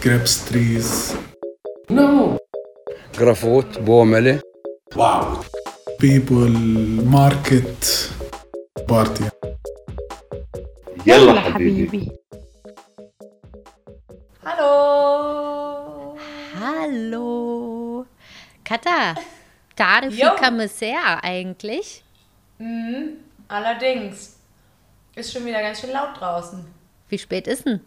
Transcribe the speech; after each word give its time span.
grapes 0.00 0.44
trees. 0.46 1.14
No. 1.88 2.38
Grafot, 3.18 3.84
Bomele. 3.84 4.40
Wow. 4.96 5.44
People, 5.98 6.48
market, 7.16 8.10
party. 8.88 9.24
يلا 11.06 11.40
حبيبي 11.40 12.10
Hallo! 14.44 16.16
Hallo. 16.60 18.06
Kata, 18.64 19.14
تعرف 19.76 20.14
Jo. 20.18 20.36
كم 20.40 20.60
الساعة 20.60 21.20
eigentlich? 21.24 22.02
Mhm, 22.58 23.16
allerdings. 23.48 24.36
Ist 25.16 25.32
schon 25.32 25.44
wieder 25.46 25.60
ganz 25.62 25.80
schön 25.80 25.90
laut 25.92 26.20
draußen. 26.20 26.64
Wie 27.08 27.18
spät 27.18 27.46
ist 27.46 27.66
denn? 27.66 27.80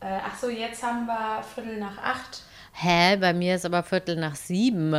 Äh, 0.00 0.18
ach 0.24 0.36
so, 0.38 0.48
jetzt 0.48 0.82
haben 0.82 1.06
wir 1.06 1.42
Viertel 1.42 1.78
nach 1.78 1.98
acht. 1.98 2.42
Hä, 2.72 3.16
bei 3.16 3.32
mir 3.32 3.56
ist 3.56 3.64
aber 3.64 3.82
Viertel 3.82 4.16
nach 4.16 4.36
sieben. 4.36 4.92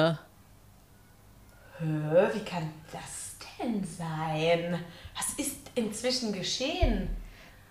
Hä, 1.79 1.83
wie 2.33 2.43
kann 2.43 2.73
das 2.91 3.35
denn 3.59 3.83
sein? 3.83 4.83
Was 5.15 5.33
ist 5.45 5.71
inzwischen 5.75 6.33
geschehen? 6.33 7.09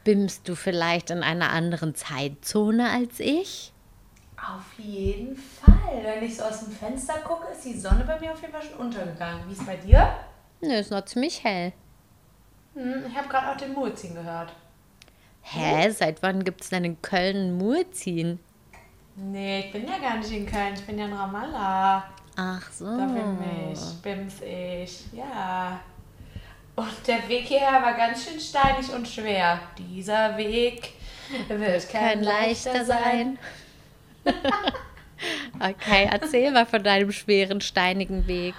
Bimmst 0.04 0.48
du 0.48 0.54
vielleicht 0.54 1.10
in 1.10 1.24
einer 1.24 1.50
anderen 1.50 1.96
Zeitzone 1.96 2.88
als 2.90 3.18
ich? 3.18 3.72
Auf 4.36 4.78
jeden 4.78 5.34
Fall. 5.36 5.74
Wenn 6.04 6.22
ich 6.22 6.36
so 6.36 6.44
aus 6.44 6.60
dem 6.60 6.70
Fenster 6.70 7.14
gucke, 7.24 7.48
ist 7.50 7.64
die 7.64 7.76
Sonne 7.78 8.04
bei 8.04 8.20
mir 8.20 8.32
auf 8.32 8.40
jeden 8.40 8.52
Fall 8.52 8.62
schon 8.62 8.78
untergegangen. 8.78 9.48
Wie 9.48 9.52
ist 9.52 9.60
es 9.60 9.66
bei 9.66 9.76
dir? 9.76 10.14
Nö, 10.60 10.74
ist 10.74 10.92
noch 10.92 11.04
ziemlich 11.04 11.42
hell. 11.42 11.72
Hm, 12.74 13.04
ich 13.08 13.16
habe 13.16 13.28
gerade 13.28 13.50
auch 13.50 13.56
den 13.56 13.72
Murzin 13.72 14.14
gehört. 14.14 14.52
Hä, 15.48 15.90
seit 15.90 16.22
wann 16.22 16.42
gibt's 16.42 16.70
denn 16.70 16.84
in 16.84 17.00
Köln 17.02 17.56
Murzin? 17.56 18.40
Nee, 19.14 19.60
ich 19.60 19.72
bin 19.72 19.86
ja 19.86 19.98
gar 19.98 20.16
nicht 20.16 20.32
in 20.32 20.44
Köln. 20.44 20.74
Ich 20.74 20.84
bin 20.84 20.98
ja 20.98 21.04
in 21.04 21.12
Ramallah. 21.12 22.04
Ach 22.34 22.70
so. 22.72 22.84
Da 22.84 23.06
bin 23.06 23.38
ich, 23.72 24.02
bims 24.02 24.34
ich, 24.42 25.04
ja. 25.12 25.78
Und 26.74 27.06
der 27.06 27.26
Weg 27.28 27.44
hierher 27.44 27.80
war 27.80 27.94
ganz 27.94 28.24
schön 28.24 28.40
steinig 28.40 28.92
und 28.92 29.06
schwer. 29.06 29.60
Dieser 29.78 30.36
Weg 30.36 30.94
wird 31.48 31.88
kein 31.90 32.22
leichter 32.24 32.84
sein. 32.84 33.38
sein. 34.24 34.34
okay, 35.60 36.08
erzähl 36.10 36.50
mal 36.50 36.66
von 36.66 36.82
deinem 36.82 37.12
schweren, 37.12 37.60
steinigen 37.60 38.26
Weg. 38.26 38.54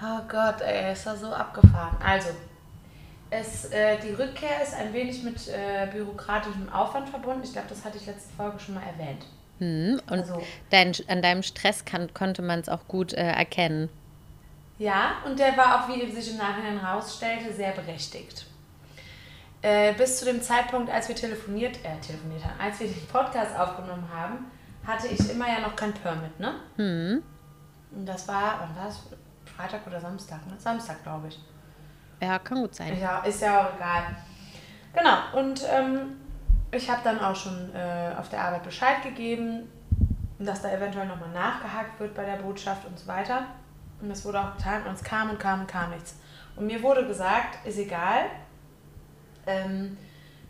Oh 0.00 0.20
Gott, 0.28 0.60
ey, 0.60 0.92
ist 0.92 1.04
ja 1.04 1.16
so 1.16 1.32
abgefahren. 1.32 1.96
Also, 2.02 2.30
es, 3.32 3.64
äh, 3.70 3.98
die 3.98 4.10
Rückkehr 4.10 4.62
ist 4.62 4.74
ein 4.74 4.92
wenig 4.92 5.22
mit 5.22 5.48
äh, 5.48 5.86
bürokratischem 5.90 6.68
Aufwand 6.70 7.08
verbunden. 7.08 7.40
Ich 7.42 7.52
glaube, 7.52 7.68
das 7.68 7.82
hatte 7.84 7.96
ich 7.96 8.04
letzte 8.06 8.30
Folge 8.36 8.58
schon 8.60 8.74
mal 8.74 8.82
erwähnt. 8.82 9.24
Hm, 9.58 10.00
und 10.10 10.18
Also- 10.20 10.42
dein, 10.70 10.92
an 11.08 11.22
deinem 11.22 11.42
Stress 11.42 11.84
kann, 11.84 12.12
konnte 12.12 12.42
man 12.42 12.60
es 12.60 12.68
auch 12.68 12.86
gut 12.88 13.14
äh, 13.14 13.22
erkennen. 13.22 13.88
Ja, 14.78 15.16
und 15.24 15.38
der 15.38 15.56
war 15.56 15.84
auch, 15.84 15.88
wie 15.88 16.10
sich 16.10 16.32
im 16.32 16.38
Nachhinein 16.38 16.78
herausstellte, 16.80 17.52
sehr 17.52 17.72
berechtigt. 17.72 18.46
Äh, 19.62 19.94
bis 19.94 20.18
zu 20.18 20.24
dem 20.26 20.42
Zeitpunkt, 20.42 20.90
als 20.90 21.08
wir 21.08 21.14
telefoniert, 21.14 21.76
äh, 21.84 21.98
telefoniert 22.04 22.44
haben, 22.44 22.60
als 22.60 22.80
wir 22.80 22.88
den 22.88 23.06
Podcast 23.06 23.56
aufgenommen 23.56 24.08
haben, 24.12 24.50
hatte 24.86 25.06
ich 25.06 25.30
immer 25.30 25.46
ja 25.46 25.60
noch 25.60 25.76
kein 25.76 25.94
Permit, 25.94 26.38
ne? 26.40 26.54
Hm. 26.76 27.22
Und 27.92 28.06
das 28.06 28.26
war, 28.26 28.58
wann 28.60 28.76
war 28.76 28.88
es? 28.88 28.98
Freitag 29.56 29.86
oder 29.86 30.00
Samstag, 30.00 30.44
ne? 30.48 30.54
Samstag, 30.58 31.02
glaube 31.04 31.28
ich. 31.28 31.38
Ja, 32.22 32.38
kann 32.38 32.60
gut 32.60 32.74
sein. 32.74 32.98
Ja, 33.00 33.18
ist 33.20 33.42
ja 33.42 33.60
auch 33.60 33.74
egal. 33.74 34.04
Genau, 34.94 35.40
und 35.40 35.62
ähm, 35.68 36.20
ich 36.70 36.88
habe 36.88 37.00
dann 37.02 37.18
auch 37.18 37.34
schon 37.34 37.74
äh, 37.74 38.14
auf 38.16 38.28
der 38.28 38.42
Arbeit 38.42 38.62
Bescheid 38.62 39.02
gegeben, 39.02 39.68
dass 40.38 40.62
da 40.62 40.70
eventuell 40.70 41.06
nochmal 41.06 41.30
nachgehakt 41.30 41.98
wird 41.98 42.14
bei 42.14 42.24
der 42.24 42.36
Botschaft 42.36 42.86
und 42.86 42.96
so 42.96 43.08
weiter. 43.08 43.46
Und 44.00 44.08
das 44.08 44.24
wurde 44.24 44.40
auch 44.40 44.56
getan 44.56 44.84
und 44.86 44.94
es 44.94 45.02
kam 45.02 45.30
und 45.30 45.40
kam 45.40 45.62
und 45.62 45.66
kam 45.66 45.90
nichts. 45.90 46.16
Und 46.54 46.66
mir 46.66 46.80
wurde 46.82 47.06
gesagt, 47.06 47.66
ist 47.66 47.78
egal, 47.78 48.26
ähm, 49.46 49.96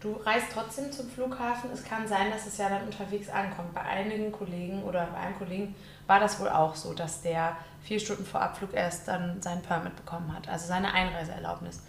du 0.01 0.13
reist 0.13 0.49
trotzdem 0.53 0.93
zum 0.93 1.09
Flughafen. 1.09 1.71
Es 1.73 1.85
kann 1.85 2.07
sein, 2.07 2.31
dass 2.31 2.47
es 2.47 2.59
ja 2.59 2.69
dann 2.69 2.83
unterwegs 2.85 3.31
ankommt. 3.31 3.73
Bei 3.75 3.83
einigen 3.83 4.31
Kollegen 4.31 4.83
oder 4.83 5.07
bei 5.07 5.19
einem 5.19 5.39
Kollegen 5.39 5.75
war 6.07 6.21
das 6.21 6.39
wohl 6.39 6.49
auch 6.49 6.75
so, 6.75 6.93
dass 6.93 7.23
der 7.23 7.57
vier 7.85 8.01
Stunden 8.01 8.25
vor 8.25 8.41
Abflug 8.41 8.75
erst 8.75 9.09
dann 9.09 9.43
sein 9.43 9.63
Permit 9.63 9.97
bekommen 9.97 10.35
hat, 10.35 10.49
also 10.49 10.67
seine 10.67 10.93
Einreiseerlaubnis. 10.93 11.83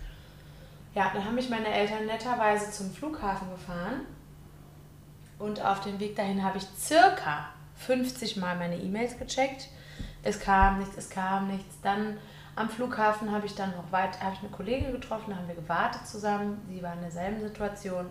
Ja, 0.96 1.12
dann 1.14 1.26
haben 1.26 1.36
mich 1.36 1.50
meine 1.50 1.68
Eltern 1.68 2.06
netterweise 2.06 2.72
zum 2.72 2.92
Flughafen 2.92 3.50
gefahren 3.52 4.02
und 5.40 5.64
auf 5.64 5.82
dem 5.82 6.00
Weg 6.00 6.16
dahin 6.16 6.44
habe 6.44 6.58
ich 6.58 6.66
circa 6.78 7.50
50 7.76 8.38
Mal 8.38 8.58
meine 8.58 8.78
E-Mails 8.78 9.18
gecheckt. 9.18 9.70
Es 10.24 10.40
kam 10.40 10.80
nichts, 10.80 10.98
es 10.98 11.10
kam 11.10 11.48
nichts. 11.48 11.82
Dann 11.82 12.18
am 12.56 12.70
Flughafen 12.70 13.32
habe 13.32 13.46
ich 13.46 13.56
dann 13.56 13.72
noch 13.72 13.92
weit, 13.92 14.22
habe 14.22 14.36
ich 14.36 14.40
eine 14.40 14.50
Kollegin 14.50 14.92
getroffen, 14.92 15.32
da 15.32 15.38
haben 15.38 15.48
wir 15.48 15.56
gewartet 15.56 16.08
zusammen. 16.08 16.62
Sie 16.70 16.82
war 16.82 16.94
in 16.94 17.02
derselben 17.02 17.42
Situation. 17.42 18.06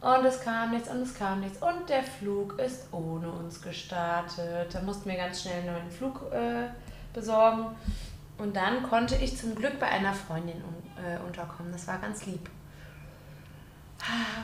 Und 0.00 0.24
es 0.24 0.40
kam 0.40 0.70
nichts 0.70 0.88
und 0.88 1.02
es 1.02 1.14
kam 1.14 1.40
nichts. 1.40 1.62
Und 1.62 1.88
der 1.90 2.02
Flug 2.02 2.58
ist 2.58 2.92
ohne 2.92 3.30
uns 3.30 3.60
gestartet. 3.60 4.74
Da 4.74 4.80
mussten 4.80 5.10
wir 5.10 5.16
ganz 5.18 5.42
schnell 5.42 5.58
einen 5.58 5.66
neuen 5.66 5.90
Flug 5.90 6.32
äh, 6.32 6.68
besorgen. 7.12 7.66
Und 8.38 8.56
dann 8.56 8.82
konnte 8.82 9.16
ich 9.16 9.36
zum 9.36 9.54
Glück 9.54 9.78
bei 9.78 9.86
einer 9.88 10.14
Freundin 10.14 10.56
un 10.56 11.04
äh, 11.04 11.18
unterkommen. 11.26 11.72
Das 11.72 11.86
war 11.86 11.98
ganz 11.98 12.24
lieb. 12.26 12.48
Ah, 14.00 14.42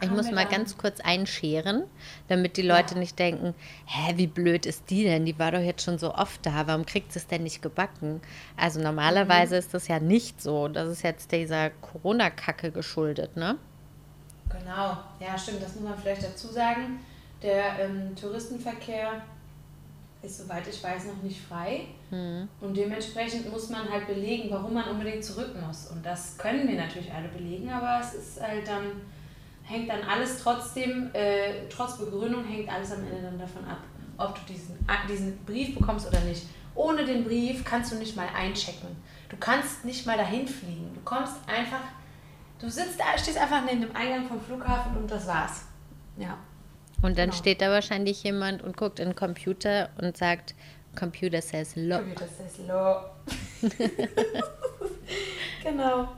Ich 0.00 0.10
muss 0.10 0.30
mal 0.30 0.44
dann- 0.44 0.50
ganz 0.50 0.76
kurz 0.78 1.00
einscheren, 1.00 1.84
damit 2.28 2.56
die 2.56 2.62
Leute 2.62 2.98
nicht 2.98 3.18
denken, 3.18 3.54
hä, 3.86 4.14
wie 4.16 4.26
blöd 4.26 4.66
ist 4.66 4.88
die 4.90 5.04
denn? 5.04 5.26
Die 5.26 5.38
war 5.38 5.52
doch 5.52 5.60
jetzt 5.60 5.84
schon 5.84 5.98
so 5.98 6.14
oft 6.14 6.44
da, 6.46 6.66
warum 6.66 6.86
kriegt 6.86 7.12
sie 7.12 7.18
es 7.18 7.26
denn 7.26 7.42
nicht 7.42 7.60
gebacken? 7.62 8.20
Also 8.56 8.80
normalerweise 8.80 9.56
ist 9.56 9.74
das 9.74 9.88
ja 9.88 10.00
nicht 10.00 10.40
so. 10.42 10.68
Das 10.68 10.88
ist 10.88 11.02
jetzt 11.02 11.32
dieser 11.32 11.70
Corona-Kacke 11.70 12.70
geschuldet, 12.72 13.36
ne? 13.36 13.58
Genau, 14.48 14.96
ja 15.20 15.38
stimmt, 15.38 15.62
das 15.62 15.74
muss 15.76 15.84
man 15.84 15.98
vielleicht 15.98 16.24
dazu 16.24 16.48
sagen. 16.48 16.98
Der 17.42 17.78
ähm, 17.80 18.14
Touristenverkehr 18.16 19.22
ist, 20.22 20.38
soweit 20.38 20.66
ich 20.68 20.82
weiß, 20.82 21.06
noch 21.06 21.22
nicht 21.22 21.40
frei. 21.40 21.86
Und 22.60 22.76
dementsprechend 22.76 23.50
muss 23.50 23.70
man 23.70 23.90
halt 23.90 24.06
belegen, 24.06 24.50
warum 24.50 24.74
man 24.74 24.88
unbedingt 24.88 25.24
zurück 25.24 25.50
muss. 25.66 25.88
Und 25.88 26.04
das 26.04 26.38
können 26.38 26.68
wir 26.68 26.76
natürlich 26.76 27.12
alle 27.12 27.28
belegen, 27.28 27.70
aber 27.70 28.00
es 28.00 28.14
ist 28.14 28.42
halt 28.42 28.66
dann, 28.66 29.00
hängt 29.64 29.88
dann 29.88 30.02
alles 30.02 30.42
trotzdem, 30.42 31.10
äh, 31.12 31.68
trotz 31.68 31.98
Begründung 31.98 32.44
hängt 32.44 32.68
alles 32.72 32.92
am 32.92 33.04
Ende 33.04 33.22
dann 33.22 33.38
davon 33.38 33.64
ab, 33.64 33.78
ob 34.18 34.34
du 34.34 34.52
diesen, 34.52 34.78
diesen 35.08 35.38
Brief 35.44 35.76
bekommst 35.76 36.06
oder 36.06 36.20
nicht. 36.20 36.46
Ohne 36.74 37.04
den 37.04 37.24
Brief 37.24 37.64
kannst 37.64 37.92
du 37.92 37.96
nicht 37.96 38.16
mal 38.16 38.28
einchecken. 38.34 38.88
Du 39.28 39.36
kannst 39.36 39.84
nicht 39.84 40.06
mal 40.06 40.16
dahin 40.16 40.46
fliegen. 40.46 40.90
Du 40.94 41.00
kommst 41.04 41.34
einfach 41.46 41.82
Du 42.62 42.70
sitzt 42.70 43.00
da, 43.00 43.18
stehst 43.18 43.38
einfach 43.38 43.64
neben 43.64 43.80
dem 43.80 43.96
Eingang 43.96 44.28
vom 44.28 44.40
Flughafen 44.40 44.96
und 44.96 45.10
das 45.10 45.26
war's. 45.26 45.64
Ja. 46.16 46.38
Und 47.02 47.18
dann 47.18 47.30
Genau. 47.30 47.36
steht 47.36 47.60
da 47.60 47.70
wahrscheinlich 47.70 48.22
jemand 48.22 48.62
und 48.62 48.76
guckt 48.76 49.00
in 49.00 49.08
den 49.10 49.16
Computer 49.16 49.88
und 50.00 50.16
sagt, 50.16 50.54
Computer 50.96 51.42
says 51.42 51.74
look. 51.74 51.98
Computer 52.00 52.26
says 52.28 52.58
low. 52.68 52.96
genau. 55.62 56.08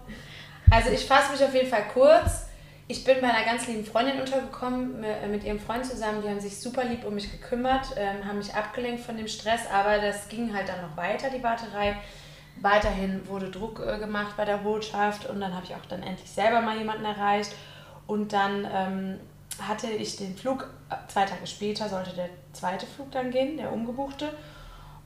Also 0.70 0.90
ich 0.90 1.04
fasse 1.04 1.32
mich 1.32 1.42
auf 1.42 1.54
jeden 1.54 1.68
Fall 1.68 1.84
kurz. 1.92 2.46
Ich 2.86 3.02
bin 3.04 3.20
bei 3.22 3.28
einer 3.32 3.44
ganz 3.46 3.66
lieben 3.66 3.84
Freundin 3.84 4.20
untergekommen, 4.20 5.00
mi- 5.00 5.26
mit 5.30 5.42
ihrem 5.44 5.58
Freund 5.58 5.86
zusammen. 5.86 6.20
Die 6.22 6.28
haben 6.28 6.40
sich 6.40 6.58
super 6.60 6.84
lieb 6.84 7.04
um 7.04 7.14
mich 7.14 7.30
gekümmert, 7.32 7.86
ähm, 7.96 8.24
haben 8.26 8.36
mich 8.38 8.54
abgelenkt 8.54 9.00
von 9.02 9.16
dem 9.16 9.26
Stress, 9.28 9.60
aber 9.72 9.98
das 9.98 10.28
ging 10.28 10.54
halt 10.54 10.68
dann 10.68 10.82
noch 10.82 10.94
weiter, 10.96 11.30
die 11.30 11.42
Warterei. 11.42 11.96
Weiterhin 12.60 13.26
wurde 13.26 13.50
Druck 13.50 13.80
äh, 13.80 13.98
gemacht 13.98 14.36
bei 14.36 14.44
der 14.44 14.58
Botschaft 14.58 15.26
und 15.30 15.40
dann 15.40 15.54
habe 15.54 15.64
ich 15.64 15.74
auch 15.74 15.86
dann 15.88 16.02
endlich 16.02 16.30
selber 16.30 16.60
mal 16.60 16.76
jemanden 16.76 17.04
erreicht. 17.06 17.52
Und 18.06 18.34
dann 18.34 18.68
ähm, 18.70 19.20
hatte 19.62 19.88
ich 19.88 20.16
den 20.16 20.36
Flug, 20.36 20.68
äh, 20.90 20.96
zwei 21.08 21.24
Tage 21.24 21.46
später 21.46 21.88
sollte 21.88 22.14
der 22.14 22.28
zweite 22.52 22.86
Flug 22.86 23.10
dann 23.12 23.30
gehen, 23.30 23.56
der 23.56 23.72
umgebuchte. 23.72 24.30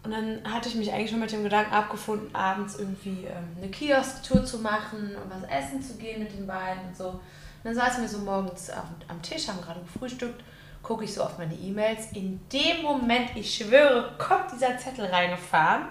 Und 0.02 0.12
dann 0.12 0.40
hatte 0.44 0.68
ich 0.68 0.74
mich 0.74 0.92
eigentlich 0.92 1.10
schon 1.10 1.20
mit 1.20 1.32
dem 1.32 1.42
Gedanken 1.42 1.72
abgefunden, 1.72 2.34
abends 2.34 2.78
irgendwie 2.78 3.24
ähm, 3.24 3.56
eine 3.56 3.68
Kiosk-Tour 3.68 4.44
zu 4.44 4.58
machen 4.58 5.16
und 5.16 5.30
was 5.30 5.50
essen 5.50 5.82
zu 5.82 5.94
gehen 5.96 6.22
mit 6.22 6.32
den 6.32 6.46
beiden 6.46 6.88
und 6.88 6.96
so. 6.96 7.08
Und 7.08 7.20
dann 7.64 7.74
saßen 7.74 8.02
wir 8.02 8.08
so 8.08 8.18
morgens 8.18 8.70
am, 8.70 8.88
am 9.08 9.20
Tisch, 9.20 9.48
haben 9.48 9.60
gerade 9.60 9.80
gefrühstückt, 9.80 10.42
gucke 10.82 11.04
ich 11.04 11.12
so 11.12 11.22
auf 11.22 11.36
meine 11.38 11.54
E-Mails. 11.54 12.12
In 12.12 12.40
dem 12.52 12.82
Moment, 12.82 13.30
ich 13.34 13.54
schwöre, 13.54 14.14
kommt 14.16 14.52
dieser 14.52 14.78
Zettel 14.78 15.06
reingefahren. 15.06 15.88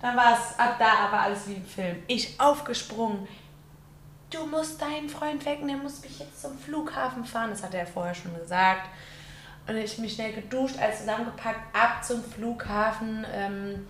Dann 0.00 0.16
war 0.16 0.34
es 0.34 0.58
ab 0.58 0.76
da 0.78 1.06
aber 1.06 1.22
alles 1.22 1.48
wie 1.48 1.54
im 1.54 1.64
Film. 1.64 1.96
Ich 2.06 2.40
aufgesprungen. 2.40 3.26
Du 4.30 4.46
musst 4.46 4.80
deinen 4.82 5.08
Freund 5.08 5.44
wecken, 5.46 5.68
der 5.68 5.78
muss 5.78 6.02
mich 6.02 6.18
jetzt 6.18 6.42
zum 6.42 6.58
Flughafen 6.58 7.24
fahren. 7.24 7.50
Das 7.50 7.62
hat 7.62 7.74
er 7.74 7.86
vorher 7.86 8.14
schon 8.14 8.34
gesagt. 8.34 8.88
Und 9.66 9.76
ich 9.76 9.98
mich 9.98 10.14
schnell 10.14 10.32
geduscht, 10.32 10.76
alles 10.80 11.00
zusammengepackt, 11.00 11.74
ab 11.74 12.04
zum 12.04 12.22
Flughafen. 12.22 13.26
Ähm, 13.32 13.86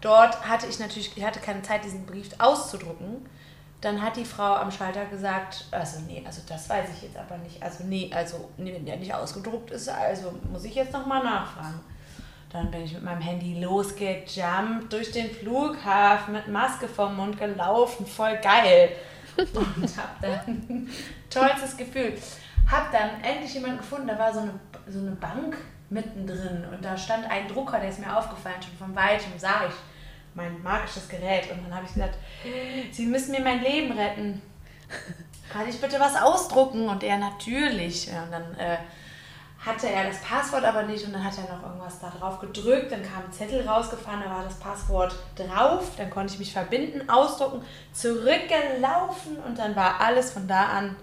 dort 0.00 0.46
hatte 0.48 0.66
ich 0.66 0.78
natürlich, 0.78 1.16
ich 1.16 1.24
hatte 1.24 1.40
keine 1.40 1.62
Zeit, 1.62 1.84
diesen 1.84 2.06
Brief 2.06 2.28
auszudrucken. 2.38 3.26
dann 3.82 4.00
hat 4.00 4.16
die 4.16 4.24
Frau 4.24 4.54
am 4.54 4.70
Schalter 4.70 5.06
gesagt, 5.06 5.66
also 5.72 6.00
nee, 6.06 6.22
also 6.24 6.40
das 6.48 6.68
weiß 6.68 6.88
ich 6.96 7.02
jetzt 7.02 7.16
aber 7.16 7.36
nicht. 7.38 7.62
Also 7.62 7.84
nee, 7.84 8.10
also 8.14 8.48
nee, 8.56 8.72
wenn 8.72 8.86
der 8.86 8.96
nicht 8.96 9.12
ausgedruckt 9.12 9.72
ist, 9.72 9.88
also 9.88 10.32
muss 10.50 10.64
ich 10.64 10.74
jetzt 10.74 10.92
nochmal 10.92 11.22
nachfragen. 11.24 11.80
Dann 12.50 12.70
bin 12.70 12.82
ich 12.84 12.92
mit 12.92 13.02
meinem 13.02 13.22
Handy 13.22 13.60
losgejumpt 13.60 14.92
durch 14.92 15.10
den 15.10 15.30
Flughafen 15.30 16.34
mit 16.34 16.48
Maske 16.48 16.86
vorm 16.86 17.16
Mund 17.16 17.38
gelaufen, 17.38 18.06
voll 18.06 18.36
geil. 18.36 18.90
Und 19.36 19.96
hab 19.96 20.20
dann 20.20 20.88
tollstes 21.30 21.76
Gefühl. 21.76 22.14
Hab 22.70 22.92
dann 22.92 23.22
endlich 23.22 23.54
jemanden 23.54 23.78
gefunden, 23.78 24.06
da 24.06 24.18
war 24.18 24.32
so 24.32 24.40
eine, 24.40 24.52
so 24.88 24.98
eine 24.98 25.12
Bank 25.12 25.56
mittendrin 25.90 26.64
und 26.72 26.84
da 26.84 26.96
stand 26.96 27.30
ein 27.30 27.48
Drucker, 27.48 27.78
der 27.78 27.90
ist 27.90 27.98
mir 27.98 28.16
aufgefallen, 28.16 28.62
schon 28.62 28.76
von 28.78 28.96
weitem 28.96 29.32
sah 29.36 29.66
ich 29.68 29.74
mein 30.34 30.62
magisches 30.62 31.08
Gerät 31.08 31.50
und 31.50 31.62
dann 31.64 31.74
habe 31.74 31.84
ich 31.86 31.92
gesagt, 31.92 32.16
Sie 32.90 33.06
müssen 33.06 33.32
mir 33.32 33.40
mein 33.40 33.62
Leben 33.62 33.92
retten. 33.92 34.40
Kann 35.52 35.68
ich 35.68 35.80
bitte 35.80 36.00
was 36.00 36.16
ausdrucken? 36.16 36.88
Und 36.88 37.02
er 37.02 37.18
natürlich. 37.18 38.08
Und 38.08 38.30
dann 38.30 38.54
äh, 38.54 38.78
hatte 39.64 39.88
er 39.88 40.08
das 40.08 40.20
Passwort 40.20 40.64
aber 40.64 40.82
nicht 40.82 41.06
und 41.06 41.12
dann 41.12 41.22
hat 41.22 41.38
er 41.38 41.54
noch 41.54 41.62
irgendwas 41.62 42.00
da 42.00 42.10
drauf 42.10 42.40
gedrückt, 42.40 42.90
dann 42.90 43.02
kam 43.02 43.24
ein 43.24 43.32
Zettel 43.32 43.66
rausgefahren, 43.66 44.20
da 44.24 44.30
war 44.30 44.42
das 44.42 44.58
Passwort 44.58 45.14
drauf, 45.36 45.92
dann 45.96 46.10
konnte 46.10 46.32
ich 46.32 46.38
mich 46.40 46.52
verbinden, 46.52 47.08
ausdrucken, 47.08 47.62
zurückgelaufen 47.92 49.36
und 49.46 49.58
dann 49.58 49.76
war 49.76 50.00
alles 50.00 50.32
von 50.32 50.48
da 50.48 50.64
an, 50.64 50.96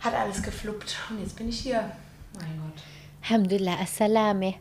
hat 0.00 0.14
alles 0.14 0.42
gefluppt 0.42 0.96
und 1.08 1.20
jetzt 1.20 1.36
bin 1.36 1.48
ich 1.48 1.60
hier. 1.60 1.90
Mein 2.38 2.60
Gott. 2.60 2.82
Alhamdulillah, 3.22 3.80
Assalame. 3.80 4.56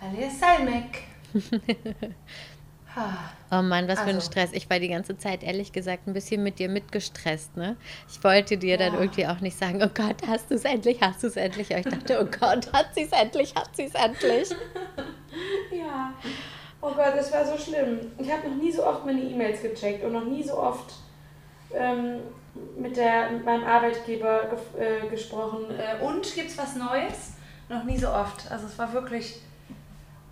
Alles 0.00 0.40
Salmek. 0.40 1.04
Oh 3.50 3.62
Mann, 3.62 3.88
was 3.88 3.98
für 4.00 4.06
ein 4.10 4.16
Also. 4.16 4.30
Stress. 4.30 4.50
Ich 4.52 4.68
war 4.70 4.78
die 4.78 4.88
ganze 4.88 5.16
Zeit 5.18 5.42
ehrlich 5.42 5.72
gesagt 5.72 6.06
ein 6.06 6.12
bisschen 6.12 6.42
mit 6.42 6.58
dir 6.58 6.68
mitgestresst, 6.68 7.56
ne? 7.56 7.76
Ich 8.10 8.22
wollte 8.24 8.56
dir 8.58 8.76
dann 8.78 8.94
Ja. 8.94 9.00
irgendwie 9.00 9.26
auch 9.26 9.40
nicht 9.40 9.58
sagen, 9.58 9.82
oh 9.82 9.90
Gott, 9.94 10.16
hast 10.26 10.50
du 10.50 10.54
es 10.54 10.64
endlich, 10.64 11.00
hast 11.00 11.22
du 11.22 11.26
es 11.28 11.36
endlich. 11.36 11.70
Aber 11.70 11.80
ich 11.80 11.86
dachte, 11.86 12.18
oh 12.20 12.24
Gott, 12.38 12.72
hat 12.72 12.94
sie 12.94 13.02
es 13.02 13.12
endlich, 13.12 13.54
hat 13.54 13.74
sie 13.76 13.84
es 13.84 13.94
endlich. 13.94 14.48
Ja. 15.70 16.12
Oh 16.82 16.90
Gott, 16.92 17.14
das 17.16 17.32
war 17.32 17.44
so 17.46 17.56
schlimm. 17.56 17.98
Ich 18.18 18.30
habe 18.30 18.48
noch 18.48 18.56
nie 18.56 18.70
so 18.72 18.84
oft 18.86 19.06
meine 19.06 19.20
E-Mails 19.22 19.62
gecheckt 19.62 20.04
und 20.04 20.12
noch 20.12 20.24
nie 20.24 20.42
so 20.42 20.58
oft 20.58 20.92
ähm, 21.74 22.18
mit, 22.76 22.96
der, 22.96 23.30
mit 23.30 23.44
meinem 23.44 23.64
Arbeitgeber 23.64 24.50
äh, 24.78 25.06
gesprochen. 25.08 25.64
Äh, 25.70 26.02
und 26.04 26.34
gibt's 26.34 26.58
was 26.58 26.76
Neues? 26.76 27.32
Noch 27.70 27.84
nie 27.84 27.96
so 27.96 28.08
oft. 28.10 28.50
Also 28.50 28.66
es 28.66 28.78
war 28.78 28.92
wirklich, 28.92 29.38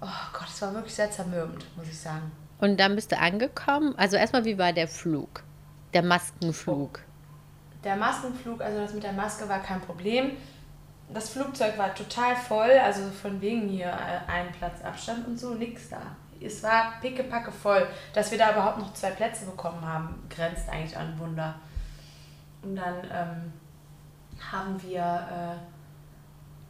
oh 0.02 0.06
Gott, 0.34 0.48
es 0.48 0.60
war 0.60 0.74
wirklich 0.74 0.94
sehr 0.94 1.10
zermürbend, 1.10 1.64
muss 1.76 1.86
ich 1.88 1.98
sagen. 1.98 2.30
Und 2.60 2.78
dann 2.78 2.94
bist 2.94 3.10
du 3.10 3.18
angekommen. 3.18 3.94
Also 3.96 4.16
erstmal, 4.16 4.44
wie 4.44 4.58
war 4.58 4.72
der 4.72 4.88
Flug? 4.88 5.42
Der 5.94 6.02
Maskenflug. 6.02 7.00
Der 7.82 7.96
Maskenflug, 7.96 8.60
also 8.60 8.80
das 8.80 8.92
mit 8.92 9.02
der 9.02 9.12
Maske 9.12 9.48
war 9.48 9.60
kein 9.60 9.80
Problem. 9.80 10.32
Das 11.12 11.30
Flugzeug 11.30 11.76
war 11.78 11.94
total 11.94 12.36
voll, 12.36 12.70
also 12.70 13.10
von 13.10 13.40
wegen 13.40 13.68
hier 13.68 13.86
äh, 13.86 14.30
ein 14.30 14.52
Platz 14.52 14.82
Abstand 14.82 15.26
und 15.26 15.40
so, 15.40 15.54
nix 15.54 15.88
da. 15.88 16.00
Es 16.40 16.62
war 16.62 17.00
pickepacke 17.00 17.50
voll. 17.50 17.86
Dass 18.12 18.30
wir 18.30 18.38
da 18.38 18.52
überhaupt 18.52 18.78
noch 18.78 18.92
zwei 18.94 19.10
Plätze 19.10 19.46
bekommen 19.46 19.84
haben, 19.84 20.22
grenzt 20.28 20.68
eigentlich 20.68 20.96
an 20.96 21.18
Wunder. 21.18 21.54
Und 22.62 22.76
dann 22.76 22.94
ähm, 23.12 23.52
haben 24.52 24.82
wir, 24.82 25.58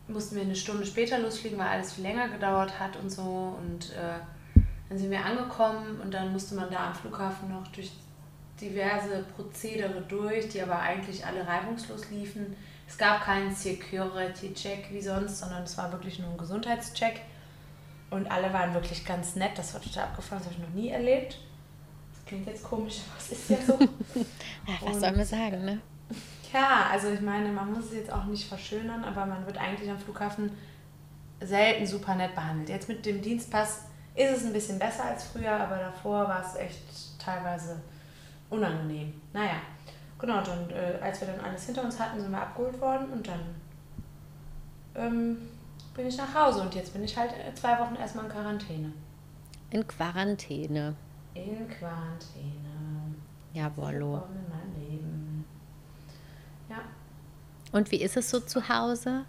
äh, 0.09 0.13
mussten 0.13 0.37
wir 0.37 0.43
eine 0.43 0.57
Stunde 0.57 0.87
später 0.87 1.19
losfliegen, 1.19 1.59
weil 1.59 1.67
alles 1.67 1.93
viel 1.93 2.05
länger 2.05 2.29
gedauert 2.29 2.79
hat 2.79 2.97
und 2.97 3.11
so. 3.11 3.57
Und 3.61 3.93
äh, 3.93 4.21
dann 4.91 4.99
sind 4.99 5.11
wir 5.11 5.25
angekommen 5.25 6.01
und 6.03 6.13
dann 6.13 6.33
musste 6.33 6.55
man 6.57 6.69
da 6.71 6.89
am 6.89 6.95
Flughafen 6.95 7.49
noch 7.49 7.67
durch 7.69 7.93
diverse 8.61 9.25
Prozedere 9.35 10.03
durch, 10.03 10.49
die 10.51 10.61
aber 10.61 10.79
eigentlich 10.81 11.25
alle 11.25 11.47
reibungslos 11.47 12.11
liefen. 12.11 12.55
Es 12.87 12.99
gab 12.99 13.23
keinen 13.23 13.55
Security-Check 13.55 14.89
wie 14.93 15.01
sonst, 15.01 15.39
sondern 15.39 15.63
es 15.63 15.79
war 15.79 15.91
wirklich 15.93 16.19
nur 16.19 16.29
ein 16.31 16.37
Gesundheitscheck. 16.37 17.23
Und 18.11 18.29
alle 18.31 18.53
waren 18.53 18.75
wirklich 18.75 19.05
ganz 19.07 19.37
nett. 19.37 19.53
Das 19.57 19.73
war 19.73 19.81
total 19.81 20.05
abgefahren, 20.05 20.43
das 20.43 20.53
habe 20.53 20.61
ich 20.61 20.69
noch 20.69 20.75
nie 20.75 20.89
erlebt. 20.91 21.39
Das 22.13 22.25
klingt 22.27 22.47
jetzt 22.49 22.65
komisch, 22.65 22.99
aber 23.09 23.19
es 23.19 23.31
ist 23.33 23.49
ja 23.51 23.57
so. 23.65 23.79
Ja, 24.67 24.75
was 24.83 24.95
Und- 24.95 25.01
soll 25.01 25.13
man 25.13 25.25
sagen, 25.25 25.65
ne? 25.65 25.81
Ja, 26.53 26.89
also 26.91 27.09
ich 27.13 27.21
meine, 27.21 27.49
man 27.51 27.73
muss 27.73 27.87
es 27.87 27.95
jetzt 27.95 28.13
auch 28.13 28.25
nicht 28.25 28.49
verschönern, 28.49 29.05
aber 29.05 29.25
man 29.25 29.47
wird 29.47 29.57
eigentlich 29.57 29.89
am 29.89 29.99
Flughafen 29.99 30.51
selten 31.41 31.87
super 31.87 32.17
nett 32.17 32.35
behandelt. 32.35 32.69
Jetzt 32.69 32.89
mit 32.89 33.07
dem 33.07 33.23
Dienstpass 33.23 33.85
ist 34.21 34.39
es 34.39 34.45
ein 34.45 34.53
bisschen 34.53 34.79
besser 34.79 35.05
als 35.05 35.25
früher, 35.25 35.53
aber 35.53 35.77
davor 35.77 36.29
war 36.29 36.45
es 36.45 36.57
echt 36.57 37.19
teilweise 37.19 37.81
unangenehm. 38.51 39.21
Naja, 39.33 39.57
genau, 40.19 40.43
dann, 40.43 40.71
äh, 40.71 40.99
als 41.01 41.21
wir 41.21 41.29
dann 41.29 41.41
alles 41.41 41.67
hinter 41.67 41.85
uns 41.85 41.99
hatten, 41.99 42.21
sind 42.21 42.31
wir 42.31 42.41
abgeholt 42.41 42.81
worden 42.81 43.11
und 43.13 43.27
dann 43.27 43.41
ähm, 44.95 45.39
bin 45.95 46.07
ich 46.07 46.17
nach 46.17 46.35
Hause 46.35 46.63
und 46.63 46.75
jetzt 46.75 46.93
bin 46.93 47.05
ich 47.05 47.17
halt 47.17 47.33
äh, 47.33 47.55
zwei 47.55 47.79
Wochen 47.79 47.95
erstmal 47.97 48.27
in 48.27 48.31
Quarantäne. 48.31 48.93
In 49.71 49.87
Quarantäne. 49.87 50.95
In 51.35 51.69
Quarantäne. 51.69 53.15
Jawollo. 53.55 54.17
In 54.17 54.81
Leben. 54.81 55.45
Ja. 56.69 56.81
Und 57.73 57.91
wie 57.91 58.03
ist 58.03 58.17
es 58.17 58.31
so 58.31 58.41
zu 58.41 58.69
Hause? 58.69 59.25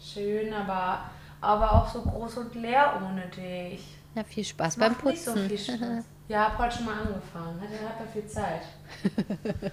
Schön, 0.00 0.52
aber, 0.52 1.10
aber 1.42 1.72
auch 1.72 1.88
so 1.88 2.00
groß 2.02 2.38
und 2.38 2.54
leer 2.54 3.00
ohne 3.04 3.26
dich. 3.28 3.84
Na, 4.14 4.24
viel 4.24 4.44
Spaß 4.44 4.76
beim 4.76 4.92
macht 4.92 5.04
nicht 5.04 5.22
so 5.24 5.32
Putzen. 5.32 5.48
viel 5.48 5.58
Spaß. 5.58 6.04
Ja, 6.28 6.46
hab 6.46 6.58
heute 6.58 6.76
schon 6.76 6.86
mal 6.86 6.94
angefangen. 7.00 7.60
Hatte 7.60 7.74
ja 7.74 8.06
viel 8.10 8.26
Zeit. 8.26 8.62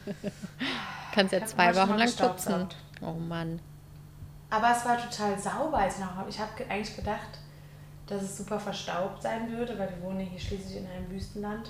Kannst 1.14 1.32
ja 1.34 1.46
zwei 1.46 1.74
Wochen 1.76 1.98
lang 1.98 2.12
putzen. 2.12 2.68
Oh 3.02 3.14
Mann. 3.14 3.60
Aber 4.50 4.72
es 4.72 4.84
war 4.84 4.98
total 4.98 5.38
sauber, 5.40 5.78
als 5.78 5.96
ich 6.00 6.04
noch 6.04 6.28
Ich 6.28 6.40
habe 6.40 6.50
ge- 6.58 6.68
eigentlich 6.68 6.96
gedacht, 6.96 7.40
dass 8.08 8.24
es 8.24 8.38
super 8.38 8.60
verstaubt 8.60 9.22
sein 9.22 9.50
würde, 9.52 9.78
weil 9.78 9.90
wir 9.90 10.02
wohnen 10.04 10.20
hier 10.22 10.40
schließlich 10.40 10.78
in 10.78 10.88
einem 10.90 11.10
Wüstenland. 11.12 11.70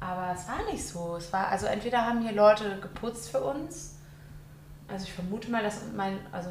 Aber 0.00 0.32
es 0.32 0.48
war 0.48 0.64
nicht 0.70 0.84
so. 0.84 1.16
Es 1.16 1.32
war, 1.32 1.48
also 1.48 1.66
entweder 1.66 2.04
haben 2.04 2.22
hier 2.22 2.32
Leute 2.32 2.80
geputzt 2.80 3.30
für 3.30 3.40
uns. 3.40 3.96
Also 4.88 5.04
ich 5.04 5.12
vermute 5.12 5.50
mal, 5.50 5.62
dass 5.62 5.80
mein, 5.94 6.18
also 6.32 6.50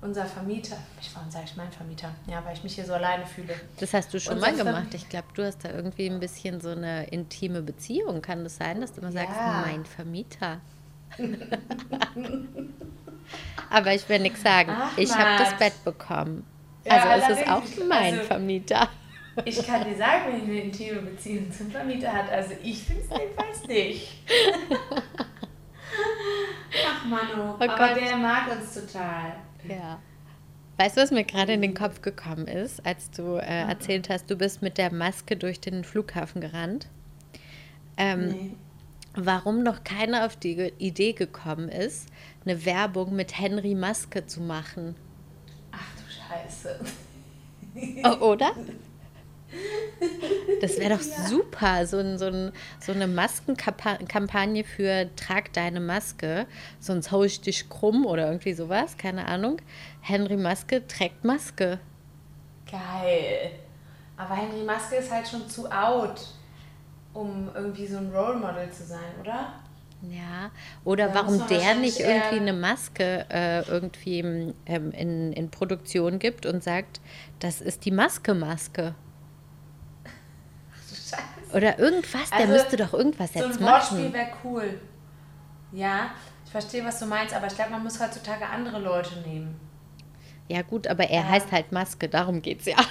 unser 0.00 0.24
Vermieter, 0.26 0.76
ich 1.00 1.10
warum 1.14 1.30
sage 1.30 1.46
ich 1.46 1.56
mein 1.56 1.70
Vermieter? 1.72 2.10
Ja, 2.28 2.44
weil 2.44 2.54
ich 2.54 2.62
mich 2.62 2.74
hier 2.74 2.84
so 2.84 2.92
alleine 2.94 3.26
fühle. 3.26 3.54
Das 3.80 3.92
hast 3.94 4.12
du 4.14 4.20
schon 4.20 4.34
Und 4.34 4.40
mal 4.40 4.54
gemacht. 4.54 4.92
Ich 4.94 5.08
glaube, 5.08 5.26
du 5.34 5.44
hast 5.44 5.64
da 5.64 5.70
irgendwie 5.70 6.06
ein 6.08 6.20
bisschen 6.20 6.60
so 6.60 6.68
eine 6.70 7.06
intime 7.08 7.62
Beziehung. 7.62 8.20
Kann 8.22 8.44
das 8.44 8.56
sein, 8.56 8.80
dass 8.80 8.92
du 8.92 9.00
immer 9.00 9.12
sagst, 9.12 9.36
Ja. 9.36 9.64
mein 9.66 9.84
Vermieter? 9.84 10.60
Aber 13.70 13.92
ich 13.94 14.08
will 14.08 14.20
nichts 14.20 14.42
sagen. 14.42 14.70
Ach, 14.74 14.96
ich 14.96 15.12
habe 15.12 15.42
das. 15.42 15.54
Bett 15.58 15.84
bekommen. 15.84 16.44
Ja, 16.84 17.02
Also 17.02 17.32
es 17.32 17.38
ist 17.40 17.48
auch 17.48 17.62
allerdings. 17.62 17.84
mein 17.88 18.14
Also- 18.14 18.26
Vermieter. 18.26 18.88
Ich 19.44 19.66
kann 19.66 19.84
dir 19.84 19.96
sagen, 19.96 20.22
wenn 20.28 20.36
ich 20.38 20.44
eine 20.44 20.60
intime 20.62 21.02
Beziehung 21.02 21.52
zum 21.52 21.70
Vermieter 21.70 22.10
hat. 22.10 22.30
Also 22.30 22.54
ich 22.62 22.82
finde 22.84 23.02
es 23.02 23.10
jedenfalls 23.18 23.66
nicht. 23.66 24.22
Ach 26.88 27.04
Manu, 27.04 27.50
Oh 27.50 27.54
aber 27.62 27.66
Gott. 27.76 27.96
der 28.00 28.16
mag 28.16 28.50
uns 28.50 28.72
total. 28.74 29.34
Ja. 29.68 29.98
Weißt 30.78 30.96
du, 30.96 31.00
was 31.00 31.10
mir 31.10 31.24
gerade 31.24 31.54
in 31.54 31.62
den 31.62 31.72
Kopf 31.74 32.02
gekommen 32.02 32.46
ist, 32.46 32.84
als 32.84 33.10
du 33.10 33.36
äh, 33.36 33.62
erzählt 33.68 34.10
hast, 34.10 34.30
du 34.30 34.36
bist 34.36 34.60
mit 34.60 34.76
der 34.76 34.92
Maske 34.92 35.36
durch 35.36 35.58
den 35.60 35.84
Flughafen 35.84 36.40
gerannt? 36.40 36.88
Ähm, 37.96 38.28
Nee. 38.28 38.50
Warum 39.18 39.62
noch 39.62 39.82
keiner 39.82 40.26
auf 40.26 40.36
die 40.36 40.72
Idee 40.76 41.14
gekommen 41.14 41.70
ist, 41.70 42.06
eine 42.44 42.66
Werbung 42.66 43.16
mit 43.16 43.38
Henry 43.38 43.74
Maske 43.74 44.26
zu 44.26 44.42
machen? 44.42 44.94
Ach 45.72 45.78
du 45.96 46.12
Scheiße. 46.12 46.80
O- 48.04 48.24
Oder? 48.32 48.50
Das 50.60 50.78
wäre 50.78 50.96
doch 50.96 51.02
super, 51.02 51.86
so, 51.86 51.98
ein, 51.98 52.18
so, 52.18 52.26
ein, 52.26 52.52
so 52.80 52.92
eine 52.92 53.06
Maskenkampagne 53.06 54.64
für 54.64 55.08
Trag 55.16 55.52
deine 55.52 55.80
Maske, 55.80 56.46
sonst 56.80 57.10
hau 57.12 57.24
ich 57.24 57.40
dich 57.40 57.68
krumm 57.68 58.06
oder 58.06 58.26
irgendwie 58.26 58.54
sowas, 58.54 58.96
keine 58.96 59.26
Ahnung. 59.26 59.60
Henry 60.00 60.36
Maske 60.36 60.86
trägt 60.86 61.24
Maske. 61.24 61.78
Geil. 62.70 63.50
Aber 64.16 64.34
Henry 64.34 64.64
Maske 64.64 64.96
ist 64.96 65.10
halt 65.10 65.28
schon 65.28 65.48
zu 65.48 65.70
out, 65.70 66.20
um 67.12 67.50
irgendwie 67.54 67.86
so 67.86 67.98
ein 67.98 68.10
Role 68.10 68.36
Model 68.36 68.70
zu 68.70 68.84
sein, 68.84 69.12
oder? 69.20 69.52
Ja, 70.02 70.50
oder 70.84 71.08
Da 71.08 71.14
warum 71.14 71.46
der 71.48 71.74
nicht 71.74 72.00
irgendwie 72.00 72.40
eine 72.40 72.52
Maske 72.52 73.26
äh, 73.30 73.62
irgendwie 73.68 74.52
ähm, 74.66 74.92
in, 74.92 75.32
in 75.32 75.50
Produktion 75.50 76.18
gibt 76.18 76.46
und 76.46 76.62
sagt, 76.62 77.00
das 77.40 77.60
ist 77.60 77.84
die 77.84 77.90
Maske-Maske. 77.90 78.94
Du. 81.50 81.56
Oder 81.56 81.78
irgendwas, 81.78 82.30
der 82.30 82.38
Also, 82.40 82.52
müsste 82.52 82.76
doch 82.76 82.92
irgendwas 82.92 83.32
So 83.32 83.40
ein 83.40 83.50
jetzt 83.50 83.60
Wortspiel 83.60 83.98
machen. 84.00 84.12
wäre 84.12 84.28
cool. 84.44 84.80
Ja, 85.72 86.10
ich 86.44 86.50
verstehe, 86.50 86.84
was 86.84 86.98
du 86.98 87.06
meinst, 87.06 87.34
aber 87.34 87.46
ich 87.46 87.54
glaube, 87.54 87.70
man 87.72 87.82
muss 87.82 88.00
heutzutage 88.00 88.46
andere 88.46 88.78
Leute 88.78 89.18
nehmen. 89.20 89.58
Ja 90.48 90.62
gut, 90.62 90.86
aber 90.86 91.04
er 91.04 91.22
Ja. 91.22 91.28
heißt 91.28 91.50
halt 91.52 91.72
Maske, 91.72 92.08
darum 92.08 92.40
geht's 92.42 92.66
ja. 92.66 92.76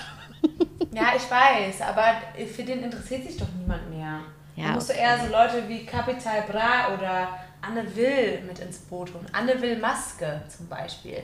Ja, 0.91 1.07
ich 1.15 1.29
weiß, 1.29 1.81
aber 1.81 2.05
für 2.47 2.63
den 2.63 2.83
interessiert 2.83 3.25
sich 3.25 3.35
doch 3.37 3.47
niemand 3.59 3.89
mehr. 3.89 4.21
Ja, 4.55 4.67
da 4.67 4.71
musst 4.75 4.89
du 4.89 4.93
okay. 4.93 5.01
eher 5.01 5.19
so 5.19 5.25
Leute 5.29 5.67
wie 5.67 5.85
Capital 5.85 6.43
Bra 6.43 6.93
oder 6.93 7.37
Anne 7.61 7.83
Will 7.95 8.41
mit 8.47 8.59
ins 8.59 8.77
Boot 8.79 9.13
holen. 9.13 9.25
Anne 9.33 9.59
Will 9.61 9.77
Maske 9.77 10.41
zum 10.47 10.67
Beispiel. 10.67 11.21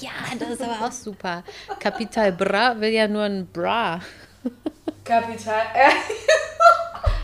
Ja, 0.00 0.10
das 0.38 0.50
ist 0.50 0.62
aber 0.62 0.86
auch 0.86 0.92
super. 0.92 1.42
Capital 1.78 2.32
Bra 2.32 2.78
will 2.78 2.90
ja 2.90 3.08
nur 3.08 3.22
ein 3.22 3.46
Bra. 3.46 4.00
Capital. 5.06 5.60
Äh, 5.74 5.90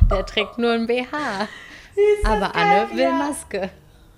Der 0.10 0.26
trägt 0.26 0.58
nur 0.58 0.72
ein 0.72 0.86
BH. 0.86 1.48
Aber 2.24 2.54
Anne 2.54 2.88
will 2.92 3.00
ja. 3.00 3.10
Maske. 3.10 3.70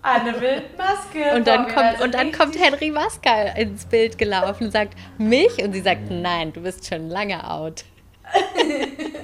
Anne 0.03 0.39
Will 0.41 0.63
Maske. 0.77 1.35
Und 1.35 1.47
dann 1.47 1.67
kommt, 1.73 2.01
und 2.01 2.15
dann 2.15 2.31
kommt 2.31 2.59
Henry 2.59 2.91
Maska 2.91 3.43
ins 3.57 3.87
Bild 3.87 4.19
gelaufen 4.19 4.65
und 4.67 4.71
sagt, 4.71 4.95
mich? 5.19 5.63
Und 5.63 5.73
sie 5.73 5.81
sagt, 5.81 6.11
nein, 6.11 6.53
du 6.53 6.61
bist 6.63 6.87
schon 6.87 7.09
lange 7.09 7.49
out. 7.51 7.85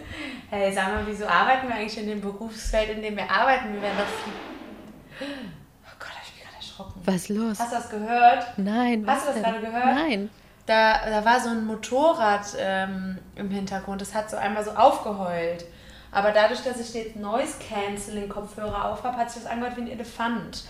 Hey, 0.52 0.73
sag 0.73 0.88
mal, 0.88 1.04
wieso 1.06 1.28
arbeiten 1.28 1.68
wir 1.68 1.76
eigentlich 1.76 1.97
in 1.97 2.09
dem 2.09 2.20
Berufsfeld, 2.20 2.90
in 2.90 3.02
dem 3.02 3.16
wir 3.16 3.30
arbeiten? 3.30 3.73
Wir 3.73 3.82
werden 3.82 3.99
doch 3.99 4.06
viel. 4.25 5.28
Oh 5.85 5.97
Gott, 6.00 6.09
hab 6.11 6.23
ich 6.25 6.32
mich 6.35 6.42
gerade 6.42 6.56
erschrocken. 6.56 7.00
Was 7.04 7.14
ist 7.14 7.28
los? 7.28 7.61
Hast 7.61 7.70
du 7.73 7.76
das 7.76 7.88
gehört? 7.90 8.47
Nein, 8.56 9.06
was 9.06 9.14
Hast 9.14 9.23
du 9.23 9.26
das 9.26 9.35
denn? 9.35 9.42
gerade 9.44 9.61
gehört? 9.61 9.85
Nein. 9.94 10.30
Da, 10.67 11.00
da 11.09 11.25
war 11.25 11.40
so 11.40 11.49
ein 11.49 11.64
Motorrad 11.67 12.47
ähm, 12.59 13.19
im 13.37 13.50
Hintergrund. 13.50 14.00
Das 14.00 14.14
hat 14.14 14.31
so 14.31 14.37
einmal 14.37 14.64
so 14.64 14.71
aufgeheult. 14.73 15.64
Aber 16.12 16.33
dadurch, 16.33 16.62
dass 16.62 16.81
ich 16.81 16.93
jetzt 16.95 17.17
Noise 17.17 17.55
Canceling 17.69 18.29
Kopfhörer 18.29 18.87
auf 18.90 19.02
habe, 19.05 19.17
hat 19.17 19.31
sich 19.31 19.43
das 19.43 19.50
angehört 19.50 19.76
wie 19.76 19.83
ein 19.83 19.90
Elefant. 19.90 20.64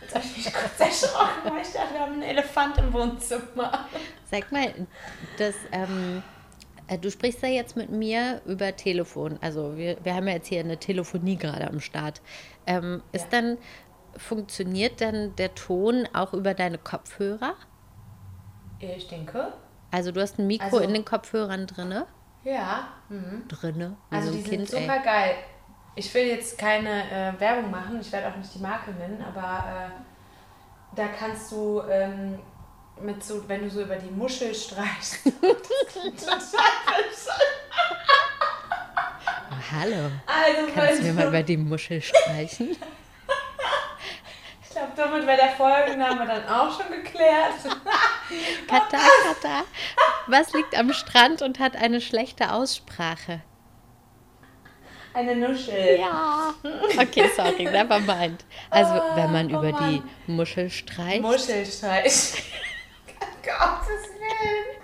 Jetzt 0.00 0.14
habe 0.14 0.24
ich 0.24 0.36
mich 0.36 0.52
kurz 0.52 0.78
erschrocken, 0.78 1.50
weil 1.54 1.62
ich 1.62 1.72
dachte, 1.72 1.94
wir 1.94 2.00
haben 2.00 2.12
einen 2.14 2.22
Elefant 2.22 2.76
im 2.78 2.92
Wohnzimmer. 2.92 3.86
Sag 4.30 4.52
mal, 4.52 4.74
das, 5.38 5.54
ähm, 5.72 6.22
äh, 6.88 6.98
du 6.98 7.10
sprichst 7.10 7.42
ja 7.42 7.48
jetzt 7.48 7.76
mit 7.76 7.88
mir 7.90 8.42
über 8.44 8.76
Telefon. 8.76 9.38
Also 9.40 9.76
wir, 9.78 9.96
wir 10.04 10.14
haben 10.14 10.28
ja 10.28 10.34
jetzt 10.34 10.48
hier 10.48 10.60
eine 10.60 10.76
Telefonie 10.76 11.36
gerade 11.36 11.66
am 11.68 11.80
Start. 11.80 12.20
Ähm, 12.66 13.02
ist 13.12 13.32
Ja. 13.32 13.40
dann, 13.40 13.58
funktioniert 14.16 15.00
dann 15.00 15.34
der 15.36 15.54
Ton 15.54 16.06
auch 16.12 16.34
über 16.34 16.54
deine 16.54 16.78
Kopfhörer? 16.78 17.54
Ich 18.96 19.08
denke. 19.08 19.52
Also 19.90 20.10
du 20.12 20.20
hast 20.20 20.38
ein 20.38 20.46
Mikro 20.46 20.64
Also- 20.66 20.78
in 20.80 20.92
den 20.94 21.04
Kopfhörern 21.04 21.66
drinne? 21.66 22.06
Ja. 22.42 22.88
Mhm. 23.08 23.46
Drinne? 23.48 23.96
Also 24.10 24.28
so 24.28 24.34
die 24.34 24.40
ein 24.40 24.44
sind 24.44 24.56
Kind, 24.56 24.70
super 24.70 24.96
ey. 24.96 25.02
geil. 25.04 25.34
Ich 25.96 26.12
will 26.12 26.24
jetzt 26.26 26.58
keine 26.58 27.10
äh, 27.10 27.40
Werbung 27.40 27.70
machen, 27.70 28.00
ich 28.00 28.10
werde 28.12 28.28
auch 28.28 28.36
nicht 28.36 28.52
die 28.54 28.58
Marke 28.58 28.90
nennen, 28.92 29.22
aber 29.24 29.64
äh, 29.86 29.90
da 30.96 31.06
kannst 31.08 31.52
du 31.52 31.80
ähm, 31.88 32.38
mit 33.00 33.22
so, 33.22 33.48
wenn 33.48 33.62
du 33.62 33.70
so 33.70 33.82
über 33.82 33.96
die 33.96 34.10
Muschel 34.10 34.52
streichst. 34.54 35.20
Hallo. 39.72 40.10
also 40.26 40.72
Kannst 40.74 41.00
du 41.00 41.04
mir 41.06 41.12
mal 41.14 41.28
über 41.28 41.42
die 41.42 41.56
Muschel 41.56 42.00
streichen? 42.02 42.76
ich 44.74 44.80
glaube, 44.80 44.92
damit 44.96 45.24
wäre 45.24 45.36
der 45.36 45.50
Folgenname 45.50 46.26
dann 46.26 46.48
auch 46.48 46.76
schon 46.76 46.90
geklärt. 46.90 47.52
Kata, 48.68 48.98
Kata. 48.98 49.64
Was 50.26 50.52
liegt 50.52 50.76
am 50.76 50.92
Strand 50.92 51.42
und 51.42 51.60
hat 51.60 51.76
eine 51.76 52.00
schlechte 52.00 52.52
Aussprache? 52.52 53.40
Eine 55.12 55.36
Nuschel. 55.36 56.00
Ja. 56.00 56.52
Okay, 56.98 57.30
sorry, 57.36 57.64
never 57.70 58.00
mind. 58.00 58.44
Also, 58.68 59.00
wenn 59.14 59.30
man 59.30 59.46
oh 59.54 59.58
über 59.60 59.68
die 59.68 60.00
Mann. 60.00 60.10
Muschel 60.26 60.68
streicht. 60.68 61.22
Muschelstreich. 61.22 62.42
Gottes 63.44 64.10
Willen. 64.18 64.74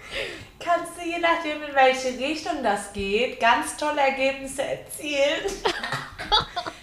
Kannst 0.61 0.93
du 1.01 1.05
je 1.05 1.19
nachdem, 1.19 1.65
in 1.65 1.75
welche 1.75 2.17
Richtung 2.17 2.63
das 2.63 2.93
geht, 2.93 3.41
ganz 3.41 3.77
tolle 3.77 4.03
Ergebnisse 4.03 4.63
erzielen. 4.63 5.51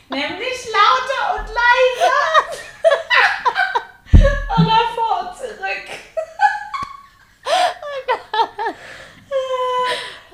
Nämlich 0.09 0.67
lauter 0.73 1.39
und 1.39 1.47
leiser. 1.47 2.67
Oder 4.57 4.79
vor 4.95 5.19
und 5.21 5.37
zurück. 5.37 5.87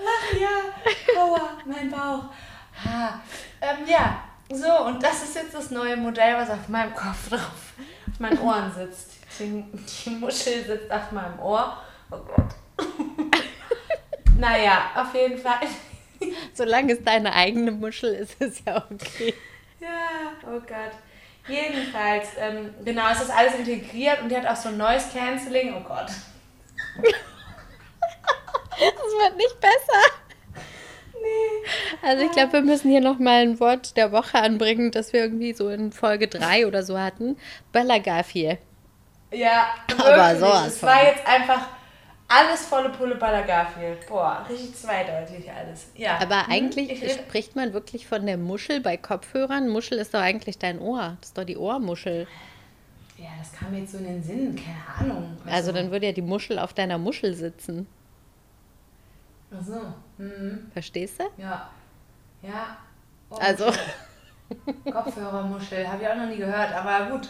Ach 0.05 0.33
ja, 0.39 1.21
aua, 1.21 1.57
mein 1.65 1.91
Bauch. 1.91 2.25
Ah, 2.85 3.19
ähm, 3.61 3.87
ja, 3.87 4.23
so, 4.49 4.85
und 4.85 5.01
das 5.01 5.23
ist 5.23 5.35
jetzt 5.35 5.53
das 5.53 5.71
neue 5.71 5.92
Modell, 6.03 6.35
was 6.35 6.49
auf 6.49 6.67
meinem 6.67 6.93
Kopf 6.93 7.29
drauf, 7.29 7.73
auf 8.11 8.19
meinen 8.19 8.39
Ohren 8.39 8.71
sitzt. 8.71 9.11
Die, 9.39 9.63
die 10.05 10.09
Muschel 10.11 10.63
sitzt 10.63 10.91
auf 10.91 11.11
meinem 11.11 11.39
Ohr. 11.39 11.77
Oh 12.11 12.17
Gott. 12.17 12.55
naja, 14.37 14.91
auf 14.95 15.13
jeden 15.15 15.37
Fall. 15.37 15.59
Solange 16.53 16.93
es 16.93 17.03
deine 17.03 17.33
eigene 17.33 17.71
Muschel 17.71 18.13
ist, 18.13 18.39
ist 18.39 18.65
ja 18.65 18.85
okay. 18.91 19.33
Ja, 19.79 20.33
oh 20.45 20.59
Gott. 20.59 20.93
Jedenfalls, 21.47 22.29
ähm, 22.37 22.73
genau, 22.85 23.09
es 23.11 23.21
ist 23.21 23.31
alles 23.31 23.55
integriert 23.55 24.21
und 24.21 24.29
die 24.29 24.37
hat 24.37 24.45
auch 24.45 24.55
so 24.55 24.69
Noise 24.69 25.07
Cancelling. 25.13 25.75
Oh 25.75 25.81
Gott. 25.81 26.11
Das 28.75 28.89
wird 28.89 29.37
nicht 29.37 29.59
besser. 29.61 30.22
Nee. 31.23 32.07
Also 32.07 32.25
ich 32.25 32.31
glaube, 32.31 32.53
wir 32.53 32.61
müssen 32.61 32.91
hier 32.91 33.01
nochmal 33.01 33.41
ein 33.43 33.59
Wort 33.59 33.95
der 33.95 34.11
Woche 34.11 34.37
anbringen, 34.37 34.91
das 34.91 35.13
wir 35.13 35.21
irgendwie 35.21 35.53
so 35.53 35.69
in 35.69 35.91
Folge 35.91 36.27
3 36.27 36.67
oder 36.67 36.83
so 36.83 36.99
hatten. 36.99 37.37
Balagafie. 37.71 38.57
Ja, 39.31 39.67
Aber 39.97 40.35
sowas 40.35 40.67
Es 40.67 40.83
war 40.83 41.03
jetzt 41.03 41.25
einfach 41.25 41.67
alles 42.27 42.65
volle 42.65 42.89
Pulle 42.89 43.15
Baller 43.15 43.43
Garfield. 43.43 44.07
Boah, 44.07 44.45
richtig 44.49 44.75
zweideutig 44.75 45.51
alles. 45.51 45.87
Ja. 45.95 46.19
Aber 46.19 46.47
Hm, 46.47 46.53
eigentlich 46.53 47.03
ich, 47.03 47.13
spricht 47.13 47.55
man 47.55 47.73
wirklich 47.73 48.07
von 48.07 48.25
der 48.25 48.37
Muschel 48.37 48.79
bei 48.81 48.97
Kopfhörern. 48.97 49.69
Muschel 49.69 49.99
ist 49.99 50.13
doch 50.13 50.21
eigentlich 50.21 50.57
dein 50.57 50.79
Ohr. 50.79 51.17
Das 51.19 51.29
ist 51.29 51.37
doch 51.37 51.43
die 51.43 51.57
Ohrmuschel. 51.57 52.27
Ja, 53.17 53.29
das 53.39 53.51
kam 53.53 53.71
mir 53.71 53.79
jetzt 53.81 53.91
so 53.91 53.99
in 53.99 54.05
den 54.05 54.23
Sinn. 54.23 54.55
Keine 54.55 55.11
Ahnung. 55.11 55.37
Also 55.45 55.71
dann 55.71 55.91
würde 55.91 56.07
ja 56.07 56.11
die 56.11 56.21
Muschel 56.21 56.57
auf 56.59 56.73
deiner 56.73 56.97
Muschel 56.97 57.33
sitzen. 57.35 57.87
Ach 59.55 59.63
so. 59.63 59.93
Mhm. 60.17 60.69
Verstehst 60.73 61.19
du? 61.19 61.23
Ja. 61.41 61.69
Ja. 62.41 62.77
Oh, 63.29 63.37
Also, 63.39 63.71
Kopfhörermuschel, 64.91 65.87
habe 65.87 66.03
ich 66.03 66.09
auch 66.09 66.15
noch 66.15 66.27
nie 66.27 66.37
gehört, 66.37 66.73
aber 66.73 67.09
gut. 67.09 67.27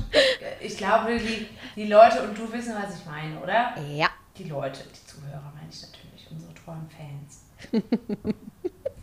Ich 0.59 0.77
glaube, 0.77 1.17
die, 1.17 1.47
die 1.75 1.87
Leute 1.87 2.23
und 2.23 2.37
du 2.37 2.51
wissen, 2.51 2.75
was 2.81 2.99
ich 2.99 3.05
meine, 3.05 3.39
oder? 3.39 3.75
ja. 3.89 4.09
Die 4.37 4.45
Leute, 4.45 4.81
die 4.83 5.05
Zuhörer 5.07 5.53
meine 5.55 5.69
ich 5.69 5.81
natürlich, 5.83 6.27
unsere 6.31 6.53
treuen 6.55 6.89
Fans. 6.89 7.43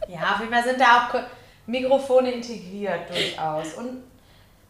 ja, 0.08 0.34
auf 0.34 0.40
jeden 0.40 0.52
Fall 0.52 0.64
sind 0.64 0.80
da 0.80 1.08
auch 1.08 1.20
Mikrofone 1.66 2.32
integriert 2.32 3.08
durchaus. 3.08 3.74
Und 3.74 4.02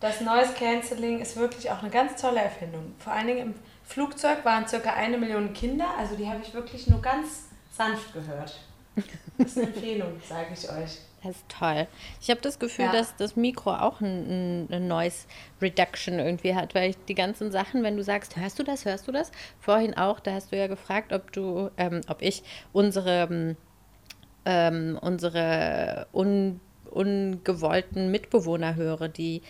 das 0.01 0.21
Noise 0.21 0.53
Cancelling 0.53 1.21
ist 1.21 1.37
wirklich 1.37 1.71
auch 1.71 1.81
eine 1.81 1.91
ganz 1.91 2.21
tolle 2.21 2.41
Erfindung. 2.41 2.95
Vor 2.99 3.13
allen 3.15 3.27
Dingen 3.29 3.39
im 3.41 3.55
Flugzeug 3.85 4.45
waren 4.45 4.69
circa 4.69 4.93
eine 4.93 5.17
Million 5.17 5.55
Kinder, 5.55 5.87
also 5.99 6.15
die 6.15 6.29
habe 6.29 6.41
ich 6.43 6.53
wirklich 6.53 6.87
nur 6.89 7.01
ganz 7.01 7.50
sanft 7.81 8.13
gehört. 8.13 8.59
Das 9.39 9.53
ist 9.53 9.57
eine 9.57 9.69
Empfehlung, 9.69 10.21
sage 10.29 10.49
ich 10.53 10.69
euch. 10.69 10.99
Das 11.23 11.37
ist 11.37 11.49
toll. 11.49 11.87
Ich 12.21 12.29
habe 12.29 12.43
das 12.43 12.59
Gefühl, 12.59 12.87
Ja. 12.87 12.93
dass 12.93 13.17
das 13.17 13.37
Mikro 13.37 13.75
auch 13.75 14.03
ein, 14.03 14.69
ein, 14.71 14.87
Noise 14.87 15.27
Reduction 15.63 16.19
irgendwie 16.19 16.55
hat, 16.55 16.75
weil 16.75 16.95
die 17.09 17.15
ganzen 17.15 17.51
Sachen, 17.51 17.83
wenn 17.83 17.97
du 17.97 18.03
sagst, 18.03 18.37
hörst 18.37 18.59
du 18.59 18.65
das, 18.65 18.85
hörst 18.85 19.09
du 19.09 19.13
das? 19.13 19.33
Vorhin 19.59 19.97
auch, 19.97 20.21
da 20.21 20.33
hast 20.33 20.53
du 20.53 20.59
ja 20.59 20.67
gefragt, 20.67 21.15
ob 21.15 21.33
du, 21.33 21.71
ähm, 21.79 22.03
ob 22.09 22.21
ich 22.21 22.43
unsere, 22.75 23.29
ähm, 23.31 23.57
ähm, 24.45 24.99
unsere 25.01 26.07
un, 26.13 26.61
ungewollten 26.91 28.11
Mitbewohner 28.11 28.75
höre, 28.75 29.09
die 29.09 29.41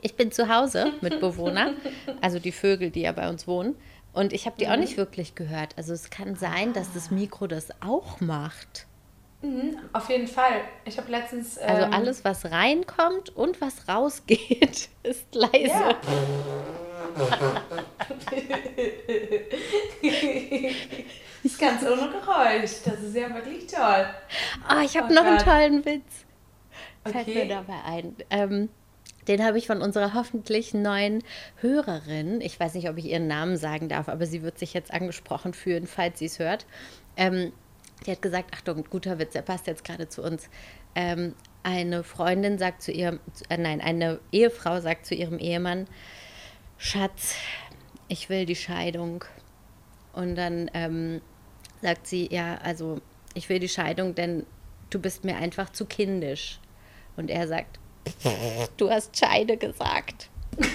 ich 0.00 0.14
bin 0.14 0.30
zu 0.30 0.48
Hause 0.54 0.92
Mitbewohner, 1.00 1.72
also 2.20 2.38
die 2.38 2.52
Vögel, 2.52 2.90
die 2.90 3.02
ja 3.02 3.12
bei 3.12 3.28
uns 3.28 3.46
wohnen. 3.46 3.76
Und 4.18 4.32
ich 4.32 4.46
habe 4.46 4.56
die 4.58 4.66
auch 4.68 4.74
nicht 4.76 4.96
wirklich 4.96 5.36
gehört. 5.36 5.74
Also 5.78 5.92
es 5.92 6.10
kann 6.10 6.34
sein, 6.34 6.72
dass 6.72 6.92
das 6.92 7.12
Mikro 7.12 7.46
das 7.46 7.68
auch 7.80 8.20
macht. 8.20 8.88
Mhm, 9.42 9.78
auf 9.92 10.10
jeden 10.10 10.26
Fall. 10.26 10.62
Ich 10.84 10.98
habe 10.98 11.08
letztens. 11.08 11.56
Also 11.56 11.82
ähm, 11.84 11.92
alles, 11.92 12.24
was 12.24 12.44
reinkommt 12.46 13.30
und 13.36 13.60
was 13.60 13.86
rausgeht, 13.86 14.88
ist 15.04 15.32
leise. 15.32 15.68
Ja. 15.68 15.94
ist 21.44 21.60
ganz 21.60 21.82
ohne 21.84 22.10
Geräusch. 22.10 22.72
Das 22.84 23.00
ist 23.00 23.14
ja 23.14 23.32
wirklich 23.32 23.68
toll. 23.68 24.06
Ah, 24.66 24.82
ich 24.84 24.96
habe 24.96 25.12
Oh 25.12 25.14
noch 25.14 25.24
einen 25.24 25.36
Gott. 25.36 25.46
tollen 25.46 25.84
Witz. 25.84 26.24
Fällt 27.04 27.28
Okay. 27.28 27.44
mir 27.44 27.54
dabei 27.54 27.84
ein. 27.86 28.16
Ähm, 28.30 28.68
den 29.28 29.44
habe 29.44 29.58
ich 29.58 29.66
von 29.66 29.82
unserer 29.82 30.14
hoffentlich 30.14 30.74
neuen 30.74 31.22
Hörerin. 31.60 32.40
Ich 32.40 32.58
weiß 32.58 32.74
nicht, 32.74 32.88
ob 32.88 32.96
ich 32.96 33.06
ihren 33.06 33.26
Namen 33.26 33.56
sagen 33.56 33.88
darf, 33.88 34.08
aber 34.08 34.26
sie 34.26 34.42
wird 34.42 34.58
sich 34.58 34.74
jetzt 34.74 34.92
angesprochen 34.92 35.52
fühlen, 35.52 35.86
falls 35.86 36.18
sie 36.18 36.26
es 36.26 36.38
hört. 36.38 36.66
Ähm, 37.16 37.52
die 38.06 38.12
hat 38.12 38.22
gesagt, 38.22 38.54
Achtung, 38.54 38.84
guter 38.88 39.18
Witz, 39.18 39.32
der 39.32 39.42
passt 39.42 39.66
jetzt 39.66 39.84
gerade 39.84 40.08
zu 40.08 40.22
uns. 40.22 40.48
Ähm, 40.94 41.34
eine 41.62 42.04
Freundin 42.04 42.58
sagt 42.58 42.82
zu 42.82 42.92
ihrem, 42.92 43.20
äh, 43.48 43.58
nein, 43.58 43.80
eine 43.80 44.20
Ehefrau 44.32 44.80
sagt 44.80 45.06
zu 45.06 45.14
ihrem 45.14 45.38
Ehemann, 45.38 45.86
Schatz, 46.78 47.34
ich 48.08 48.28
will 48.28 48.46
die 48.46 48.56
Scheidung. 48.56 49.24
Und 50.12 50.36
dann 50.36 50.70
ähm, 50.74 51.20
sagt 51.82 52.06
sie, 52.06 52.28
ja, 52.32 52.56
also 52.62 53.00
ich 53.34 53.48
will 53.48 53.58
die 53.58 53.68
Scheidung, 53.68 54.14
denn 54.14 54.46
du 54.90 54.98
bist 54.98 55.24
mir 55.24 55.36
einfach 55.36 55.70
zu 55.70 55.84
kindisch. 55.84 56.60
Und 57.16 57.30
er 57.30 57.48
sagt, 57.48 57.78
du 58.76 58.90
hast 58.90 59.16
Scheide 59.18 59.56
gesagt. 59.56 60.28
Den 60.58 60.66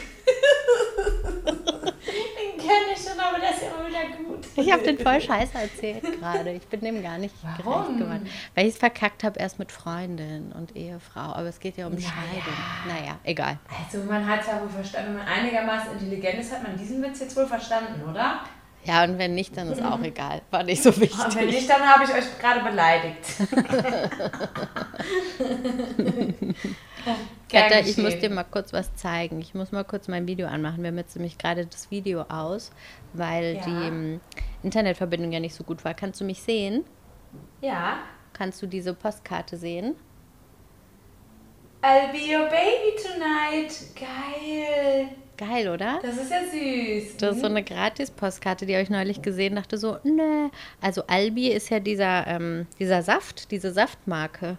kenne 2.58 2.94
ich 2.96 3.02
schon, 3.04 3.20
aber 3.20 3.40
der 3.40 3.50
ist 3.52 3.62
immer 3.64 3.86
wieder 3.88 4.06
gut. 4.18 4.40
Ich 4.56 4.72
habe 4.72 4.84
den 4.84 4.98
voll 5.00 5.20
scheiße 5.20 5.58
erzählt 5.58 6.04
gerade. 6.20 6.52
Ich 6.52 6.66
bin 6.68 6.80
dem 6.82 7.02
gar 7.04 7.18
nicht 7.18 7.34
Warum? 7.42 7.84
gerecht 7.86 7.98
geworden. 8.00 8.30
Weil 8.56 8.68
ich 8.68 8.74
es 8.74 8.80
verkackt 8.80 9.24
habe 9.24 9.40
erst 9.40 9.58
mit 9.60 9.72
Freundin 9.72 10.52
und 10.54 10.76
Ehefrau. 10.76 11.34
Aber 11.34 11.48
es 11.48 11.60
geht 11.60 11.78
ja 11.78 11.88
um 11.88 11.94
Naja. 11.94 12.08
Scheidung. 12.08 12.54
Naja, 12.88 13.18
egal. 13.24 13.58
Also 13.84 14.00
man 14.06 14.26
hat 14.28 14.42
es 14.42 14.48
ja 14.48 14.62
wohl 14.62 14.70
verstanden, 14.70 15.10
wenn 15.10 15.18
man 15.18 15.28
einigermaßen 15.28 15.94
intelligent 15.94 16.40
ist, 16.40 16.52
hat 16.54 16.62
man 16.64 16.78
diesen 16.78 17.02
Witz 17.02 17.20
jetzt 17.20 17.36
wohl 17.36 17.48
verstanden, 17.48 18.02
oder? 18.10 18.42
Ja, 18.86 19.04
und 19.06 19.18
wenn 19.18 19.34
nicht, 19.34 19.56
dann 19.56 19.72
ist 19.72 19.82
auch 19.82 20.02
egal. 20.02 20.42
War 20.52 20.64
nicht 20.64 20.84
so 20.84 20.90
Und 20.90 20.98
wenn 21.02 21.10
wichtig. 21.10 21.46
nicht, 21.46 21.70
dann 21.70 21.82
habe 21.82 22.04
ich 22.04 22.14
euch 22.14 22.38
gerade 22.40 22.60
beleidigt. 22.62 23.24
Katja, 27.52 27.80
ich 27.82 27.98
muss 27.98 28.18
dir 28.20 28.30
mal 28.30 28.44
kurz 28.44 28.74
was 28.74 28.94
zeigen. 28.96 29.40
Ich 29.40 29.54
muss 29.54 29.72
mal 29.72 29.84
kurz 29.84 30.08
mein 30.08 30.28
Video 30.28 30.48
anmachen. 30.48 30.82
Wir 30.82 30.90
haben 30.90 30.98
jetzt 30.98 31.16
nämlich 31.16 31.38
gerade 31.38 31.66
das 31.66 31.92
Video 31.92 32.22
aus, 32.24 32.72
weil 33.14 33.56
Ja. 33.56 33.66
die 33.66 33.88
ähm, 33.88 34.22
Internetverbindung 34.64 35.32
ja 35.32 35.40
nicht 35.40 35.56
so 35.56 35.64
gut 35.64 35.84
war. 35.86 35.94
Kannst 35.94 36.22
du 36.22 36.26
mich 36.26 36.42
sehen? 36.42 36.84
Ja. 37.62 37.98
Kannst 38.34 38.62
du 38.62 38.68
diese 38.68 38.94
Postkarte 38.94 39.58
sehen? 39.58 39.96
I'll 41.84 42.12
be 42.12 42.34
your 42.34 42.46
baby 42.50 42.96
tonight. 43.02 43.76
Geil. 43.96 45.10
Geil, 45.36 45.68
oder? 45.68 46.00
Das 46.02 46.16
ist 46.16 46.32
ja 46.32 46.42
süß. 46.44 47.18
Das 47.18 47.36
ist 47.36 47.42
so 47.42 47.48
eine 47.48 47.64
Gratis-Postkarte, 47.64 48.66
die 48.66 48.74
habe 48.74 48.84
ich 48.84 48.90
neulich 48.90 49.22
gesehen. 49.22 49.56
Dachte 49.56 49.78
so, 49.78 49.98
ne. 50.04 50.50
Also 50.80 51.04
Albi 51.08 51.50
ist 51.50 51.70
ja 51.70 51.80
dieser, 51.80 52.26
ähm, 52.28 52.68
dieser 52.80 53.02
Saft, 53.02 53.52
diese 53.52 53.72
Saftmarke. 53.74 54.58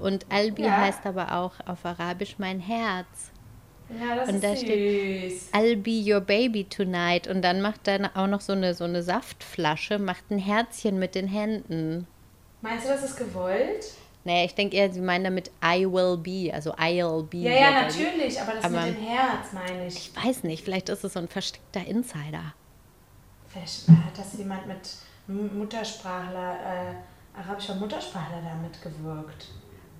Und 0.00 0.26
Albi 0.30 0.62
Ja. 0.62 0.78
heißt 0.78 1.04
aber 1.06 1.32
auch 1.36 1.52
auf 1.66 1.84
Arabisch 1.84 2.36
mein 2.38 2.60
Herz. 2.60 3.06
Ja, 4.00 4.16
das 4.16 4.28
Und 4.28 4.36
ist 4.36 4.44
da 4.44 4.50
süß. 4.50 4.60
steht, 4.60 5.32
I'll 5.52 5.76
be 5.76 6.14
your 6.14 6.20
baby 6.20 6.64
tonight. 6.64 7.26
Und 7.28 7.42
dann 7.42 7.60
macht 7.60 7.86
dann 7.86 8.06
auch 8.14 8.26
noch 8.26 8.40
so 8.40 8.52
eine, 8.54 8.74
so 8.74 8.84
eine 8.84 9.02
Saftflasche, 9.02 9.98
macht 9.98 10.30
ein 10.30 10.38
Herzchen 10.38 10.98
mit 10.98 11.14
den 11.14 11.28
Händen. 11.28 12.06
Meinst 12.62 12.86
du, 12.86 12.88
das 12.90 13.02
ist 13.02 13.16
gewollt? 13.16 13.84
Naja, 14.24 14.44
ich 14.44 14.54
denke 14.54 14.76
eher, 14.76 14.90
sie 14.92 15.00
meinen 15.00 15.24
damit 15.24 15.50
I 15.64 15.84
will 15.84 16.16
be, 16.16 16.54
also 16.54 16.72
I'll 16.76 17.24
be. 17.24 17.38
Ja, 17.38 17.50
ja, 17.50 17.70
natürlich, 17.82 18.40
aber 18.40 18.52
das 18.54 18.64
Aber- 18.64 18.82
mit 18.86 18.96
dem 18.96 19.02
Herz 19.04 19.52
meine 19.52 19.88
ich. 19.88 19.96
Ich 19.96 20.24
weiß 20.24 20.44
nicht, 20.44 20.64
vielleicht 20.64 20.88
ist 20.88 21.02
es 21.04 21.12
so 21.14 21.18
ein 21.18 21.26
versteckter 21.28 21.84
Insider. 21.84 22.54
Vielleicht 23.48 23.88
hat 23.88 24.16
das 24.16 24.38
jemand 24.38 24.66
mit 24.68 24.78
Muttersprachler, 25.26 26.54
äh, 26.54 27.38
arabischer 27.38 27.74
Muttersprachler 27.74 28.40
da 28.42 28.54
mitgewirkt. 28.62 29.48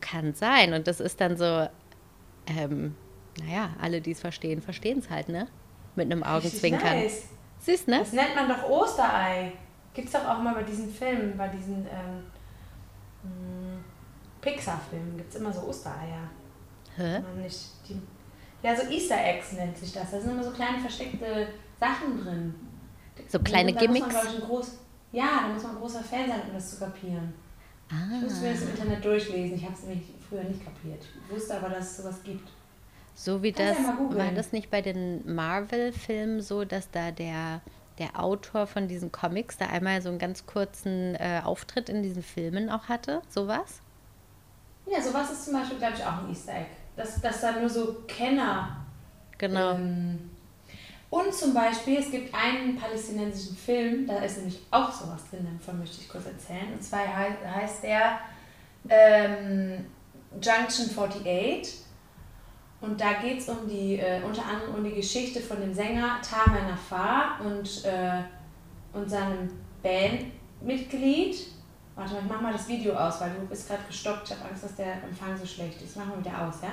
Kann 0.02 0.34
sein. 0.34 0.74
Und 0.74 0.86
das 0.86 1.00
ist 1.00 1.18
dann 1.22 1.38
so, 1.38 1.66
ähm, 2.46 2.94
naja, 3.38 3.70
alle, 3.80 4.02
die 4.02 4.10
es 4.10 4.20
verstehen, 4.20 4.60
verstehen 4.60 4.98
es 4.98 5.08
halt, 5.08 5.30
ne? 5.30 5.48
Mit 5.96 6.12
einem 6.12 6.22
Augenzwinkern. 6.22 6.98
Nice. 6.98 7.28
Süß, 7.60 7.86
ne? 7.86 8.00
Das 8.00 8.12
nennt 8.12 8.34
man 8.34 8.48
doch 8.48 8.68
Osterei. 8.68 9.52
Gibt's 9.94 10.12
doch 10.12 10.26
auch 10.26 10.42
mal 10.42 10.54
bei 10.54 10.62
diesen 10.64 10.92
Filmen, 10.92 11.36
bei 11.38 11.48
diesen 11.48 11.86
ähm, 11.86 12.24
mh, 13.22 13.78
Pixar-Filmen 14.40 15.16
gibt's 15.16 15.36
immer 15.36 15.52
so 15.52 15.62
Ostereier. 15.68 16.28
Hä? 16.96 17.20
Man 17.20 17.42
nicht 17.42 17.58
die, 17.88 18.00
ja, 18.62 18.74
so 18.76 18.82
Easter 18.90 19.16
Eggs 19.24 19.52
nennt 19.52 19.76
sich 19.78 19.92
das. 19.92 20.10
Da 20.10 20.20
sind 20.20 20.32
immer 20.32 20.44
so 20.44 20.50
kleine 20.50 20.78
versteckte 20.80 21.48
Sachen 21.78 22.22
drin. 22.22 22.54
So 23.28 23.38
kleine 23.38 23.72
da 23.72 23.80
Muss 23.80 24.00
man, 24.00 24.08
Gimmicks. 24.08 24.34
ich, 24.34 24.44
groß, 24.44 24.78
ja, 25.12 25.42
da 25.42 25.48
muss 25.48 25.62
man 25.62 25.72
ein 25.72 25.78
großer 25.78 26.02
Fan 26.02 26.28
sein, 26.28 26.42
um 26.48 26.54
das 26.54 26.70
zu 26.70 26.78
kapieren. 26.78 27.34
Ich 28.16 28.22
musste 28.22 28.40
mir 28.42 28.50
Ah, 28.50 28.52
das 28.52 28.62
im 28.62 28.70
Internet 28.70 29.04
durchlesen. 29.04 29.56
Ich 29.56 29.64
habe 29.64 29.74
es 29.74 29.82
nämlich 29.82 30.06
früher 30.28 30.44
nicht 30.44 30.64
kapiert. 30.64 31.04
Ich 31.28 31.34
wusste 31.36 31.56
aber, 31.56 31.68
dass 31.68 31.90
es 31.90 31.96
sowas 31.98 32.22
gibt. 32.22 32.48
so 33.14 33.42
wie 33.42 33.52
Kannst 33.52 33.80
das, 33.80 33.86
ja 33.86 33.98
war 34.16 34.32
das 34.32 34.52
nicht 34.52 34.70
bei 34.70 34.80
den 34.82 35.22
Marvel-Filmen 35.34 36.40
so, 36.40 36.64
dass 36.64 36.90
da 36.90 37.10
der, 37.10 37.60
der 37.98 38.18
Autor 38.18 38.66
von 38.66 38.88
diesen 38.88 39.12
Comics 39.12 39.58
da 39.58 39.66
einmal 39.66 40.00
so 40.02 40.08
einen 40.08 40.18
ganz 40.18 40.46
kurzen 40.46 41.14
äh, 41.16 41.42
Auftritt 41.44 41.88
in 41.90 42.02
diesen 42.02 42.22
Filmen 42.22 42.70
auch 42.70 42.88
hatte? 42.88 43.22
Sowas? 43.28 43.80
Ja, 44.86 45.00
sowas 45.02 45.30
ist 45.30 45.44
zum 45.44 45.54
Beispiel, 45.54 45.78
glaube 45.78 45.94
ich, 45.96 46.04
auch 46.04 46.24
ein 46.24 46.30
Easter 46.30 46.52
Egg. 46.54 46.66
Dass, 46.96 47.20
dass 47.20 47.40
da 47.40 47.52
nur 47.60 47.68
so 47.68 48.02
Kenner 48.08 48.78
Genau. 49.38 49.74
Ähm, 49.74 50.30
und 51.12 51.34
zum 51.34 51.52
Beispiel, 51.52 51.98
es 51.98 52.10
gibt 52.10 52.34
einen 52.34 52.74
palästinensischen 52.76 53.54
Film, 53.54 54.06
da 54.06 54.16
ist 54.20 54.38
nämlich 54.38 54.60
auch 54.70 54.90
sowas 54.90 55.20
drin, 55.30 55.46
davon 55.58 55.78
möchte 55.78 56.00
ich 56.00 56.08
kurz 56.08 56.24
erzählen. 56.24 56.72
Und 56.72 56.82
zwar 56.82 57.00
hei- 57.00 57.36
heißt 57.54 57.82
der 57.82 58.18
ähm, 58.88 59.84
Junction 60.40 60.86
48. 60.86 61.80
Und 62.80 62.98
da 62.98 63.12
geht 63.20 63.38
es 63.40 63.48
um 63.50 63.68
die, 63.68 63.98
äh, 63.98 64.22
unter 64.24 64.44
anderem 64.46 64.74
um 64.76 64.82
die 64.84 64.94
Geschichte 64.94 65.40
von 65.40 65.60
dem 65.60 65.72
Sänger 65.74 66.18
Tamer 66.22 66.62
Nafar 66.62 67.40
und, 67.44 67.84
äh, 67.84 68.22
und 68.94 69.08
seinem 69.08 69.50
Bandmitglied. 69.82 71.36
Warte 71.94 72.14
mal, 72.14 72.20
ich 72.22 72.28
mach 72.28 72.40
mal 72.40 72.52
das 72.54 72.66
Video 72.68 72.94
aus, 72.94 73.20
weil 73.20 73.30
du 73.32 73.46
bist 73.46 73.68
gerade 73.68 73.82
gestoppt. 73.86 74.30
Ich 74.30 74.36
habe 74.36 74.48
Angst, 74.48 74.64
dass 74.64 74.74
der 74.76 74.94
Empfang 75.04 75.36
so 75.36 75.44
schlecht 75.44 75.80
ist. 75.82 75.94
Mach 75.96 76.06
mal 76.06 76.18
wieder 76.18 76.48
aus, 76.48 76.54
ja? 76.62 76.70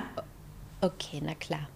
Okay, 0.80 1.20
na 1.22 1.34
klar. 1.34 1.68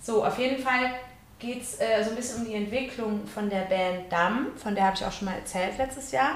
So, 0.00 0.24
auf 0.24 0.38
jeden 0.38 0.62
Fall 0.62 0.92
geht 1.38 1.62
es 1.62 1.80
äh, 1.80 2.02
so 2.02 2.10
ein 2.10 2.16
bisschen 2.16 2.40
um 2.42 2.44
die 2.48 2.54
Entwicklung 2.54 3.26
von 3.26 3.48
der 3.48 3.62
Band 3.62 4.10
Damm, 4.10 4.48
von 4.56 4.74
der 4.74 4.84
habe 4.84 4.96
ich 4.96 5.04
auch 5.04 5.12
schon 5.12 5.26
mal 5.26 5.36
erzählt 5.36 5.78
letztes 5.78 6.10
Jahr. 6.12 6.32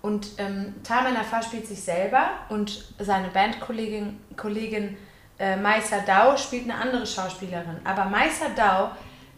Und 0.00 0.26
ähm, 0.38 0.74
Tamer 0.82 1.12
Nafar 1.12 1.42
spielt 1.42 1.66
sich 1.66 1.80
selber 1.80 2.30
und 2.48 2.92
seine 2.98 3.28
Bandkollegin 3.28 4.18
Kollegin, 4.36 4.96
äh, 5.38 5.56
Maisa 5.56 5.98
Dau 6.00 6.36
spielt 6.36 6.64
eine 6.64 6.74
andere 6.74 7.06
Schauspielerin. 7.06 7.76
Aber 7.84 8.06
Maisa 8.06 8.46
Dau 8.56 8.90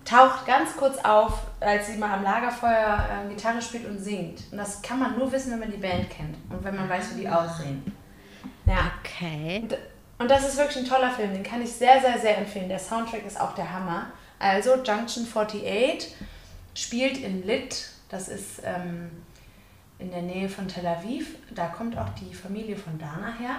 taucht 0.04 0.46
ganz 0.46 0.74
kurz 0.76 0.96
auf, 1.04 1.40
als 1.60 1.88
sie 1.88 1.96
mal 1.98 2.12
am 2.12 2.22
Lagerfeuer 2.22 3.26
äh, 3.26 3.28
Gitarre 3.34 3.60
spielt 3.60 3.86
und 3.86 3.98
singt. 3.98 4.42
Und 4.52 4.58
das 4.58 4.80
kann 4.80 4.98
man 4.98 5.18
nur 5.18 5.30
wissen, 5.32 5.52
wenn 5.52 5.60
man 5.60 5.70
die 5.70 5.76
Band 5.78 6.08
kennt 6.08 6.36
und 6.50 6.62
wenn 6.64 6.76
man 6.76 6.88
weiß, 6.88 7.14
wie 7.16 7.22
die 7.22 7.28
aussehen. 7.28 7.82
Ja. 8.64 8.90
Okay. 9.02 9.60
Und- 9.62 9.76
Und 10.18 10.30
das 10.30 10.48
ist 10.48 10.56
wirklich 10.56 10.78
ein 10.78 10.88
toller 10.88 11.10
Film, 11.10 11.32
den 11.32 11.42
kann 11.42 11.62
ich 11.62 11.72
sehr, 11.72 12.00
sehr, 12.00 12.18
sehr 12.18 12.38
empfehlen. 12.38 12.68
Der 12.68 12.78
Soundtrack 12.78 13.26
ist 13.26 13.40
auch 13.40 13.54
der 13.54 13.72
Hammer. 13.72 14.06
Also 14.38 14.76
Junction 14.76 15.26
48 15.26 16.14
spielt 16.74 17.18
in 17.18 17.46
Lit, 17.46 17.88
das 18.08 18.28
ist 18.28 18.62
ähm, 18.64 19.10
in 19.98 20.10
der 20.10 20.22
Nähe 20.22 20.48
von 20.48 20.68
Tel 20.68 20.86
Aviv. 20.86 21.36
Da 21.54 21.66
kommt 21.66 21.96
auch 21.98 22.08
die 22.10 22.34
Familie 22.34 22.76
von 22.76 22.98
Dana 22.98 23.34
her. 23.38 23.56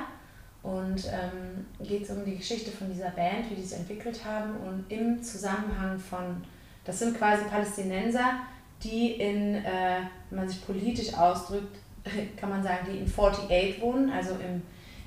Und 0.63 1.06
ähm, 1.06 1.65
geht 1.86 2.04
es 2.04 2.10
um 2.10 2.26
die 2.26 2.38
Geschichte 2.38 2.72
von 2.72 2.91
dieser 2.91 3.12
Band, 3.12 3.50
wie 3.52 3.56
die 3.56 3.62
sich 3.62 3.78
entwickelt 3.78 4.26
haben 4.26 4.58
und 4.58 4.86
im 4.89 5.22
Zusammenhang 5.22 6.00
von, 6.00 6.44
das 6.84 6.98
sind 6.98 7.15
quasi 7.15 7.44
Palästinenser, 7.44 8.39
die 8.82 9.12
in, 9.12 9.63
äh, 9.63 10.00
wenn 10.30 10.39
man 10.39 10.50
sich 10.50 10.65
politisch 10.65 11.13
ausdrückt, 11.13 11.78
kann 12.38 12.50
man 12.50 12.63
sagen, 12.63 12.88
die 12.91 12.98
in 12.98 13.06
48 13.06 13.80
wohnen, 13.80 14.10
also 14.10 14.32
im 14.32 14.63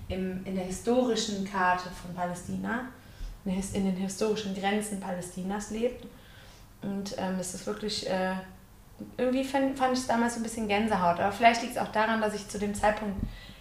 im, 0.09 0.45
in 0.45 0.55
der 0.55 0.65
historischen 0.65 1.45
Karte 1.45 1.89
von 1.91 2.15
Palästina, 2.15 2.87
in, 3.45 3.85
den 3.85 3.97
historischen 3.97 4.55
Grenzen 4.55 5.01
Palästinas 5.01 5.71
lebt. 5.71 6.07
Und 6.83 7.15
ähm, 7.19 7.37
es 7.41 7.55
ist 7.55 7.67
wirklich, 7.67 8.09
äh, 8.09 8.35
irgendwie 9.17 9.45
fand, 9.45 9.79
fand 9.79 9.95
ich 9.95 10.01
es 10.01 10.07
damals 10.07 10.35
so 10.35 10.41
ein 10.41 10.43
bisschen 10.43 10.69
Gänsehaut. 10.69 11.19
Aber 11.19 11.33
vielleicht 11.33 11.63
liegt 11.63 11.77
es 11.77 11.83
auch 11.83 11.93
daran, 11.93 12.21
dass 12.21 12.35
ich 12.35 12.49
zu 12.49 12.59
dem 12.59 12.75
Zeitpunkt 12.75 13.17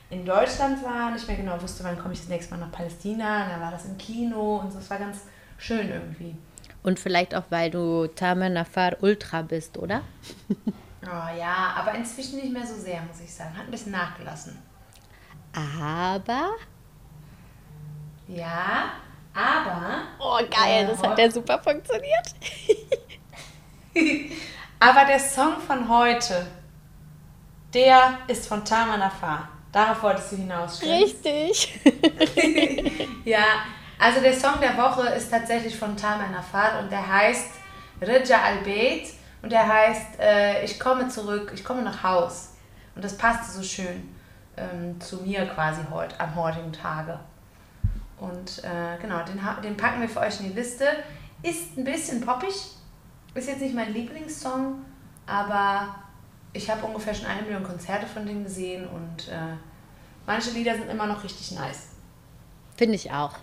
in 0.10 0.25
Deutschland 0.25 0.83
war, 0.83 1.12
nicht 1.12 1.27
mehr 1.27 1.38
genau 1.38 1.62
wusste, 1.62 1.83
wann 1.83 1.97
komme 1.97 2.13
ich 2.13 2.19
das 2.19 2.29
nächste 2.29 2.53
Mal 2.53 2.65
nach 2.65 2.71
Palästina. 2.71 3.43
Und 3.43 3.51
dann 3.51 3.62
war 3.62 3.71
das 3.71 3.86
im 3.86 3.97
Kino 3.97 4.57
und 4.57 4.71
so. 4.71 4.79
Es 4.79 4.89
war 4.89 4.97
ganz 4.97 5.19
schön 5.57 5.89
irgendwie. 5.89 6.36
Und 6.83 6.99
vielleicht 6.99 7.36
auch, 7.36 7.43
weil 7.49 7.71
du 7.71 8.07
Tamer 8.07 8.49
Nafar 8.49 8.97
Ultra 9.01 9.41
bist, 9.41 9.77
oder? 9.77 10.01
Oh 11.10 11.38
ja, 11.38 11.73
aber 11.77 11.93
inzwischen 11.95 12.38
nicht 12.38 12.51
mehr 12.51 12.65
so 12.65 12.75
sehr, 12.75 13.01
muss 13.03 13.21
ich 13.21 13.33
sagen. 13.33 13.55
Hat 13.55 13.65
ein 13.65 13.71
bisschen 13.71 13.93
nachgelassen. 13.93 14.57
Aber. 15.57 16.51
Ja, 18.27 18.91
aber 19.33 20.01
Oh, 20.19 20.37
geil, 20.51 20.85
das 20.87 21.01
hat 21.01 21.17
ja 21.17 21.31
super 21.31 21.57
funktioniert. 21.57 22.35
Aber 24.79 25.05
der 25.05 25.19
Song 25.19 25.59
von 25.59 25.89
heute, 25.89 26.45
der 27.73 28.19
ist 28.27 28.47
von 28.47 28.63
Taman 28.63 29.01
Afar. 29.01 29.49
Darauf 29.71 30.03
wolltest 30.03 30.33
du 30.33 30.35
hinaus. 30.35 30.81
Richtig. 30.83 31.79
Ja, 33.25 33.43
also 33.99 34.21
der 34.21 34.33
Song 34.33 34.61
der 34.61 34.77
Woche 34.77 35.09
ist 35.09 35.29
tatsächlich 35.29 35.75
von 35.75 35.97
Taman 35.97 36.33
Afar 36.35 36.79
und 36.79 36.89
der 36.91 37.05
heißt 37.05 37.49
Rija 38.01 38.41
al-Beit 38.41 39.09
und 39.41 39.51
der 39.51 39.67
heißt 39.67 40.19
äh, 40.19 40.63
Ich 40.63 40.79
komme 40.79 41.09
zurück, 41.09 41.51
ich 41.53 41.63
komme 41.63 41.81
nach 41.81 42.03
Haus. 42.03 42.53
Und 42.95 43.03
das 43.03 43.17
passte 43.17 43.51
so 43.51 43.63
schön 43.63 44.16
ähm, 44.57 44.99
zu 44.99 45.17
mir 45.17 45.45
quasi 45.45 45.81
heute, 45.89 46.19
am 46.19 46.35
heutigen 46.35 46.73
Tage. 46.73 47.19
Und 48.19 48.63
äh, 48.63 48.99
genau, 49.01 49.23
den, 49.23 49.39
den 49.63 49.77
packen 49.77 50.01
wir 50.01 50.09
für 50.09 50.19
euch 50.19 50.39
in 50.39 50.47
die 50.47 50.53
Liste. 50.53 50.85
Ist 51.43 51.77
ein 51.77 51.83
bisschen 51.83 52.21
poppig, 52.21 52.53
ist 53.35 53.47
jetzt 53.47 53.61
nicht 53.61 53.75
mein 53.75 53.93
Lieblingssong, 53.93 54.83
aber 55.27 55.95
ich 56.53 56.69
habe 56.69 56.85
ungefähr 56.85 57.13
schon 57.13 57.27
eine 57.27 57.43
Million 57.43 57.63
Konzerte 57.63 58.07
von 58.07 58.25
denen 58.25 58.43
gesehen 58.43 58.87
und 58.87 59.27
äh, 59.27 59.55
manche 60.25 60.51
Lieder 60.51 60.73
sind 60.73 60.89
immer 60.89 61.05
noch 61.05 61.23
richtig 61.23 61.51
nice. 61.51 61.89
Finde 62.75 62.95
ich 62.95 63.11
auch. 63.11 63.35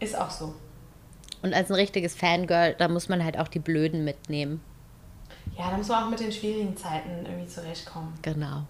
Ist 0.00 0.16
auch 0.16 0.30
so. 0.30 0.54
Und 1.42 1.54
als 1.54 1.70
ein 1.70 1.74
richtiges 1.74 2.14
Fangirl, 2.14 2.74
da 2.74 2.88
muss 2.88 3.08
man 3.08 3.24
halt 3.24 3.38
auch 3.38 3.48
die 3.48 3.58
Blöden 3.58 4.04
mitnehmen. 4.04 4.60
Ja, 5.56 5.70
da 5.70 5.76
muss 5.76 5.88
man 5.88 6.04
auch 6.04 6.10
mit 6.10 6.20
den 6.20 6.32
schwierigen 6.32 6.76
Zeiten 6.76 7.24
irgendwie 7.24 7.46
zurechtkommen. 7.46 8.12
Genau. 8.22 8.64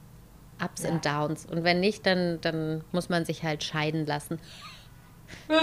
Ups 0.63 0.83
Ja. 0.83 0.91
und 0.91 1.05
Downs. 1.07 1.47
Und 1.47 1.65
wenn 1.65 1.81
nicht, 1.81 2.07
dann, 2.07 2.41
dann 2.41 2.85
muss 2.93 3.09
man 3.09 3.25
sich 3.25 3.43
halt 3.43 3.65
scheiden 3.65 4.07
lassen. 4.07 4.39
da 5.49 5.59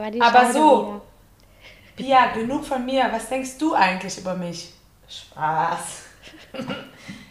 war 0.00 0.10
die 0.10 0.20
Aber 0.20 0.40
Scheide 0.40 0.52
so. 0.52 1.00
Pia, 1.96 2.32
genug 2.32 2.64
von 2.64 2.84
mir. 2.84 3.08
Was 3.12 3.28
denkst 3.28 3.58
du 3.58 3.74
eigentlich 3.74 4.18
über 4.18 4.34
mich? 4.34 4.72
Spaß. 5.08 6.04
wieder. 6.52 6.64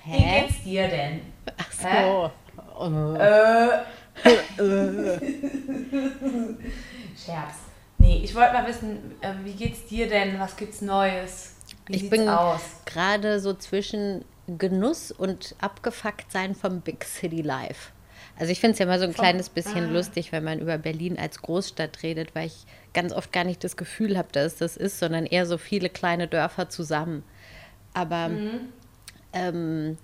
Wie 0.05 0.11
Hä? 0.11 0.41
geht's 0.47 0.63
dir 0.63 0.87
denn? 0.87 1.21
Ach 1.57 1.71
so. 1.71 2.31
Oh. 2.79 3.13
Äh. 3.15 3.79
Scherz. 7.15 7.55
Nee, 7.97 8.21
ich 8.23 8.33
wollte 8.35 8.53
mal 8.53 8.67
wissen, 8.67 9.15
äh, 9.21 9.33
wie 9.43 9.53
geht's 9.53 9.85
dir 9.85 10.07
denn? 10.09 10.39
Was 10.39 10.55
gibt's 10.55 10.81
Neues? 10.81 11.55
Wie 11.87 11.95
Ich 11.95 12.09
bin 12.09 12.27
aus? 12.27 12.61
gerade 12.85 13.39
so 13.39 13.53
zwischen 13.53 14.25
Genuss 14.47 15.11
und 15.11 15.55
abgefuckt 15.59 16.31
sein 16.31 16.55
vom 16.55 16.81
Big 16.81 17.03
City 17.05 17.41
Life. 17.41 17.91
Also 18.39 18.51
ich 18.51 18.59
finde 18.59 18.73
es 18.73 18.79
ja 18.79 18.85
mal 18.85 18.99
so 18.99 19.05
ein 19.05 19.13
kleines 19.13 19.49
bisschen 19.49 19.89
Ah. 19.89 19.93
lustig, 19.93 20.31
wenn 20.31 20.43
man 20.43 20.59
über 20.59 20.77
Berlin 20.77 21.17
als 21.19 21.41
Großstadt 21.41 22.01
redet, 22.03 22.33
weil 22.33 22.47
ich 22.47 22.65
ganz 22.93 23.13
oft 23.13 23.31
gar 23.31 23.43
nicht 23.43 23.63
das 23.63 23.77
Gefühl 23.77 24.17
habe, 24.17 24.29
dass 24.31 24.53
es 24.53 24.57
das 24.57 24.77
ist, 24.77 24.99
sondern 24.99 25.25
eher 25.25 25.45
so 25.45 25.57
viele 25.57 25.89
kleine 25.89 26.27
Dörfer 26.27 26.69
zusammen. 26.69 27.23
Aber 27.93 28.29
Mhm. 28.29 28.39
ähm, 29.33 29.97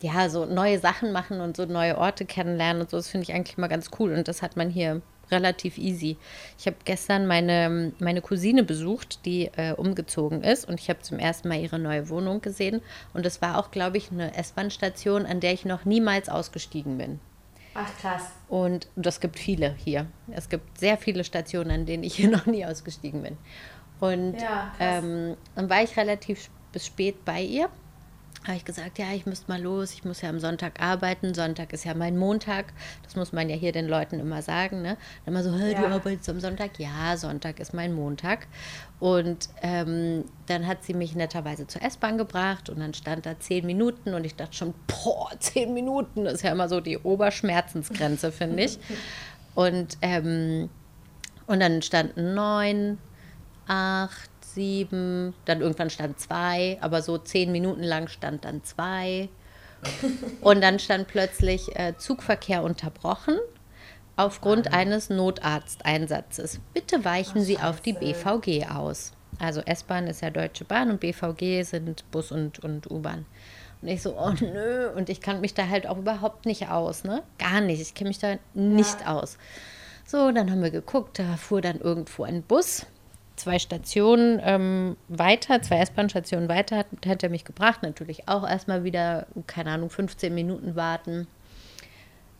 ja, 0.00 0.28
so 0.28 0.44
neue 0.46 0.78
Sachen 0.78 1.12
machen 1.12 1.40
und 1.40 1.56
so 1.56 1.64
neue 1.64 1.96
Orte 1.98 2.24
kennenlernen 2.26 2.82
und 2.82 2.90
so, 2.90 2.96
das 2.98 3.08
finde 3.08 3.24
ich 3.24 3.32
eigentlich 3.34 3.56
mal 3.58 3.68
ganz 3.68 3.90
cool. 3.98 4.12
Und 4.12 4.28
das 4.28 4.42
hat 4.42 4.56
man 4.56 4.70
hier 4.70 5.02
relativ 5.30 5.78
easy. 5.78 6.16
Ich 6.58 6.66
habe 6.66 6.76
gestern 6.84 7.26
meine, 7.26 7.92
meine 7.98 8.20
Cousine 8.20 8.62
besucht, 8.62 9.24
die 9.24 9.50
äh, 9.56 9.72
umgezogen 9.72 10.42
ist 10.42 10.68
und 10.68 10.80
ich 10.80 10.88
habe 10.88 11.00
zum 11.02 11.18
ersten 11.18 11.48
Mal 11.48 11.60
ihre 11.60 11.78
neue 11.78 12.08
Wohnung 12.08 12.40
gesehen. 12.40 12.80
Und 13.14 13.26
das 13.26 13.42
war 13.42 13.58
auch, 13.58 13.70
glaube 13.70 13.96
ich, 13.96 14.10
eine 14.10 14.36
S-Bahn-Station, 14.36 15.26
an 15.26 15.40
der 15.40 15.52
ich 15.52 15.64
noch 15.64 15.84
niemals 15.84 16.28
ausgestiegen 16.28 16.98
bin. 16.98 17.20
Ach 17.74 17.90
krass. 18.00 18.30
Und 18.48 18.88
das 18.96 19.20
gibt 19.20 19.38
viele 19.38 19.74
hier. 19.84 20.06
Es 20.30 20.48
gibt 20.48 20.78
sehr 20.78 20.96
viele 20.96 21.24
Stationen, 21.24 21.70
an 21.70 21.86
denen 21.86 22.04
ich 22.04 22.14
hier 22.16 22.30
noch 22.30 22.46
nie 22.46 22.64
ausgestiegen 22.64 23.22
bin. 23.22 23.36
Und 24.00 24.34
Ja, 24.40 24.72
ähm, 24.78 25.36
dann 25.54 25.70
war 25.70 25.82
ich 25.82 25.96
relativ 25.96 26.50
bis 26.72 26.86
spät 26.86 27.24
bei 27.24 27.42
ihr. 27.42 27.68
Habe 28.44 28.56
ich 28.58 28.64
gesagt, 28.64 28.98
ja, 28.98 29.06
ich 29.12 29.26
müsste 29.26 29.50
mal 29.50 29.60
los, 29.60 29.92
ich 29.92 30.04
muss 30.04 30.20
ja 30.20 30.28
am 30.28 30.38
Sonntag 30.38 30.80
arbeiten. 30.80 31.34
Sonntag 31.34 31.72
ist 31.72 31.84
ja 31.84 31.94
mein 31.94 32.16
Montag. 32.16 32.66
Das 33.02 33.16
muss 33.16 33.32
man 33.32 33.48
ja 33.48 33.56
hier 33.56 33.72
den 33.72 33.88
Leuten 33.88 34.20
immer 34.20 34.40
sagen. 34.40 34.82
Ne? 34.82 34.96
Dann 35.24 35.34
immer 35.34 35.42
so, 35.42 35.52
"Hä, 35.52 35.74
du 35.74 35.82
Ja. 35.82 35.88
arbeitest 35.88 36.28
am 36.28 36.38
Sonntag? 36.38 36.78
Ja, 36.78 37.16
Sonntag 37.16 37.58
ist 37.58 37.74
mein 37.74 37.92
Montag. 37.92 38.46
Und 39.00 39.48
ähm, 39.62 40.24
dann 40.46 40.66
hat 40.66 40.84
sie 40.84 40.94
mich 40.94 41.16
netterweise 41.16 41.66
zur 41.66 41.82
S-Bahn 41.82 42.18
gebracht 42.18 42.70
und 42.70 42.78
dann 42.78 42.94
stand 42.94 43.26
da 43.26 43.38
zehn 43.40 43.66
Minuten 43.66 44.14
und 44.14 44.24
ich 44.24 44.36
dachte 44.36 44.54
schon, 44.56 44.74
boah, 44.86 45.30
zehn 45.40 45.74
Minuten, 45.74 46.24
das 46.24 46.34
ist 46.34 46.42
ja 46.42 46.52
immer 46.52 46.68
so 46.68 46.80
die 46.80 46.98
Oberschmerzensgrenze, 46.98 48.30
finde 48.32 48.62
ich. 48.64 48.78
Und, 49.56 49.96
ähm, 50.02 50.68
und 51.46 51.60
dann 51.60 51.80
standen 51.80 52.34
neun, 52.34 52.98
acht, 53.66 54.28
sieben, 54.56 55.34
dann 55.44 55.60
irgendwann 55.60 55.90
stand 55.90 56.18
zwei, 56.18 56.78
aber 56.80 57.02
so 57.02 57.18
zehn 57.18 57.52
Minuten 57.52 57.84
lang 57.84 58.08
stand 58.08 58.44
dann 58.44 58.64
zwei. 58.64 59.28
Und 60.40 60.62
dann 60.62 60.80
stand 60.80 61.06
plötzlich 61.06 61.76
äh, 61.76 61.94
Zugverkehr 61.96 62.64
unterbrochen 62.64 63.38
aufgrund 64.16 64.72
eines 64.72 65.10
Notarzteinsatzes. 65.10 66.60
Bitte 66.74 67.04
weichen 67.04 67.42
Sie 67.42 67.58
auf 67.58 67.80
die. 67.80 67.92
BVG 67.92 68.66
aus. 68.70 69.12
Also 69.38 69.60
S-Bahn 69.60 70.06
ist 70.06 70.22
ja 70.22 70.30
Deutsche 70.30 70.64
Bahn 70.64 70.90
und 70.90 71.00
BVG 71.00 71.62
sind 71.62 72.10
Bus 72.10 72.32
und, 72.32 72.58
und 72.64 72.90
U-Bahn. 72.90 73.26
Und 73.82 73.88
ich 73.88 74.02
so, 74.02 74.18
oh 74.18 74.32
nö, 74.40 74.88
und 74.96 75.10
ich 75.10 75.20
kann 75.20 75.42
mich 75.42 75.52
da 75.52 75.68
halt 75.68 75.86
auch 75.86 75.98
überhaupt 75.98 76.46
nicht 76.46 76.68
aus, 76.68 77.04
ne? 77.04 77.22
Gar 77.38 77.60
nicht. 77.60 77.82
Ich 77.82 77.94
kenne 77.94 78.08
mich 78.08 78.18
da 78.18 78.36
nicht 78.54 79.06
aus. 79.06 79.36
So, 80.06 80.32
dann 80.32 80.50
haben 80.50 80.62
wir 80.62 80.70
geguckt, 80.70 81.18
da 81.18 81.36
fuhr 81.36 81.60
dann 81.60 81.80
irgendwo 81.80 82.24
ein 82.24 82.42
Bus. 82.42 82.86
Zwei 83.36 83.58
Stationen 83.58 84.40
ähm, 84.42 84.96
weiter, 85.08 85.60
zwei 85.60 85.78
S-Bahn-Stationen 85.78 86.48
weiter 86.48 86.78
hat, 86.78 86.86
hat 87.06 87.22
er 87.22 87.28
mich 87.28 87.44
gebracht. 87.44 87.82
Natürlich 87.82 88.28
auch 88.28 88.48
erstmal 88.48 88.82
wieder, 88.82 89.26
keine 89.46 89.70
Ahnung, 89.70 89.90
15 89.90 90.34
Minuten 90.34 90.74
warten. 90.74 91.26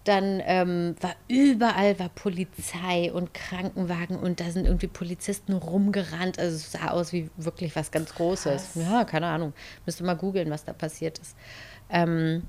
Dann 0.04 0.40
ähm, 0.46 0.94
war 1.00 1.14
überall 1.26 1.98
war 1.98 2.08
Polizei 2.10 3.12
und 3.12 3.34
Krankenwagen 3.34 4.16
und 4.16 4.38
da 4.38 4.50
sind 4.50 4.64
irgendwie 4.64 4.86
Polizisten 4.86 5.52
rumgerannt. 5.52 6.38
Also 6.38 6.54
es 6.54 6.72
sah 6.72 6.92
aus 6.92 7.12
wie 7.12 7.28
wirklich 7.36 7.74
was 7.74 7.90
ganz 7.90 8.14
Großes. 8.14 8.72
Krass. 8.72 8.74
Ja, 8.76 9.04
keine 9.04 9.26
Ahnung. 9.26 9.52
Müsste 9.84 10.04
mal 10.04 10.14
googeln, 10.14 10.48
was 10.48 10.64
da 10.64 10.72
passiert 10.72 11.18
ist. 11.18 11.36
Ähm, 11.90 12.44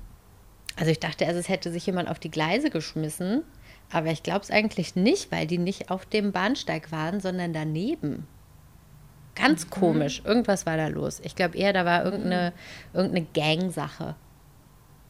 also 0.76 0.92
ich 0.92 1.00
dachte, 1.00 1.26
also 1.26 1.40
es 1.40 1.48
hätte 1.48 1.72
sich 1.72 1.84
jemand 1.84 2.08
auf 2.08 2.20
die 2.20 2.30
Gleise 2.30 2.70
geschmissen, 2.70 3.42
aber 3.90 4.08
ich 4.08 4.22
glaube 4.22 4.40
es 4.40 4.50
eigentlich 4.50 4.94
nicht, 4.94 5.32
weil 5.32 5.46
die 5.46 5.58
nicht 5.58 5.90
auf 5.90 6.06
dem 6.06 6.30
Bahnsteig 6.30 6.92
waren, 6.92 7.20
sondern 7.20 7.52
daneben. 7.52 8.28
Ganz 9.38 9.70
komisch. 9.70 10.22
Irgendwas 10.24 10.66
war 10.66 10.76
da 10.76 10.88
los. 10.88 11.20
Ich 11.20 11.36
glaube 11.36 11.56
eher, 11.56 11.72
da 11.72 11.84
war 11.84 12.04
irgendeine, 12.04 12.52
irgendeine 12.92 13.26
Gang-Sache. 13.34 14.14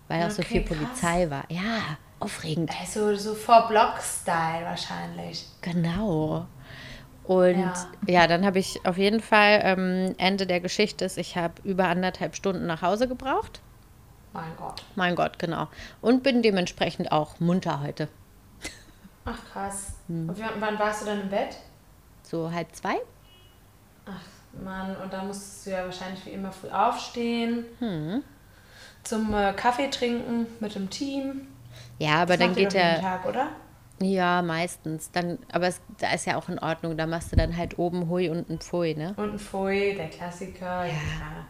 Weil 0.09 0.25
auch 0.27 0.31
so 0.31 0.43
Okay, 0.43 0.61
viel 0.61 0.65
krass. 0.65 0.77
Polizei 0.79 1.31
war. 1.31 1.45
Ja, 1.49 1.97
aufregend. 2.21 2.71
Also 2.81 3.15
so 3.17 3.35
Four-Block-Style 3.35 4.65
wahrscheinlich. 4.65 5.47
Genau. 5.61 6.47
Und 7.25 7.59
ja, 7.59 7.75
Ja. 8.07 8.27
dann 8.27 8.45
habe 8.47 8.59
ich 8.59 8.81
auf 8.87 8.97
jeden 8.97 9.21
Fall, 9.21 9.61
ähm, 9.63 10.15
Ende 10.19 10.47
der 10.47 10.61
Geschichte 10.61 11.05
ist, 11.05 11.19
ich 11.19 11.37
habe 11.37 11.55
über 11.63 11.89
anderthalb 11.89 12.35
Stunden 12.35 12.67
nach 12.67 12.81
Hause 12.83 13.07
gebraucht. 13.07 13.61
Mein 14.33 14.57
Gott. 14.57 14.83
Mein 14.95 15.15
Gott, 15.15 15.39
genau. 15.39 15.69
Und 16.01 16.23
bin 16.23 16.43
dementsprechend 16.43 17.13
auch 17.13 17.39
munter 17.41 17.83
heute. 17.83 18.09
Ach 19.27 19.39
krass. 19.53 19.93
Hm. 20.07 20.29
Und 20.31 20.39
wann 20.59 20.79
warst 20.79 21.03
du 21.03 21.07
dann 21.07 21.21
im 21.21 21.29
Bett? 21.29 21.57
So 22.23 22.51
halb 22.51 22.75
zwei? 22.75 22.95
Ach 24.09 24.63
Mann, 24.65 24.97
und 24.97 25.13
dann 25.13 25.27
musstest 25.27 25.67
du 25.67 25.71
ja 25.71 25.85
wahrscheinlich 25.85 26.25
wie 26.27 26.31
immer 26.31 26.51
früh 26.51 26.69
aufstehen. 26.71 27.65
Hm. 27.79 28.23
Zum 29.05 29.33
äh, 29.35 29.53
Kaffee 29.53 29.89
trinken 29.91 30.47
mit 30.61 30.75
dem 30.75 30.91
Team. 30.91 31.49
Ja, 31.99 32.23
aber 32.23 32.37
Das 32.37 32.47
dann 32.47 32.55
geht 32.55 32.73
der. 32.73 33.01
Tag, 33.01 33.27
oder? 33.27 33.49
Ja, 34.01 34.43
meistens. 34.43 35.11
Dann, 35.11 35.39
aber 35.53 35.69
es, 35.69 35.81
da 35.99 36.13
ist 36.13 36.27
ja 36.27 36.37
auch 36.37 36.49
in 36.49 36.59
Ordnung. 36.59 36.97
Da 36.97 37.07
machst 37.07 37.33
du 37.33 37.37
dann 37.37 37.57
halt 37.57 37.79
oben 37.79 38.09
Hui 38.09 38.29
und 38.29 38.49
ein 38.49 38.59
Pfui, 38.59 38.95
ne? 38.95 39.15
Und 39.17 39.33
ein 39.33 39.39
Pfui, 39.39 39.95
der 39.95 40.09
Klassiker. 40.09 40.87
Ja. 40.87 41.47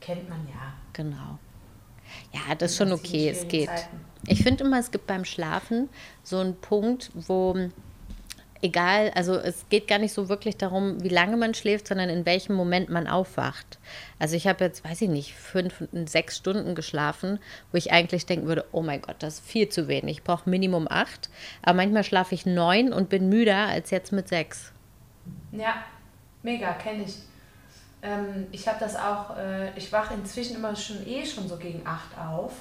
Kennt 0.00 0.28
man 0.28 0.46
ja. 0.48 0.72
Genau. 0.92 1.38
Ja, 2.32 2.54
das 2.56 2.72
ist 2.72 2.78
schon 2.78 2.92
okay, 2.92 3.28
es 3.28 3.46
geht. 3.48 3.68
Zeiten. 3.68 4.00
Ich 4.26 4.42
finde 4.42 4.64
immer, 4.64 4.78
es 4.78 4.90
gibt 4.90 5.06
beim 5.06 5.24
Schlafen 5.24 5.88
so 6.22 6.38
einen 6.38 6.56
Punkt, 6.56 7.10
wo 7.14 7.54
egal, 8.62 9.10
also 9.14 9.34
es 9.34 9.68
geht 9.68 9.88
gar 9.88 9.98
nicht 9.98 10.12
so 10.12 10.28
wirklich 10.28 10.56
darum, 10.56 11.02
wie 11.02 11.08
lange 11.08 11.36
man 11.36 11.54
schläft, 11.54 11.88
sondern 11.88 12.08
in 12.08 12.26
welchem 12.26 12.54
Moment 12.54 12.88
man 12.88 13.06
aufwacht. 13.06 13.78
Also 14.18 14.36
ich 14.36 14.46
habe 14.46 14.64
jetzt, 14.64 14.84
weiß 14.84 15.02
ich 15.02 15.08
nicht, 15.08 15.34
fünf, 15.34 15.82
sechs 16.06 16.36
Stunden 16.36 16.74
geschlafen, 16.74 17.38
wo 17.72 17.76
ich 17.76 17.92
eigentlich 17.92 18.26
denken 18.26 18.46
würde, 18.46 18.64
oh 18.72 18.82
mein 18.82 19.02
Gott, 19.02 19.16
das 19.20 19.34
ist 19.34 19.46
viel 19.46 19.68
zu 19.68 19.88
wenig. 19.88 20.18
Ich 20.18 20.24
brauche 20.24 20.48
Minimum 20.48 20.86
acht. 20.88 21.28
Aber 21.62 21.74
manchmal 21.74 22.04
schlafe 22.04 22.34
ich 22.34 22.46
neun 22.46 22.92
und 22.92 23.08
bin 23.08 23.28
müder 23.28 23.68
als 23.68 23.90
jetzt 23.90 24.12
mit 24.12 24.28
sechs. 24.28 24.72
Ja, 25.52 25.84
mega, 26.42 26.72
kenne 26.74 27.04
ich. 27.04 27.16
Ähm, 28.02 28.46
ich 28.52 28.66
habe 28.68 28.78
das 28.78 28.96
auch, 28.96 29.36
äh, 29.36 29.76
ich 29.76 29.92
wache 29.92 30.14
inzwischen 30.14 30.56
immer 30.56 30.76
schon 30.76 31.06
eh 31.06 31.24
schon 31.24 31.48
so 31.48 31.56
gegen 31.56 31.86
8 31.86 32.18
auf. 32.18 32.52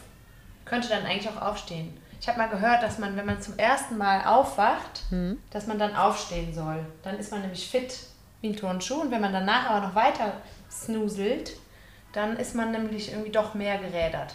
Könnte 0.66 0.90
dann 0.90 1.06
eigentlich 1.06 1.30
auch 1.30 1.42
aufstehen. 1.42 1.96
Ich 2.26 2.30
habe 2.30 2.40
mal 2.40 2.50
gehört, 2.50 2.82
dass 2.82 2.98
man, 2.98 3.16
wenn 3.16 3.28
man 3.28 3.40
zum 3.40 3.56
ersten 3.60 4.00
Mal 4.00 4.26
aufwacht, 4.26 5.04
dass 5.52 5.68
man 5.68 5.78
dann 5.78 5.96
aufstehen 5.96 6.52
soll. 6.56 6.84
Dann 7.04 7.20
ist 7.20 7.30
man 7.32 7.42
nämlich 7.42 7.70
fit 7.70 8.00
wie 8.42 8.48
ein 8.50 8.56
Turnschuh. 8.56 8.96
Und 9.02 9.12
wenn 9.12 9.22
man 9.22 9.32
danach 9.32 9.70
aber 9.70 9.86
noch 9.86 9.94
weiter 9.94 10.34
snuselt, 10.72 11.52
dann 12.14 12.36
ist 12.38 12.56
man 12.56 12.72
nämlich 12.72 13.12
irgendwie 13.12 13.30
doch 13.30 13.54
mehr 13.54 13.78
gerädert. 13.78 14.34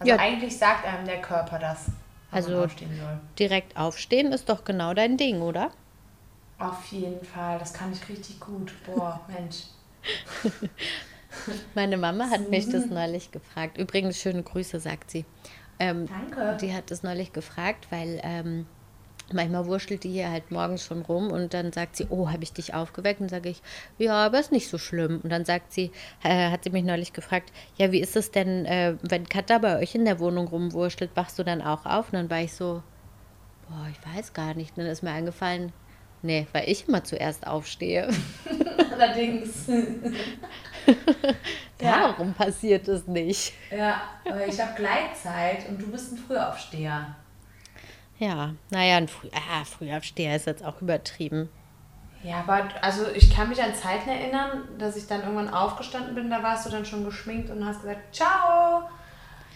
Also 0.00 0.12
Ja. 0.14 0.18
eigentlich 0.18 0.56
sagt 0.56 0.86
einem 0.86 1.04
der 1.04 1.20
Körper 1.20 1.58
das, 1.58 1.88
Also- 2.30 2.52
man 2.52 2.64
aufstehen 2.64 2.96
soll. 2.98 3.20
Direkt 3.38 3.76
aufstehen 3.76 4.32
ist 4.32 4.48
doch 4.48 4.64
genau 4.64 4.94
dein 4.94 5.18
Ding, 5.18 5.42
oder? 5.42 5.72
Auf 6.58 6.86
jeden 6.86 7.22
Fall, 7.22 7.58
das 7.58 7.74
kann 7.74 7.92
ich 7.92 8.08
richtig 8.08 8.40
gut. 8.40 8.72
Boah, 8.86 9.20
Mensch. 9.28 9.64
Meine 11.74 11.98
Mama 11.98 12.30
hat 12.30 12.48
mich 12.48 12.66
das 12.70 12.86
neulich 12.86 13.30
gefragt. 13.30 13.76
Übrigens, 13.76 14.18
schöne 14.18 14.42
Grüße, 14.42 14.80
sagt 14.80 15.10
sie. 15.10 15.26
Ähm, 15.78 16.06
Danke. 16.06 16.56
Die 16.60 16.72
hat 16.72 16.90
das 16.90 17.02
neulich 17.02 17.32
gefragt, 17.32 17.86
weil 17.90 18.20
ähm, 18.22 18.66
manchmal 19.32 19.66
wurschtelt 19.66 20.04
die 20.04 20.10
hier 20.10 20.30
halt 20.30 20.50
morgens 20.50 20.84
schon 20.84 21.02
rum 21.02 21.30
und 21.30 21.52
dann 21.54 21.72
sagt 21.72 21.96
sie, 21.96 22.06
oh, 22.10 22.30
habe 22.30 22.44
ich 22.44 22.52
dich 22.52 22.74
aufgeweckt? 22.74 23.20
Und 23.20 23.28
sage 23.28 23.48
ich, 23.48 23.62
ja, 23.98 24.26
aber 24.26 24.38
ist 24.38 24.52
nicht 24.52 24.68
so 24.68 24.78
schlimm. 24.78 25.20
Und 25.22 25.30
dann 25.30 25.44
sagt 25.44 25.72
sie, 25.72 25.90
äh, 26.22 26.50
hat 26.50 26.64
sie 26.64 26.70
mich 26.70 26.84
neulich 26.84 27.12
gefragt, 27.12 27.52
ja, 27.76 27.92
wie 27.92 28.00
ist 28.00 28.16
es 28.16 28.30
denn, 28.30 28.64
äh, 28.66 28.96
wenn 29.02 29.28
Katha 29.28 29.58
bei 29.58 29.78
euch 29.78 29.94
in 29.94 30.04
der 30.04 30.20
Wohnung 30.20 30.48
rumwurschtelt, 30.48 31.10
wachst 31.14 31.38
du 31.38 31.42
dann 31.42 31.62
auch 31.62 31.86
auf? 31.86 32.06
Und 32.06 32.14
dann 32.14 32.30
war 32.30 32.40
ich 32.40 32.52
so, 32.52 32.82
boah, 33.68 33.86
ich 33.90 34.16
weiß 34.16 34.32
gar 34.32 34.54
nicht. 34.54 34.76
Und 34.76 34.84
dann 34.84 34.92
ist 34.92 35.02
mir 35.02 35.10
eingefallen, 35.10 35.72
nee, 36.22 36.46
weil 36.52 36.68
ich 36.68 36.88
immer 36.88 37.04
zuerst 37.04 37.46
aufstehe. 37.46 38.08
Allerdings. 38.92 39.66
Ja. 41.86 42.08
Darum 42.08 42.34
passiert 42.34 42.88
es 42.88 43.06
nicht. 43.06 43.52
Ja, 43.70 44.02
aber 44.28 44.46
ich 44.46 44.60
habe 44.60 44.74
Gleitzeit 44.74 45.68
und 45.68 45.80
du 45.80 45.90
bist 45.90 46.12
ein 46.12 46.18
Frühaufsteher. 46.18 47.14
Ja, 48.18 48.54
naja, 48.70 48.96
ein 48.96 49.08
Früh 49.08 49.28
ah, 49.32 49.64
Frühaufsteher 49.64 50.36
ist 50.36 50.46
jetzt 50.46 50.64
auch 50.64 50.80
übertrieben. 50.80 51.48
Ja, 52.22 52.38
aber 52.38 52.68
also 52.80 53.06
ich 53.14 53.34
kann 53.34 53.48
mich 53.48 53.62
an 53.62 53.74
Zeiten 53.74 54.08
erinnern, 54.08 54.62
dass 54.78 54.96
ich 54.96 55.06
dann 55.06 55.20
irgendwann 55.20 55.52
aufgestanden 55.52 56.14
bin, 56.14 56.30
da 56.30 56.42
warst 56.42 56.66
du 56.66 56.70
dann 56.70 56.84
schon 56.84 57.04
geschminkt 57.04 57.50
und 57.50 57.64
hast 57.64 57.82
gesagt, 57.82 58.14
ciao, 58.14 58.88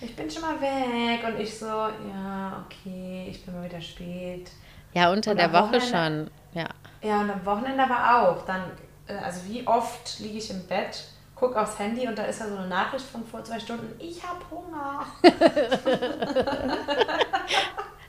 ich 0.01 0.15
bin 0.17 0.31
schon 0.31 0.43
mal 0.43 0.61
weg. 0.61 1.25
Und 1.27 1.41
ich 1.41 1.59
so, 1.59 1.67
ja, 1.67 2.65
okay, 2.65 3.27
ich 3.31 3.45
bin 3.45 3.55
mal 3.55 3.65
wieder 3.65 3.81
spät. 3.81 4.51
Ja, 4.93 5.11
unter 5.13 5.33
Und 5.33 5.37
der 5.39 5.53
Woche 5.53 5.81
schon. 5.81 6.31
Ja. 6.55 6.69
Ja, 7.03 7.21
und 7.21 7.31
am 7.31 7.45
Wochenende 7.45 7.83
aber 7.83 8.23
auch. 8.23 8.45
Dann, 8.45 8.63
äh, 9.07 9.15
also 9.15 9.41
wie 9.49 9.67
oft 9.67 10.19
liege 10.21 10.39
ich 10.39 10.51
im 10.51 10.67
Bett, 10.67 11.05
gucke 11.41 11.59
aufs 11.61 11.79
Handy 11.79 12.07
und 12.07 12.17
da 12.19 12.25
ist 12.25 12.41
ja 12.41 12.49
so 12.49 12.57
eine 12.57 12.69
Nachricht 12.69 13.07
von 13.07 13.25
vor 13.25 13.43
zwei 13.43 13.59
Stunden, 13.59 13.99
ich 13.99 14.23
habe 14.23 14.39
Hunger, 14.51 15.07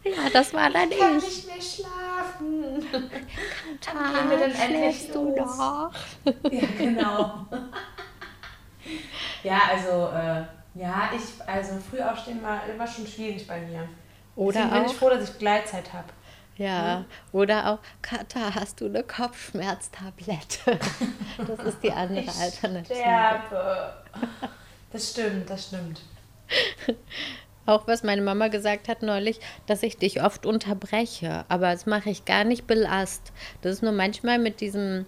ja, 0.03 0.29
das 0.33 0.53
war 0.53 0.69
dann 0.69 0.91
ich 0.91 0.99
kann 0.99 1.17
ich. 1.17 1.23
nicht 1.23 1.47
mehr 1.47 1.61
schlafen. 1.61 2.85
Tag, 3.79 4.13
gehen 4.13 4.29
wir 4.29 4.37
denn 4.37 4.53
endlich 4.53 5.11
du 5.11 5.29
los? 5.29 5.57
noch? 5.57 5.91
Ja, 6.51 6.67
genau. 6.77 7.45
ja, 9.43 9.61
also, 9.71 10.09
äh, 10.09 10.43
ja, 10.73 11.09
ich, 11.15 11.47
also 11.47 11.75
früh 11.89 12.01
aufstehen 12.01 12.43
war 12.43 12.65
immer 12.67 12.85
schon 12.85 13.07
schwierig 13.07 13.47
bei 13.47 13.61
mir. 13.61 13.87
Oder 14.35 14.63
Deswegen 14.63 14.73
bin 14.73 14.85
ich 14.85 14.91
auch, 14.91 14.95
froh, 14.95 15.09
dass 15.09 15.29
ich 15.29 15.37
Gleitzeit 15.39 15.93
habe. 15.93 16.07
Ja, 16.57 17.05
oder 17.31 17.71
auch, 17.71 17.79
Katha, 18.01 18.53
hast 18.55 18.81
du 18.81 18.85
eine 18.85 19.03
Kopfschmerztablette? 19.03 20.79
Das 21.47 21.59
ist 21.65 21.81
die 21.81 21.91
andere 21.91 22.31
Alternative. 22.39 22.93
Sterbe. 22.93 23.93
Das 24.91 25.09
stimmt, 25.09 25.49
das 25.49 25.67
stimmt. 25.67 26.01
Auch 27.65 27.87
was 27.87 28.03
meine 28.03 28.21
Mama 28.21 28.47
gesagt 28.49 28.87
hat 28.87 29.01
neulich, 29.01 29.39
dass 29.65 29.83
ich 29.83 29.97
dich 29.97 30.21
oft 30.23 30.45
unterbreche, 30.45 31.45
aber 31.47 31.71
das 31.71 31.85
mache 31.85 32.09
ich 32.09 32.25
gar 32.25 32.43
nicht 32.43 32.67
belast. 32.67 33.31
Das 33.61 33.73
ist 33.73 33.83
nur 33.83 33.91
manchmal 33.91 34.39
mit 34.39 34.61
diesem 34.61 35.05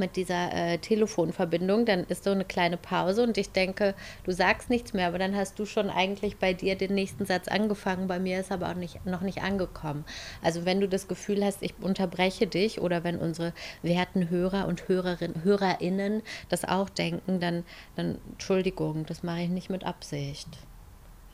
mit 0.00 0.16
dieser 0.16 0.52
äh, 0.52 0.78
Telefonverbindung, 0.78 1.86
dann 1.86 2.04
ist 2.04 2.24
so 2.24 2.30
eine 2.30 2.44
kleine 2.44 2.76
Pause 2.76 3.22
und 3.22 3.38
ich 3.38 3.50
denke, 3.50 3.94
du 4.24 4.32
sagst 4.32 4.70
nichts 4.70 4.92
mehr, 4.92 5.08
aber 5.08 5.18
dann 5.18 5.36
hast 5.36 5.58
du 5.58 5.66
schon 5.66 5.90
eigentlich 5.90 6.38
bei 6.38 6.52
dir 6.52 6.76
den 6.76 6.94
nächsten 6.94 7.26
Satz 7.26 7.48
angefangen, 7.48 8.06
bei 8.06 8.18
mir 8.18 8.40
ist 8.40 8.52
aber 8.52 8.70
auch 8.70 8.74
nicht, 8.74 9.04
noch 9.06 9.20
nicht 9.20 9.42
angekommen. 9.42 10.04
Also 10.42 10.64
wenn 10.64 10.80
du 10.80 10.88
das 10.88 11.08
Gefühl 11.08 11.44
hast, 11.44 11.62
ich 11.62 11.74
unterbreche 11.80 12.46
dich 12.46 12.80
oder 12.80 13.04
wenn 13.04 13.18
unsere 13.18 13.52
werten 13.82 14.30
Hörer 14.30 14.66
und 14.66 14.88
Hörerin, 14.88 15.42
HörerInnen 15.42 16.22
das 16.48 16.64
auch 16.64 16.88
denken, 16.88 17.40
dann, 17.40 17.64
dann 17.96 18.18
Entschuldigung, 18.32 19.06
das 19.06 19.22
mache 19.22 19.42
ich 19.42 19.48
nicht 19.48 19.70
mit 19.70 19.84
Absicht. 19.84 20.48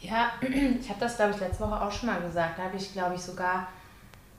Ja, 0.00 0.32
ich 0.80 0.88
habe 0.88 1.00
das, 1.00 1.16
glaube 1.16 1.32
ich, 1.32 1.40
letzte 1.40 1.64
Woche 1.64 1.80
auch 1.80 1.92
schon 1.92 2.08
mal 2.08 2.20
gesagt. 2.20 2.58
Da 2.58 2.64
habe 2.64 2.76
ich, 2.76 2.92
glaube 2.92 3.14
ich, 3.14 3.20
sogar, 3.20 3.68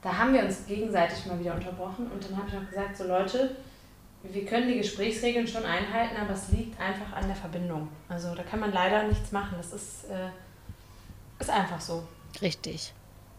da 0.02 0.16
haben 0.16 0.32
wir 0.32 0.44
uns 0.44 0.66
gegenseitig 0.66 1.24
mal 1.26 1.38
wieder 1.38 1.54
unterbrochen 1.54 2.10
und 2.10 2.24
dann 2.24 2.36
habe 2.36 2.48
ich 2.48 2.56
auch 2.56 2.68
gesagt, 2.68 2.96
so 2.96 3.04
Leute, 3.04 3.56
wir 4.24 4.46
können 4.46 4.68
die 4.68 4.78
Gesprächsregeln 4.78 5.46
schon 5.46 5.64
einhalten, 5.64 6.16
aber 6.16 6.32
es 6.34 6.48
liegt 6.48 6.80
einfach 6.80 7.12
an 7.14 7.26
der 7.26 7.36
Verbindung. 7.36 7.88
Also 8.08 8.34
da 8.34 8.42
kann 8.42 8.60
man 8.60 8.72
leider 8.72 9.02
nichts 9.04 9.32
machen. 9.32 9.54
Das 9.56 9.72
ist, 9.72 10.04
äh, 10.04 10.28
ist 11.40 11.50
einfach 11.50 11.80
so. 11.80 12.06
Richtig. 12.40 12.92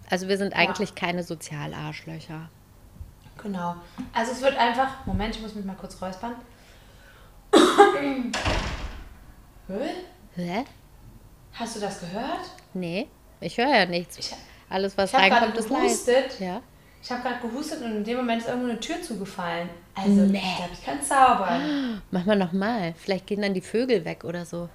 Also 0.10 0.28
wir 0.28 0.38
sind 0.38 0.54
eigentlich 0.54 0.94
keine 0.96 1.24
Sozialarschlöcher. 1.24 2.50
Genau. 3.42 3.76
Also 4.14 4.32
es 4.34 4.42
wird 4.42 4.58
einfach. 4.58 5.06
Moment, 5.06 5.36
ich 5.36 5.42
muss 5.42 5.56
mich 5.56 5.66
mal 5.66 5.76
kurz 5.76 6.00
räuspern. 6.02 6.36
Hä? 9.68 9.90
Hä? 10.36 10.66
Hast 11.54 11.76
du 11.76 11.80
das 11.80 12.00
gehört? 12.00 12.42
Nee, 12.74 13.08
ich 13.40 13.58
höre 13.58 13.70
ja 13.70 13.86
nichts. 13.86 14.18
Ich, 14.18 14.34
Alles, 14.70 14.98
was 14.98 15.14
ich 15.14 15.20
reinkommt, 15.20 15.56
ist 15.58 15.70
leise. 15.70 16.12
gehustet. 16.12 16.40
Ja. 16.40 16.62
Ich 17.04 17.12
habe 17.12 17.22
gerade 17.22 17.42
gehustet 17.46 17.82
und 17.82 17.98
in 17.98 18.04
dem 18.06 18.16
Moment 18.18 18.42
ist 18.42 18.48
irgendwo 18.48 18.70
eine 18.70 18.80
Tür 18.80 19.02
zugefallen. 19.02 19.70
Also, 19.94 20.10
Nee. 20.22 20.38
ich 20.40 20.56
glaube, 20.56 20.72
ich 20.74 20.86
kann 20.86 21.02
zaubern. 21.02 22.02
Mach 22.12 22.24
mal 22.26 22.38
nochmal. 22.38 22.94
Vielleicht 22.98 23.28
gehen 23.28 23.42
dann 23.42 23.54
die 23.54 23.60
Vögel 23.62 24.06
weg 24.06 24.24
oder 24.24 24.46
so. 24.46 24.70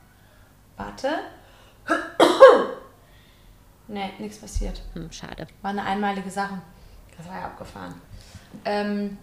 Warte. 0.76 1.08
nee, 3.88 4.10
nichts 4.18 4.38
passiert. 4.38 4.82
Hm, 4.94 5.10
schade. 5.10 5.46
War 5.62 5.70
eine 5.70 5.82
einmalige 5.82 6.30
Sache. 6.30 6.60
Das 7.16 7.26
war 7.26 7.36
ja 7.36 7.44
abgefahren. 7.46 7.94
Ähm, 8.64 9.16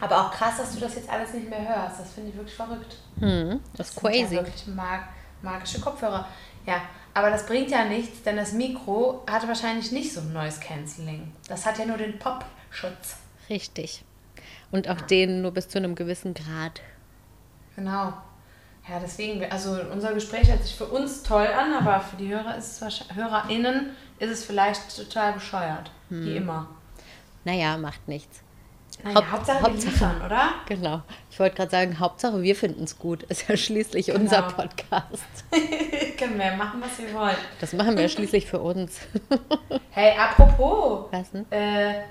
aber 0.00 0.20
auch 0.26 0.30
krass, 0.32 0.56
dass 0.58 0.74
du 0.74 0.80
das 0.80 0.96
jetzt 0.96 1.08
alles 1.08 1.32
nicht 1.32 1.48
mehr 1.48 1.60
hörst. 1.66 2.00
Das 2.00 2.12
finde 2.12 2.30
ich 2.30 2.36
wirklich 2.36 2.56
verrückt. 2.56 2.96
Hm, 3.20 3.60
das 3.76 3.90
ist 3.90 4.00
sind 4.00 4.04
Ja 4.14 4.20
crazy. 4.22 4.34
wirklich 4.36 4.66
mag 4.68 5.04
magische 5.42 5.80
Kopfhörer. 5.80 6.26
Ja, 6.66 6.82
aber 7.16 7.30
das 7.30 7.46
bringt 7.46 7.70
ja 7.70 7.86
nichts, 7.86 8.22
denn 8.24 8.36
das 8.36 8.52
Mikro 8.52 9.24
hatte 9.26 9.48
wahrscheinlich 9.48 9.90
nicht 9.90 10.12
so 10.12 10.20
ein 10.20 10.34
Noise 10.34 10.60
Cancelling. 10.60 11.32
Das 11.48 11.64
hat 11.64 11.78
ja 11.78 11.86
nur 11.86 11.96
den 11.96 12.18
Pop-Schutz. 12.18 13.16
Richtig. 13.48 14.04
Und 14.70 14.86
auch 14.90 15.00
den 15.00 15.40
nur 15.40 15.52
bis 15.52 15.66
zu 15.66 15.78
einem 15.78 15.94
gewissen 15.94 16.34
Grad. 16.34 16.82
Genau. 17.74 18.12
Ja, 18.86 19.00
deswegen, 19.00 19.50
also 19.50 19.80
unser 19.90 20.12
Gespräch 20.12 20.50
hört 20.50 20.62
sich 20.62 20.76
für 20.76 20.84
uns 20.84 21.22
toll 21.22 21.46
an, 21.46 21.72
aber 21.72 22.00
für 22.00 22.16
die 22.16 22.28
Hörer 22.28 22.54
ist 22.58 22.82
es 22.82 23.04
HörerInnen 23.14 23.92
ist 24.18 24.30
es 24.30 24.44
vielleicht 24.44 24.94
total 24.94 25.32
bescheuert. 25.32 25.90
Wie 26.10 26.36
immer. 26.36 26.68
Naja, 27.44 27.78
macht 27.78 28.08
nichts. 28.08 28.42
Naja, 29.04 29.16
Haupt- 29.16 29.30
Hauptsache, 29.30 29.60
Hauptsache- 29.62 29.84
wir 29.84 29.90
liefern, 29.92 30.22
oder? 30.24 30.48
Genau. 30.66 31.02
Ich 31.30 31.38
wollte 31.38 31.56
gerade 31.56 31.70
sagen, 31.70 31.98
Hauptsache 32.00 32.42
wir 32.42 32.56
finden 32.56 32.84
es 32.84 32.98
gut. 32.98 33.22
Ist 33.24 33.48
ja 33.48 33.56
schließlich 33.56 34.12
unser 34.12 34.42
Genau. 34.42 34.54
Podcast. 34.54 35.44
Können 36.18 36.38
wir 36.38 36.52
machen, 36.56 36.80
was 36.82 36.98
wir 36.98 37.12
wollen. 37.14 37.36
Das 37.60 37.72
machen 37.74 37.96
wir 37.98 38.08
schließlich 38.08 38.46
für 38.46 38.58
uns. 38.60 39.00
Hey, 39.90 40.14
apropos, 40.18 41.06
Was 41.10 41.30
denn? 41.30 41.46
äh, 41.50 42.02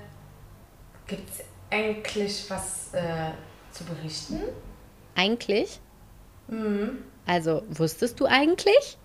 gibt 1.06 1.28
es 1.30 1.44
eigentlich 1.70 2.44
was 2.48 2.92
äh, 2.94 3.30
zu 3.70 3.84
berichten? 3.84 4.40
Eigentlich? 5.14 5.78
Mhm. 6.48 6.98
Also, 7.26 7.62
wusstest 7.70 8.18
du 8.18 8.26
eigentlich? 8.26 8.98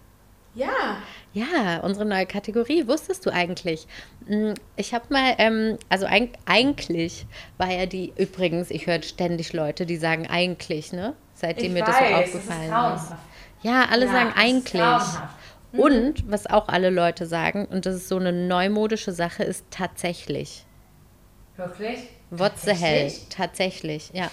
Ja. 0.53 0.97
Ja, 1.33 1.79
unsere 1.83 2.05
neue 2.05 2.25
Kategorie, 2.25 2.85
wusstest 2.87 3.25
du 3.25 3.29
eigentlich? 3.31 3.87
Mm, 4.27 4.51
Ich 4.75 4.93
habe 4.93 5.05
mal, 5.09 5.35
ähm, 5.37 5.77
also 5.87 6.05
eig 6.05 6.31
eigentlich 6.45 7.25
war 7.57 7.71
ja 7.71 7.85
die, 7.85 8.11
übrigens, 8.17 8.69
ich 8.69 8.85
höre 8.87 9.01
ständig 9.01 9.53
Leute, 9.53 9.85
die 9.85 9.95
sagen 9.97 10.27
eigentlich, 10.27 10.91
ne? 10.91 11.13
Seitdem 11.33 11.67
Ich 11.67 11.71
mir 11.81 11.87
weiß, 11.87 11.87
das 11.87 11.97
so 11.97 12.03
das 12.03 12.11
ist 12.11 12.35
aufgefallen 12.35 12.63
ist. 12.63 12.69
grauenhaft. 12.69 13.15
Ja, 13.63 13.85
alle 13.89 14.05
Ja, 14.07 14.11
sagen 14.11 14.29
ist 14.29 14.37
eigentlich. 14.37 14.81
grauenhaft. 14.81 15.35
Und 15.73 16.29
was 16.29 16.47
auch 16.47 16.67
alle 16.67 16.89
Leute 16.89 17.25
sagen, 17.25 17.65
und 17.67 17.85
das 17.85 17.95
ist 17.95 18.09
so 18.09 18.17
eine 18.17 18.33
neumodische 18.33 19.13
Sache, 19.13 19.43
ist 19.43 19.63
tatsächlich. 19.71 20.65
Wirklich? 21.55 21.99
What 22.29 22.53
the 22.59 22.71
hell? 22.73 23.09
Tatsächlich? 23.29 24.09
Ja. 24.13 24.29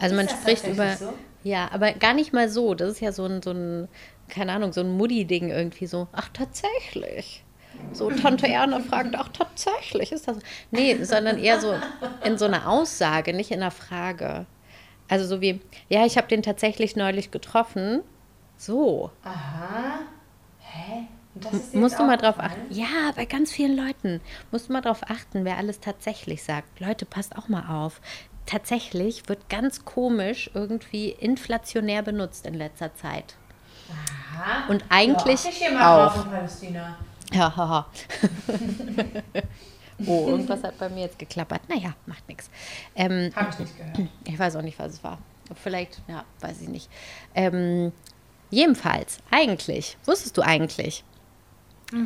Also 0.00 0.16
man 0.16 0.26
Ist 0.26 0.32
das 0.34 0.40
spricht 0.40 0.66
über. 0.66 0.96
so? 0.96 1.12
Ja, 1.44 1.68
aber 1.72 1.92
gar 1.92 2.12
nicht 2.14 2.32
mal 2.32 2.48
so. 2.48 2.74
Das 2.74 2.90
ist 2.90 3.00
ja 3.00 3.12
so 3.12 3.24
ein, 3.24 3.40
so 3.42 3.50
ein 3.52 3.88
keine 4.30 4.52
Ahnung, 4.52 4.72
so 4.72 4.80
ein 4.80 4.96
Muddy-Ding 4.96 5.50
irgendwie 5.50 5.86
so. 5.86 6.08
Ach, 6.12 6.28
tatsächlich. 6.32 7.44
So 7.92 8.10
Tante 8.10 8.46
Erna 8.48 8.80
fragt, 8.80 9.14
ach, 9.16 9.28
tatsächlich 9.28 10.12
ist 10.12 10.28
das. 10.28 10.38
Nee, 10.70 11.02
sondern 11.04 11.38
eher 11.38 11.60
so 11.60 11.74
in 12.24 12.38
so 12.38 12.44
einer 12.44 12.68
Aussage, 12.68 13.32
nicht 13.32 13.50
in 13.50 13.60
einer 13.60 13.70
Frage. 13.70 14.46
Also 15.08 15.26
so 15.26 15.40
wie, 15.40 15.60
ja, 15.88 16.06
ich 16.06 16.16
habe 16.16 16.28
den 16.28 16.42
tatsächlich 16.42 16.96
neulich 16.96 17.30
getroffen. 17.30 18.02
So. 18.56 19.10
Aha. 19.24 20.00
Hä? 20.60 21.06
Musst 21.72 21.98
du 21.98 22.04
mal 22.04 22.16
drauf 22.16 22.38
aufgefallen? 22.38 22.62
achten. 22.68 22.74
Ja, 22.74 23.12
bei 23.14 23.24
ganz 23.24 23.52
vielen 23.52 23.76
Leuten. 23.76 24.20
Musst 24.50 24.68
du 24.68 24.72
mal 24.72 24.80
drauf 24.80 25.02
achten, 25.08 25.44
wer 25.44 25.56
alles 25.56 25.80
tatsächlich 25.80 26.42
sagt. 26.42 26.80
Leute, 26.80 27.06
passt 27.06 27.36
auch 27.36 27.48
mal 27.48 27.68
auf. 27.68 28.00
Tatsächlich 28.46 29.28
wird 29.28 29.48
ganz 29.48 29.84
komisch 29.84 30.50
irgendwie 30.54 31.10
inflationär 31.10 32.02
benutzt 32.02 32.46
in 32.46 32.54
letzter 32.54 32.94
Zeit. 32.94 33.36
Aha. 33.90 34.68
Und 34.68 34.84
eigentlich 34.88 35.60
ja, 35.60 36.08
auch. 36.08 36.26
Ja, 37.32 37.56
haha. 37.56 37.86
oh, 40.06 40.28
irgendwas 40.28 40.62
hat 40.62 40.78
bei 40.78 40.88
mir 40.88 41.02
jetzt 41.02 41.18
geklappert. 41.18 41.68
Naja, 41.68 41.94
macht 42.06 42.26
nichts. 42.28 42.50
Ähm, 42.94 43.30
Habe 43.34 43.50
ich 43.50 43.58
nicht 43.60 43.76
gehört. 43.76 43.98
ich 44.24 44.38
weiß 44.38 44.56
auch 44.56 44.62
nicht, 44.62 44.78
was 44.78 44.94
es 44.94 45.04
war. 45.04 45.18
Vielleicht, 45.62 46.00
ja, 46.08 46.24
weiß 46.40 46.60
ich 46.62 46.68
nicht. 46.68 46.88
Ähm, 47.34 47.92
jedenfalls, 48.50 49.18
eigentlich, 49.30 49.96
wusstest 50.06 50.36
du 50.36 50.42
eigentlich, 50.42 51.04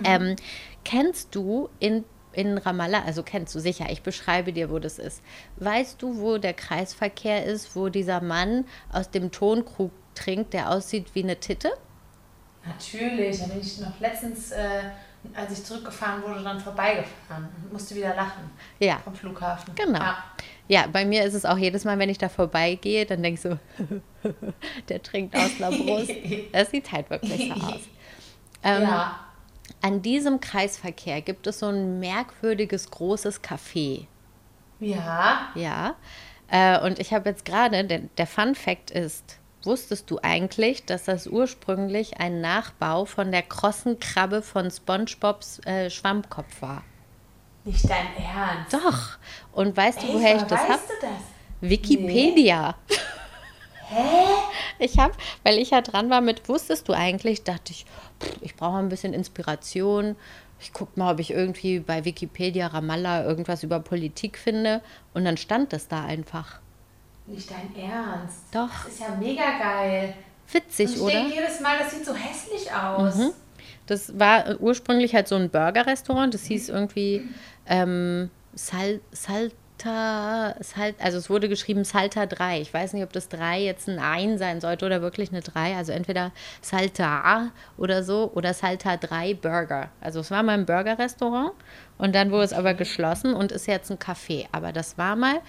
ähm, 0.05 0.37
kennst 0.83 1.35
du 1.35 1.69
in 1.79 2.05
in 2.35 2.59
Ramallah, 2.59 3.05
also 3.05 3.23
kennst 3.23 3.55
du 3.55 3.61
sicher, 3.61 3.87
ich 3.91 4.03
beschreibe 4.03 4.53
dir, 4.53 4.71
wo 4.71 4.79
das 4.79 4.99
ist. 4.99 5.23
Weißt 5.57 6.03
du, 6.03 6.19
wo 6.19 6.39
der 6.39 6.53
Kreisverkehr 6.53 7.45
ist, 7.45 7.77
wo 7.77 7.89
dieser 7.89 8.21
Mann 8.21 8.65
aus 8.93 9.11
dem 9.11 9.31
Tonkrug 9.31 9.93
trinkt, 10.15 10.53
der 10.53 10.71
aussieht 10.71 11.15
wie 11.15 11.23
eine 11.23 11.39
Titte? 11.39 11.73
Natürlich, 12.67 13.39
da 13.39 13.47
bin 13.47 13.61
ich 13.61 13.79
noch 13.81 14.01
letztens, 14.01 14.51
äh, 14.51 14.83
als 15.35 15.53
ich 15.53 15.65
zurückgefahren 15.65 16.23
wurde, 16.23 16.43
dann 16.43 16.59
vorbeigefahren 16.59 17.49
und 17.63 17.73
musste 17.73 17.95
wieder 17.95 18.15
lachen 18.15 18.51
Ja, 18.79 18.99
vom 18.99 19.15
Flughafen. 19.15 19.75
Genau. 19.75 19.99
Ja. 19.99 20.25
ja, 20.69 20.87
bei 20.87 21.05
mir 21.05 21.25
ist 21.25 21.35
es 21.35 21.45
auch 21.45 21.59
jedes 21.59 21.85
Mal, 21.85 21.99
wenn 21.99 22.09
ich 22.09 22.19
da 22.19 22.29
vorbeigehe, 22.29 23.05
dann 23.05 23.23
denke 23.23 23.35
ich 23.35 23.41
so, 23.41 23.59
der 24.89 25.03
trinkt 25.03 25.37
aus 25.37 25.51
einer 25.59 25.77
Brust. 25.77 26.11
Das 26.53 26.71
sieht 26.71 26.91
halt 26.91 27.11
wirklich 27.11 27.53
so 27.53 27.61
aus. 27.61 27.81
Ähm, 28.63 28.83
ja. 28.83 29.21
An 29.83 30.01
diesem 30.01 30.41
Kreisverkehr 30.41 31.21
gibt 31.21 31.47
es 31.47 31.59
so 31.59 31.67
ein 31.67 32.01
merkwürdiges 32.01 32.91
großes 32.91 33.43
Café. 33.43 34.07
Ja. 34.81 35.49
Ja. 35.55 35.97
Äh, 36.49 36.81
und 36.81 36.99
ich 36.99 37.13
habe 37.13 37.29
jetzt 37.29 37.45
gerade, 37.45 37.85
der, 37.85 38.01
der 38.17 38.27
Fun 38.27 38.55
Fact 38.55 38.91
ist, 38.91 39.39
wusstest 39.67 40.11
du 40.11 40.19
eigentlich, 40.23 40.85
dass 40.85 41.05
das 41.05 41.27
ursprünglich 41.27 42.19
ein 42.19 42.41
Nachbau 42.41 43.05
von 43.05 43.33
der 43.33 43.43
krossen 43.43 43.99
Krabbe 43.99 44.43
von 44.43 44.71
SpongeBobs 44.71 45.61
äh, 45.67 45.91
Schwammkopf 45.91 46.63
war? 46.63 46.83
Nicht 47.65 47.89
dein 47.89 48.07
Ernst. 48.17 48.73
Doch. 48.73 49.19
Und 49.53 49.77
weißt 49.77 50.03
du, 50.03 50.07
Echt? 50.07 50.15
woher 50.15 50.37
ich 50.37 50.43
das 50.43 50.61
weißt 50.61 50.71
habe? 50.71 50.83
du 51.01 51.07
das? 51.07 51.71
Wikipedia. 51.71 52.75
Hä? 53.89 54.25
Ich 54.79 54.99
habe, 54.99 55.15
weil 55.43 55.59
ich 55.59 55.71
ja 55.71 55.81
dran 55.81 56.11
war 56.11 56.21
mit, 56.21 56.49
wusstest 56.49 56.89
du 56.89 56.93
eigentlich, 56.93 57.45
dachte 57.45 57.73
ich, 57.73 57.87
pff, 58.21 58.37
ich 58.41 58.57
brauche 58.57 58.79
ein 58.79 58.89
bisschen 58.89 59.15
Inspiration. 59.15 60.17
Ich 60.61 60.73
gucke 60.73 60.99
mal, 60.99 61.13
ob 61.13 61.21
ich 61.21 61.31
irgendwie 61.31 61.81
bei 61.81 62.05
Wikipedia 62.05 62.67
Ramallah 62.69 63.25
irgendwas 63.25 63.63
über 63.63 63.81
Politik 63.81 64.39
finde. 64.39 64.83
Und 65.13 65.25
dann 65.25 65.37
stand 65.37 65.73
das 65.73 65.89
da 65.89 66.05
einfach. 66.05 66.61
Nicht 67.27 67.51
dein 67.51 67.75
Ernst. 67.77 68.45
Doch. 68.53 68.85
Das 68.85 68.93
ist 68.93 69.01
ja 69.01 69.17
mega 69.19 69.59
geil. 69.59 70.15
Witzig, 70.51 70.95
ich 70.95 71.01
oder? 71.01 71.13
denke 71.13 71.35
jedes 71.35 71.61
Mal, 71.61 71.79
das 71.79 71.91
sieht 71.91 72.05
so 72.05 72.15
hässlich 72.15 72.71
aus. 72.73 73.17
Mhm. 73.17 73.31
Das 73.87 74.19
war 74.19 74.61
ursprünglich 74.61 75.15
halt 75.15 75.29
so 75.29 75.37
ein 75.37 75.51
Burger-Restaurant. 75.51 76.33
Das 76.33 76.45
hieß 76.45 76.69
irgendwie 76.69 77.27
ähm, 77.67 78.31
Sal 78.55 79.01
Salta, 79.11 80.55
Sal 80.61 80.95
also 80.99 81.19
es 81.19 81.29
wurde 81.29 81.49
geschrieben 81.49 81.85
Salta 81.85 82.27
3. 82.27 82.61
Ich 82.61 82.73
weiß 82.73 82.93
nicht, 82.93 83.03
ob 83.03 83.13
das 83.13 83.29
3 83.29 83.61
jetzt 83.63 83.89
ein 83.89 83.99
Ein 83.99 84.39
sein 84.39 84.61
sollte 84.61 84.87
oder 84.87 85.03
wirklich 85.03 85.31
eine 85.31 85.41
3. 85.41 85.77
Also 85.77 85.93
entweder 85.93 86.33
Salta 86.61 87.51
oder 87.77 88.03
so 88.03 88.31
oder 88.35 88.55
Salta 88.55 88.97
3 88.97 89.35
Burger. 89.35 89.91
Also 90.01 90.21
es 90.21 90.31
war 90.31 90.43
mal 90.43 90.53
ein 90.53 90.67
Burger-Restaurant 90.67 91.53
und 91.99 92.15
dann 92.15 92.31
wurde 92.31 92.45
es 92.45 92.53
aber 92.53 92.75
geschlossen 92.75 93.35
und 93.35 93.53
ist 93.53 93.67
jetzt 93.67 93.91
ein 93.91 93.99
Café. 93.99 94.47
Aber 94.53 94.73
das 94.73 94.97
war 94.99 95.17
mal 95.17 95.41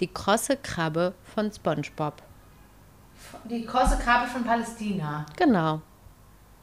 die 0.00 0.08
krosse 0.08 0.56
Krabbe 0.56 1.14
von 1.34 1.52
SpongeBob. 1.52 2.22
Die 3.44 3.64
große 3.64 3.98
Krabbe 3.98 4.28
von 4.28 4.44
Palästina. 4.44 5.26
Genau. 5.36 5.80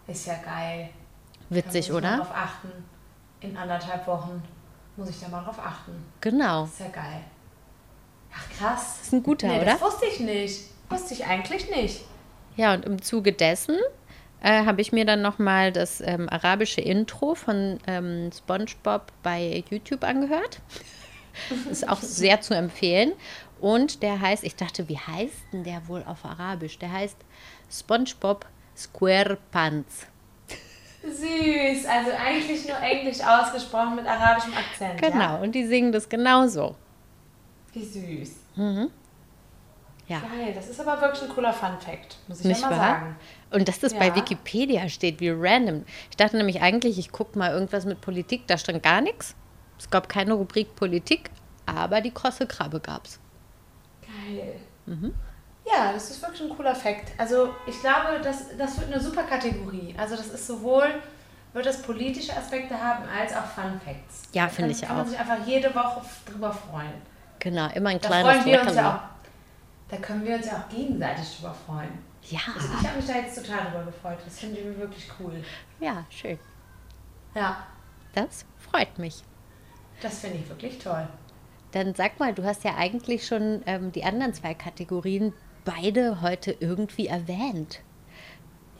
Ist 0.08 0.28
ja 0.28 0.36
geil. 0.44 0.90
Witzig, 1.50 1.88
da 1.88 1.94
muss 1.94 2.00
ich 2.00 2.04
mal 2.04 2.14
oder? 2.14 2.18
drauf 2.18 2.36
achten. 2.36 2.72
In 3.42 3.58
anderthalb 3.58 4.06
Wochen 4.08 4.44
muss 4.96 5.10
ich 5.10 5.20
da 5.20 5.30
mal 5.30 5.44
drauf 5.44 5.60
achten. 5.60 5.92
Genau. 6.22 6.66
Ist 6.66 6.80
ja 6.80 6.88
geil. 6.88 7.24
Ach 8.34 8.58
krass. 8.58 9.02
Ist 9.02 9.14
ein 9.14 9.24
guter, 9.24 9.48
nee, 9.48 9.58
oder? 9.58 9.66
Das 9.66 9.82
wusste 9.82 10.06
ich 10.06 10.20
nicht. 10.20 10.70
Wusste 10.90 11.14
ich 11.14 11.26
eigentlich 11.26 11.70
nicht. 11.70 12.06
Ja, 12.56 12.74
und 12.74 12.86
im 12.86 13.02
Zuge 13.02 13.34
dessen 13.34 13.78
äh, 14.42 14.66
habe 14.66 14.82
ich 14.82 14.92
mir 14.92 15.06
dann 15.06 15.22
nochmal 15.22 15.72
das 15.72 16.02
ähm, 16.02 16.28
arabische 16.30 16.82
Intro 16.82 17.36
von 17.36 17.80
ähm, 17.88 18.30
SpongeBob 18.34 19.12
bei 19.24 19.64
YouTube 19.70 20.04
angehört. 20.04 20.60
Ist 21.70 21.88
auch 21.88 22.00
sehr 22.02 22.42
zu 22.42 22.54
empfehlen. 22.56 23.14
Und 23.60 24.02
der 24.02 24.20
heißt, 24.20 24.44
ich 24.44 24.56
dachte, 24.56 24.90
wie 24.90 24.98
heißt 24.98 25.36
denn 25.54 25.64
der 25.64 25.88
wohl 25.88 26.04
auf 26.08 26.26
Arabisch? 26.26 26.80
Der 26.80 26.92
heißt 26.92 27.18
SpongeBob 27.72 28.46
SquarePants. 28.76 30.08
Süß. 31.04 31.86
Also 31.86 32.12
eigentlich 32.20 32.68
nur 32.68 32.78
Englisch 32.80 33.20
ausgesprochen 33.22 33.96
mit 33.96 34.06
arabischem 34.06 34.54
Akzent. 34.54 35.02
Genau, 35.02 35.20
Ja? 35.20 35.36
und 35.38 35.54
die 35.54 35.66
singen 35.66 35.92
das 35.92 36.08
genauso. 36.10 36.76
Wie 37.74 37.84
süß. 37.86 38.32
Ja. 40.08 40.20
Geil. 40.20 40.52
Das 40.54 40.68
ist 40.68 40.80
aber 40.80 41.00
wirklich 41.02 41.24
ein 41.24 41.30
cooler 41.30 41.54
Fun-Fact. 41.54 42.18
Muss 42.28 42.40
ich 42.42 42.46
Nicht 42.46 42.62
ja 42.62 42.70
mal 42.70 42.78
wahr? 42.78 42.86
sagen. 43.00 43.16
Und 43.52 43.68
dass 43.68 43.80
das 43.80 43.94
bei 43.94 44.08
Ja. 44.08 44.16
Wikipedia 44.16 44.90
steht, 44.90 45.20
wie 45.22 45.30
random. 45.30 45.86
Ich 46.10 46.18
dachte 46.18 46.38
nämlich 46.38 46.62
eigentlich, 46.62 47.00
ich 47.00 47.12
gucke 47.12 47.38
mal 47.40 47.52
irgendwas 47.52 47.86
mit 47.86 48.02
Politik, 48.02 48.46
da 48.48 48.58
stand 48.58 48.84
gar 48.84 49.02
nichts. 49.02 49.36
Es 49.82 49.90
gab 49.90 50.08
keine 50.08 50.34
Rubrik 50.34 50.76
Politik, 50.76 51.32
aber 51.66 52.02
die 52.02 52.12
krosse 52.12 52.46
Krabbe 52.46 52.80
gab's. 52.80 53.20
Geil. 54.02 54.60
Mhm. 54.86 55.12
Ja, 55.66 55.92
das 55.92 56.12
ist 56.12 56.22
wirklich 56.22 56.42
ein 56.42 56.56
cooler 56.56 56.76
Fakt. 56.76 57.12
Also 57.18 57.50
ich 57.66 57.80
glaube, 57.82 58.22
das, 58.24 58.56
das 58.58 58.80
wird 58.80 58.92
eine 58.94 59.02
super 59.02 59.24
Kategorie. 59.24 59.96
Also 59.98 60.16
das 60.16 60.28
ist 60.28 60.46
sowohl, 60.46 61.02
wird 61.54 61.66
das 61.66 61.82
politische 61.82 62.36
Aspekte 62.38 62.80
haben, 62.80 63.06
als 63.10 63.36
auch 63.36 63.46
Fun 63.46 63.82
Facts. 63.84 64.24
Ja, 64.34 64.44
Da 64.44 64.50
finde 64.50 64.72
kann- 64.72 64.80
ich 64.82 64.88
kann 64.88 64.96
man 64.98 65.06
auch. 65.06 65.10
sich 65.10 65.20
einfach 65.20 65.48
jede 65.48 65.74
Woche 65.74 66.02
drüber 66.30 66.52
freuen. 66.54 66.94
Genau, 67.40 67.68
immer 67.74 67.90
ein 67.90 68.00
Da 68.00 68.08
kleines 68.08 68.32
freuen 68.44 68.46
wir 68.46 68.62
uns 68.62 68.76
ja 68.76 68.96
auch. 68.96 69.02
Da 69.90 69.98
können 69.98 70.24
wir 70.26 70.36
uns 70.36 70.46
ja 70.46 70.58
auch 70.64 70.70
gegenseitig 70.70 71.38
drüber 71.38 71.56
freuen. 71.66 71.98
Ja, 72.30 72.40
Also 72.56 72.68
ich 72.80 72.88
habe 72.88 72.98
mich 72.98 73.08
da 73.08 73.14
jetzt 73.16 73.36
total 73.44 73.66
drüber 73.66 73.86
gefreut. 73.86 74.20
Das 74.24 74.40
finde 74.40 74.60
ich 74.60 74.78
wirklich 74.78 75.10
cool. 75.20 75.44
ja, 75.80 76.06
schön. 76.12 76.38
Ja, 77.34 77.58
Das 78.14 78.46
freut 78.60 79.00
mich. 79.00 79.24
Das 80.02 80.20
finde 80.20 80.40
ich 80.40 80.50
wirklich 80.50 80.78
toll. 80.80 81.08
Dann 81.72 81.96
sag 81.96 82.20
mal, 82.20 82.34
du 82.34 82.44
hast 82.44 82.64
ja 82.64 82.76
eigentlich 82.76 83.26
schon 83.26 83.62
ähm, 83.66 83.92
die 83.92 84.04
anderen 84.04 84.34
zwei 84.34 84.54
Kategorien 84.54 85.34
beide 85.64 86.22
heute 86.22 86.52
irgendwie 86.60 87.08
erwähnt. 87.08 87.80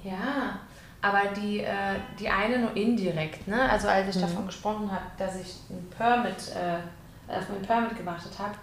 Ja, 0.04 0.60
aber 1.02 1.34
die, 1.36 1.60
äh, 1.60 1.96
die 2.20 2.30
eine 2.30 2.60
nur 2.60 2.76
indirekt, 2.76 3.48
ne? 3.48 3.70
Also 3.70 3.88
als 3.88 4.16
ich 4.16 4.22
davon 4.22 4.46
gesprochen 4.48 4.92
habe, 4.92 5.06
dass 5.18 5.36
ich 5.36 5.58
ein 5.70 5.88
Permit, 5.90 6.52
äh, 6.56 7.34
auf 7.34 7.50
mein 7.50 7.62
Permit 7.62 7.98
gewartet 7.98 8.38
habe, 8.38 8.56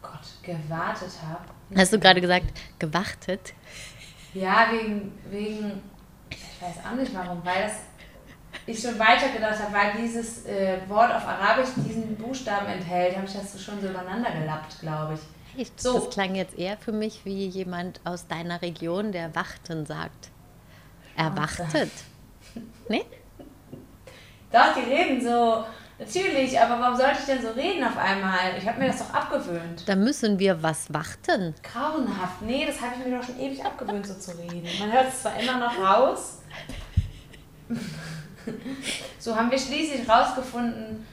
Gott, 0.00 0.20
gewartet 0.42 1.12
habe. 1.26 1.44
Hast 1.76 1.92
du 1.92 1.98
gerade 1.98 2.20
gesagt, 2.20 2.46
gewartet? 2.78 3.52
Ja, 4.32 4.68
wegen, 4.70 5.12
wegen, 5.30 5.82
ich 6.30 6.62
weiß 6.62 6.76
auch 6.86 6.96
nicht 6.96 7.14
warum, 7.14 7.44
weil 7.44 7.62
das 7.62 7.80
ich 8.66 8.80
schon 8.80 8.98
weitergedacht 8.98 9.60
habe, 9.60 9.72
weil 9.72 10.02
dieses 10.02 10.44
äh, 10.46 10.78
Wort 10.88 11.14
auf 11.14 11.26
Arabisch 11.26 11.70
diesen 11.76 12.16
Buchstaben 12.16 12.66
enthält, 12.66 13.16
habe 13.16 13.26
ich 13.26 13.32
das 13.32 13.52
so 13.52 13.58
schon 13.58 13.80
so 13.80 13.88
übereinander 13.88 14.30
gelappt, 14.30 14.80
glaube 14.80 15.14
ich. 15.14 15.60
Echt? 15.60 15.80
So. 15.80 15.94
Das 15.94 16.10
klang 16.10 16.34
jetzt 16.34 16.56
eher 16.56 16.76
für 16.76 16.92
mich 16.92 17.24
wie 17.24 17.46
jemand 17.46 18.00
aus 18.04 18.26
deiner 18.26 18.62
Region, 18.62 19.12
der 19.12 19.34
Wachten 19.34 19.86
sagt. 19.86 20.30
Erwartet. 21.16 21.90
Nee? 22.88 23.04
Doch, 24.50 24.74
die 24.74 24.90
reden 24.90 25.22
so, 25.22 25.62
natürlich, 25.98 26.58
aber 26.58 26.80
warum 26.80 26.96
sollte 26.96 27.18
ich 27.20 27.26
denn 27.26 27.42
so 27.42 27.50
reden 27.50 27.84
auf 27.84 27.98
einmal? 27.98 28.56
Ich 28.56 28.66
habe 28.66 28.78
mir 28.78 28.86
das 28.86 28.98
doch 28.98 29.12
abgewöhnt. 29.12 29.86
Da 29.86 29.94
müssen 29.94 30.38
wir 30.38 30.60
was 30.62 30.92
warten. 30.92 31.54
Grauenhaft. 31.62 32.40
Nee, 32.40 32.64
das 32.66 32.80
habe 32.80 32.94
ich 32.98 33.06
mir 33.06 33.18
doch 33.18 33.24
schon 33.24 33.38
ewig 33.38 33.62
abgewöhnt, 33.62 34.06
so 34.06 34.14
zu 34.14 34.38
reden. 34.38 34.66
Man 34.80 34.90
hört 34.90 35.08
es 35.08 35.22
zwar 35.22 35.38
immer 35.38 35.58
noch 35.58 35.78
raus. 35.78 36.38
so 39.18 39.34
haben 39.36 39.50
wir 39.50 39.58
schließlich 39.58 40.08
rausgefunden, 40.08 41.06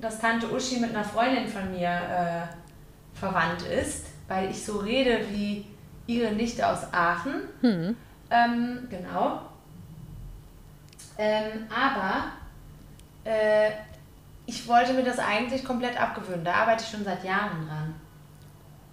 dass 0.00 0.18
Tante 0.20 0.50
Uschi 0.52 0.80
mit 0.80 0.90
einer 0.90 1.04
Freundin 1.04 1.46
von 1.46 1.70
mir 1.70 1.88
äh, 1.88 3.18
verwandt 3.18 3.62
ist, 3.62 4.06
weil 4.28 4.50
ich 4.50 4.64
so 4.64 4.78
rede 4.78 5.20
wie 5.30 5.64
ihre 6.06 6.32
Nichte 6.32 6.66
aus 6.66 6.80
Aachen. 6.92 7.42
Ähm, 8.30 8.88
genau. 8.90 9.42
Ähm, 11.18 11.66
aber 11.70 12.32
äh, 13.24 13.70
ich 14.46 14.66
wollte 14.66 14.92
mir 14.94 15.04
das 15.04 15.18
eigentlich 15.18 15.64
komplett 15.64 16.00
abgewöhnen. 16.00 16.44
Da 16.44 16.54
arbeite 16.54 16.82
ich 16.84 16.90
schon 16.90 17.04
seit 17.04 17.22
Jahren 17.24 17.66
dran. 17.68 17.94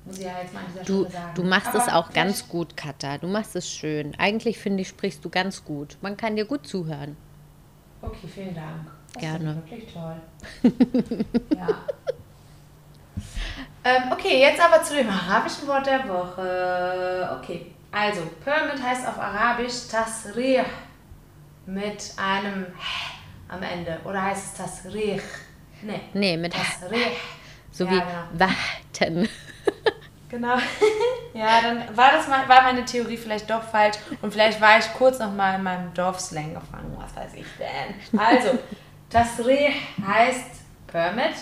Muss 0.05 0.17
ich 0.17 0.25
ja 0.25 0.39
jetzt 0.41 0.53
mal 0.53 0.61
an 0.61 0.65
dieser 0.73 0.83
Du, 0.85 1.05
Stelle 1.05 1.11
sagen. 1.11 1.31
du 1.35 1.43
machst 1.43 1.73
es 1.73 1.87
Aber 1.87 1.95
auch 1.95 2.13
ganz 2.13 2.47
gut, 2.47 2.77
Katha. 2.77 3.17
Du 3.17 3.27
machst 3.27 3.55
es 3.55 3.69
schön. 3.69 4.13
Eigentlich 4.17 4.57
finde 4.59 4.81
ich, 4.81 4.89
sprichst 4.89 5.23
du 5.25 5.29
ganz 5.29 5.63
gut. 5.65 5.97
Man 6.01 6.17
kann 6.17 6.35
dir 6.35 6.45
gut 6.45 6.67
zuhören. 6.67 7.17
Okay, 8.01 8.27
vielen 8.33 8.55
Dank. 8.55 8.87
Das 9.13 9.21
Gerne. 9.21 9.61
ich 9.65 9.71
Wirklich 9.71 9.93
toll. 9.93 10.15
ja. 11.57 11.67
Ähm, 13.83 14.11
okay, 14.11 14.39
jetzt 14.39 14.61
aber 14.61 14.83
zu 14.83 14.95
dem 14.95 15.09
arabischen 15.09 15.67
Wort 15.67 15.85
der 15.85 16.07
Woche. 16.07 17.37
Okay, 17.39 17.71
also 17.91 18.21
Permit 18.43 18.81
heißt 18.81 19.07
auf 19.07 19.17
Arabisch 19.17 19.87
Tasrih 19.89 20.61
mit 21.65 22.13
einem 22.17 22.65
H 22.77 23.13
am 23.47 23.63
Ende. 23.63 23.99
Oder 24.05 24.21
heißt 24.23 24.45
es 24.47 24.53
Tasrih? 24.53 25.21
Nee. 25.81 26.01
Nee, 26.13 26.37
mit 26.37 26.53
Tasrih. 26.53 27.11
so 27.71 27.85
Ja, 27.85 27.91
wie 27.91 27.99
genau. 27.99 28.45
warten. 29.07 29.29
Genau. 30.29 30.55
ja, 31.33 31.61
dann 31.61 31.97
war 31.97 32.11
das 32.11 32.27
mal, 32.27 32.47
war 32.47 32.61
meine 32.61 32.85
Theorie 32.85 33.17
vielleicht 33.17 33.49
doch 33.49 33.63
falsch 33.63 33.97
und 34.21 34.31
vielleicht 34.31 34.61
war 34.61 34.77
ich 34.77 34.93
kurz 34.93 35.19
noch 35.19 35.33
mal 35.33 35.55
in 35.55 35.63
meinem 35.63 35.93
Dorfslang 35.93 36.53
gefangen, 36.53 36.95
was 36.97 37.15
weiß 37.15 37.33
ich 37.33 37.47
denn. 37.57 38.19
Also, 38.19 38.59
das 39.09 39.43
Reh 39.43 39.71
heißt 40.05 40.61
Permit. 40.87 41.35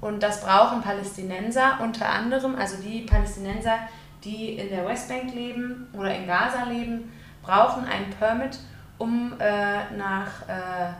Und 0.00 0.22
das 0.22 0.42
brauchen 0.42 0.80
Palästinenser 0.80 1.78
unter 1.82 2.08
anderem, 2.08 2.54
also 2.54 2.80
die 2.80 3.00
Palästinenser, 3.00 3.78
die 4.22 4.52
in 4.58 4.68
der 4.68 4.86
Westbank 4.86 5.34
leben 5.34 5.88
oder 5.92 6.14
in 6.14 6.26
Gaza 6.26 6.64
leben, 6.64 7.12
brauchen 7.42 7.84
ein 7.84 8.10
Permit, 8.10 8.58
um 8.98 9.34
äh, 9.40 9.90
nach 9.96 10.48
äh, 10.48 10.92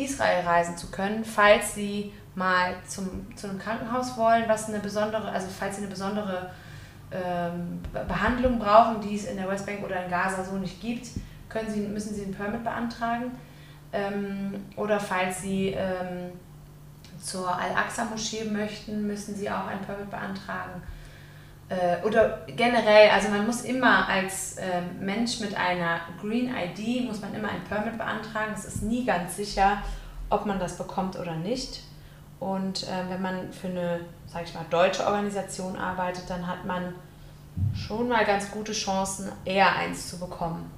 Israel 0.00 0.46
reisen 0.46 0.76
zu 0.76 0.90
können, 0.90 1.24
falls 1.24 1.74
sie 1.74 2.12
mal 2.34 2.74
zum, 2.86 3.26
zu 3.36 3.48
einem 3.48 3.58
Krankenhaus 3.58 4.16
wollen, 4.16 4.44
was 4.48 4.68
eine 4.68 4.78
besondere, 4.80 5.30
also 5.30 5.48
falls 5.48 5.76
sie 5.76 5.82
eine 5.82 5.90
besondere 5.90 6.50
ähm, 7.10 7.80
Behandlung 7.92 8.58
brauchen, 8.58 9.00
die 9.00 9.14
es 9.14 9.26
in 9.26 9.36
der 9.36 9.48
Westbank 9.48 9.84
oder 9.84 10.04
in 10.04 10.10
Gaza 10.10 10.42
so 10.42 10.56
nicht 10.56 10.80
gibt, 10.80 11.08
können 11.48 11.70
sie, 11.70 11.80
müssen 11.80 12.14
sie 12.14 12.22
ein 12.22 12.34
Permit 12.34 12.64
beantragen. 12.64 13.32
Ähm, 13.92 14.64
oder 14.76 14.98
falls 14.98 15.42
sie 15.42 15.74
ähm, 15.76 16.32
zur 17.20 17.46
Al-Aqsa-Moschee 17.48 18.44
möchten, 18.44 19.06
müssen 19.06 19.34
sie 19.34 19.50
auch 19.50 19.66
ein 19.66 19.80
Permit 19.82 20.10
beantragen. 20.10 20.82
Äh, 21.68 22.04
oder 22.06 22.46
generell, 22.46 23.10
also 23.10 23.28
man 23.28 23.46
muss 23.46 23.62
immer 23.62 24.08
als 24.08 24.56
äh, 24.56 24.80
Mensch 24.98 25.40
mit 25.40 25.54
einer 25.54 26.00
Green 26.20 26.54
ID, 26.54 27.04
muss 27.04 27.20
man 27.20 27.34
immer 27.34 27.48
ein 27.48 27.62
Permit 27.68 27.98
beantragen. 27.98 28.52
Es 28.54 28.64
ist 28.64 28.82
nie 28.82 29.04
ganz 29.04 29.36
sicher, 29.36 29.82
ob 30.30 30.46
man 30.46 30.58
das 30.58 30.78
bekommt 30.78 31.18
oder 31.18 31.36
nicht. 31.36 31.82
Und 32.42 32.82
äh, 32.88 33.08
wenn 33.08 33.22
man 33.22 33.52
für 33.52 33.68
eine, 33.68 34.00
sag 34.26 34.42
ich 34.42 34.52
mal, 34.52 34.64
deutsche 34.68 35.06
Organisation 35.06 35.76
arbeitet, 35.76 36.28
dann 36.28 36.44
hat 36.44 36.64
man 36.64 36.92
schon 37.72 38.08
mal 38.08 38.24
ganz 38.24 38.50
gute 38.50 38.72
Chancen, 38.72 39.30
eher 39.44 39.76
eins 39.76 40.10
zu 40.10 40.18
bekommen. 40.18 40.68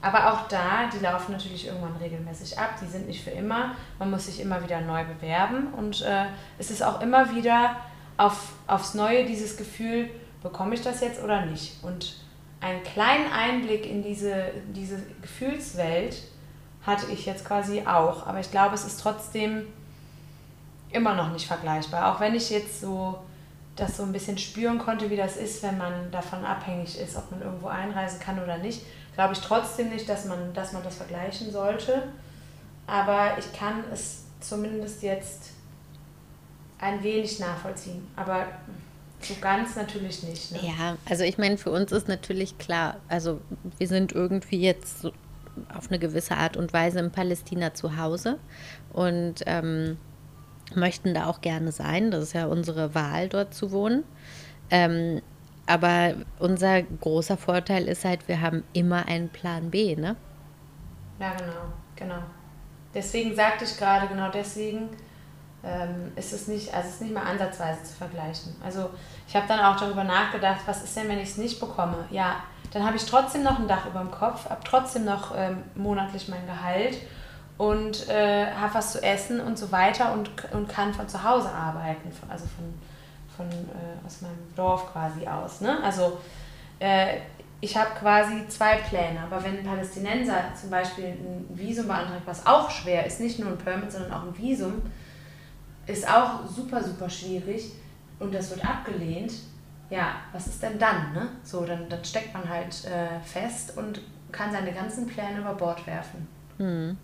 Aber 0.00 0.32
auch 0.32 0.46
da, 0.46 0.88
die 0.92 1.00
laufen 1.00 1.32
natürlich 1.32 1.66
irgendwann 1.66 1.96
regelmäßig 1.96 2.56
ab, 2.56 2.74
die 2.80 2.86
sind 2.86 3.08
nicht 3.08 3.24
für 3.24 3.30
immer. 3.30 3.74
Man 3.98 4.12
muss 4.12 4.26
sich 4.26 4.40
immer 4.40 4.62
wieder 4.62 4.80
neu 4.80 5.04
bewerben 5.06 5.74
und 5.74 6.02
äh, 6.02 6.26
es 6.56 6.70
ist 6.70 6.84
auch 6.84 7.00
immer 7.00 7.34
wieder 7.34 7.74
auf, 8.16 8.52
aufs 8.68 8.94
Neue 8.94 9.24
dieses 9.24 9.56
Gefühl, 9.56 10.08
bekomme 10.40 10.76
ich 10.76 10.82
das 10.82 11.00
jetzt 11.00 11.20
oder 11.20 11.46
nicht? 11.46 11.82
Und 11.82 12.14
einen 12.60 12.84
kleinen 12.84 13.32
Einblick 13.32 13.90
in 13.90 14.04
diese, 14.04 14.52
diese 14.68 15.02
Gefühlswelt 15.20 16.22
hatte 16.86 17.06
ich 17.10 17.26
jetzt 17.26 17.44
quasi 17.44 17.82
auch. 17.88 18.24
Aber 18.24 18.38
ich 18.38 18.52
glaube, 18.52 18.76
es 18.76 18.84
ist 18.84 19.00
trotzdem 19.00 19.66
immer 20.90 21.14
noch 21.14 21.32
nicht 21.32 21.46
vergleichbar. 21.46 22.14
Auch 22.14 22.20
wenn 22.20 22.34
ich 22.34 22.50
jetzt 22.50 22.80
so 22.80 23.18
das 23.76 23.96
so 23.96 24.02
ein 24.02 24.12
bisschen 24.12 24.38
spüren 24.38 24.78
konnte, 24.78 25.08
wie 25.10 25.16
das 25.16 25.36
ist, 25.36 25.62
wenn 25.62 25.78
man 25.78 26.10
davon 26.10 26.44
abhängig 26.44 26.98
ist, 26.98 27.16
ob 27.16 27.30
man 27.30 27.42
irgendwo 27.42 27.68
einreisen 27.68 28.18
kann 28.18 28.42
oder 28.42 28.58
nicht, 28.58 28.82
glaube 29.14 29.34
ich 29.34 29.40
trotzdem 29.40 29.90
nicht, 29.90 30.08
dass 30.08 30.24
man, 30.24 30.52
dass 30.52 30.72
man 30.72 30.82
das 30.82 30.96
vergleichen 30.96 31.50
sollte. 31.52 32.02
Aber 32.86 33.36
ich 33.38 33.52
kann 33.52 33.84
es 33.92 34.24
zumindest 34.40 35.02
jetzt 35.02 35.50
ein 36.78 37.02
wenig 37.02 37.38
nachvollziehen. 37.38 38.06
Aber 38.16 38.46
so 39.20 39.34
ganz 39.40 39.76
natürlich 39.76 40.22
nicht. 40.22 40.52
Ne? 40.52 40.60
Ja, 40.62 40.96
also 41.08 41.24
ich 41.24 41.38
meine, 41.38 41.58
für 41.58 41.70
uns 41.70 41.92
ist 41.92 42.08
natürlich 42.08 42.58
klar, 42.58 42.96
also 43.08 43.40
wir 43.78 43.88
sind 43.88 44.12
irgendwie 44.12 44.60
jetzt 44.60 45.06
auf 45.74 45.88
eine 45.88 45.98
gewisse 45.98 46.36
Art 46.36 46.56
und 46.56 46.72
Weise 46.72 47.00
in 47.00 47.10
Palästina 47.10 47.74
zu 47.74 47.96
Hause 47.96 48.38
und 48.92 49.42
ähm, 49.46 49.98
möchten 50.74 51.14
da 51.14 51.26
auch 51.26 51.40
gerne 51.40 51.72
sein. 51.72 52.10
Das 52.10 52.22
ist 52.22 52.32
ja 52.32 52.46
unsere 52.46 52.94
Wahl, 52.94 53.28
dort 53.28 53.54
zu 53.54 53.72
wohnen. 53.72 54.04
Ähm, 54.70 55.22
aber 55.66 56.14
unser 56.38 56.82
großer 56.82 57.36
Vorteil 57.36 57.88
ist 57.88 58.04
halt, 58.04 58.26
wir 58.26 58.40
haben 58.40 58.64
immer 58.72 59.06
einen 59.06 59.28
Plan 59.28 59.70
B, 59.70 59.96
ne? 59.96 60.16
Ja, 61.20 61.32
genau, 61.32 61.72
genau. 61.94 62.22
Deswegen 62.94 63.34
sagte 63.34 63.64
ich 63.64 63.76
gerade, 63.76 64.08
genau 64.08 64.30
deswegen 64.30 64.88
ähm, 65.62 66.12
ist 66.16 66.32
es 66.32 66.48
nicht, 66.48 66.72
also 66.72 66.88
es 66.88 66.94
ist 66.94 67.02
nicht 67.02 67.14
mal 67.14 67.24
ansatzweise 67.24 67.82
zu 67.82 67.92
vergleichen. 67.92 68.54
Also 68.64 68.90
ich 69.26 69.36
habe 69.36 69.46
dann 69.46 69.60
auch 69.60 69.78
darüber 69.78 70.04
nachgedacht, 70.04 70.60
was 70.66 70.84
ist 70.84 70.96
denn, 70.96 71.08
wenn 71.08 71.18
ich 71.18 71.30
es 71.30 71.36
nicht 71.36 71.60
bekomme? 71.60 72.06
Ja, 72.10 72.36
dann 72.72 72.84
habe 72.84 72.96
ich 72.96 73.04
trotzdem 73.04 73.42
noch 73.42 73.58
ein 73.58 73.68
Dach 73.68 73.86
über 73.86 74.00
dem 74.00 74.10
Kopf, 74.10 74.48
habe 74.48 74.60
trotzdem 74.64 75.04
noch 75.04 75.34
ähm, 75.36 75.64
monatlich 75.74 76.28
mein 76.28 76.46
Gehalt 76.46 76.96
und 77.58 78.08
äh, 78.08 78.46
habe 78.52 78.74
was 78.74 78.92
zu 78.92 79.02
essen 79.02 79.40
und 79.40 79.58
so 79.58 79.70
weiter 79.72 80.12
und, 80.12 80.30
und 80.52 80.68
kann 80.68 80.94
von 80.94 81.08
zu 81.08 81.22
Hause 81.22 81.50
arbeiten, 81.50 82.10
also 82.28 82.46
von, 82.46 82.72
von 83.36 83.46
äh, 83.46 84.06
aus 84.06 84.22
meinem 84.22 84.54
Dorf 84.54 84.92
quasi 84.92 85.26
aus. 85.26 85.60
Ne? 85.60 85.82
Also 85.82 86.18
äh, 86.78 87.18
ich 87.60 87.76
habe 87.76 87.90
quasi 87.98 88.46
zwei 88.46 88.76
Pläne, 88.76 89.20
aber 89.20 89.42
wenn 89.42 89.58
ein 89.58 89.64
Palästinenser 89.64 90.54
zum 90.58 90.70
Beispiel 90.70 91.06
ein 91.06 91.46
Visum 91.50 91.88
beantragt, 91.88 92.22
was 92.24 92.46
auch 92.46 92.70
schwer 92.70 93.04
ist, 93.04 93.20
nicht 93.20 93.40
nur 93.40 93.50
ein 93.50 93.58
Permit, 93.58 93.90
sondern 93.90 94.12
auch 94.12 94.22
ein 94.22 94.38
Visum, 94.38 94.80
ist 95.86 96.08
auch 96.08 96.46
super, 96.46 96.82
super 96.82 97.10
schwierig 97.10 97.72
und 98.20 98.32
das 98.32 98.50
wird 98.50 98.64
abgelehnt, 98.64 99.32
ja, 99.90 100.16
was 100.32 100.46
ist 100.46 100.62
denn 100.62 100.78
dann? 100.78 101.12
Ne? 101.12 101.28
So, 101.42 101.64
dann, 101.64 101.88
dann 101.88 102.04
steckt 102.04 102.32
man 102.32 102.48
halt 102.48 102.84
äh, 102.84 103.18
fest 103.24 103.76
und 103.76 104.02
kann 104.30 104.52
seine 104.52 104.72
ganzen 104.72 105.06
Pläne 105.06 105.40
über 105.40 105.54
Bord 105.54 105.84
werfen. 105.86 106.28
Mhm. 106.58 106.96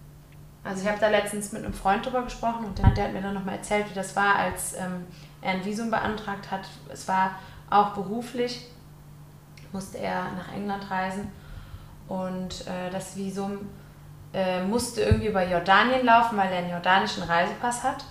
Also 0.64 0.82
ich 0.82 0.88
habe 0.88 0.98
da 0.98 1.08
letztens 1.08 1.52
mit 1.52 1.62
einem 1.62 1.74
Freund 1.74 2.04
drüber 2.04 2.22
gesprochen 2.22 2.64
und 2.64 2.78
der, 2.78 2.88
der 2.90 3.04
hat 3.04 3.12
mir 3.12 3.20
dann 3.20 3.34
nochmal 3.34 3.56
erzählt, 3.56 3.88
wie 3.90 3.94
das 3.94 4.16
war, 4.16 4.36
als 4.36 4.72
ähm, 4.74 5.06
er 5.42 5.52
ein 5.52 5.64
Visum 5.64 5.90
beantragt 5.90 6.50
hat. 6.50 6.62
Es 6.90 7.06
war 7.06 7.32
auch 7.68 7.90
beruflich, 7.90 8.66
musste 9.72 9.98
er 9.98 10.32
nach 10.32 10.52
England 10.54 10.90
reisen 10.90 11.30
und 12.08 12.66
äh, 12.66 12.90
das 12.90 13.16
Visum 13.16 13.68
äh, 14.32 14.62
musste 14.64 15.02
irgendwie 15.02 15.28
über 15.28 15.46
Jordanien 15.46 16.04
laufen, 16.04 16.36
weil 16.38 16.50
er 16.50 16.58
einen 16.58 16.70
jordanischen 16.70 17.22
Reisepass 17.22 17.82
hat. 17.82 18.04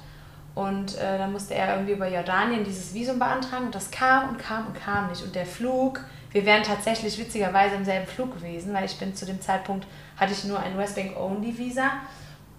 Und 0.56 0.98
äh, 1.00 1.18
dann 1.18 1.32
musste 1.32 1.56
er 1.56 1.74
irgendwie 1.74 1.94
über 1.94 2.08
Jordanien 2.08 2.64
dieses 2.64 2.94
Visum 2.94 3.18
beantragen 3.18 3.66
und 3.66 3.76
das 3.76 3.90
kam 3.90 4.30
und 4.30 4.38
kam 4.38 4.68
und 4.68 4.76
kam 4.76 5.10
nicht. 5.10 5.24
Und 5.24 5.34
der 5.34 5.48
Flug, 5.48 6.00
wir 6.32 6.46
wären 6.46 6.62
tatsächlich 6.62 7.18
witzigerweise 7.18 7.76
im 7.76 7.86
selben 7.86 8.06
Flug 8.06 8.36
gewesen, 8.36 8.72
weil 8.72 8.86
ich 8.86 8.98
bin 9.00 9.16
zu 9.16 9.26
dem 9.26 9.42
Zeitpunkt, 9.42 9.88
hatte 10.16 10.34
ich 10.34 10.44
nur 10.44 10.60
ein 10.60 10.78
Westbank-Only-Visa 10.78 11.90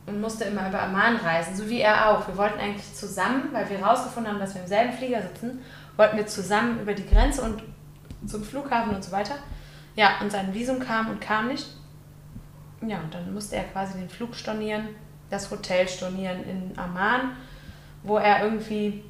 und 0.06 0.20
musste 0.20 0.44
immer 0.44 0.68
über 0.68 0.82
Amman 0.82 1.16
reisen, 1.16 1.56
so 1.56 1.68
wie 1.68 1.80
er 1.80 2.10
auch. 2.10 2.26
Wir 2.26 2.36
wollten 2.36 2.60
eigentlich 2.60 2.94
zusammen, 2.94 3.48
weil 3.52 3.68
wir 3.70 3.78
herausgefunden 3.78 4.32
haben, 4.32 4.40
dass 4.40 4.54
wir 4.54 4.62
im 4.62 4.68
selben 4.68 4.92
Flieger 4.92 5.22
sitzen, 5.22 5.60
wollten 5.96 6.16
wir 6.16 6.26
zusammen 6.26 6.80
über 6.80 6.92
die 6.92 7.06
Grenze 7.06 7.42
und 7.42 7.62
zum 8.26 8.42
Flughafen 8.42 8.94
und 8.94 9.02
so 9.02 9.12
weiter. 9.12 9.36
Ja, 9.96 10.20
und 10.20 10.30
sein 10.30 10.52
Visum 10.52 10.80
kam 10.80 11.10
und 11.10 11.20
kam 11.20 11.48
nicht. 11.48 11.66
Ja, 12.86 12.98
und 12.98 13.14
dann 13.14 13.32
musste 13.32 13.56
er 13.56 13.64
quasi 13.64 13.98
den 13.98 14.10
Flug 14.10 14.34
stornieren, 14.34 14.88
das 15.30 15.50
Hotel 15.50 15.88
stornieren 15.88 16.44
in 16.44 16.78
Amman, 16.78 17.30
wo 18.02 18.18
er 18.18 18.44
irgendwie 18.44 19.04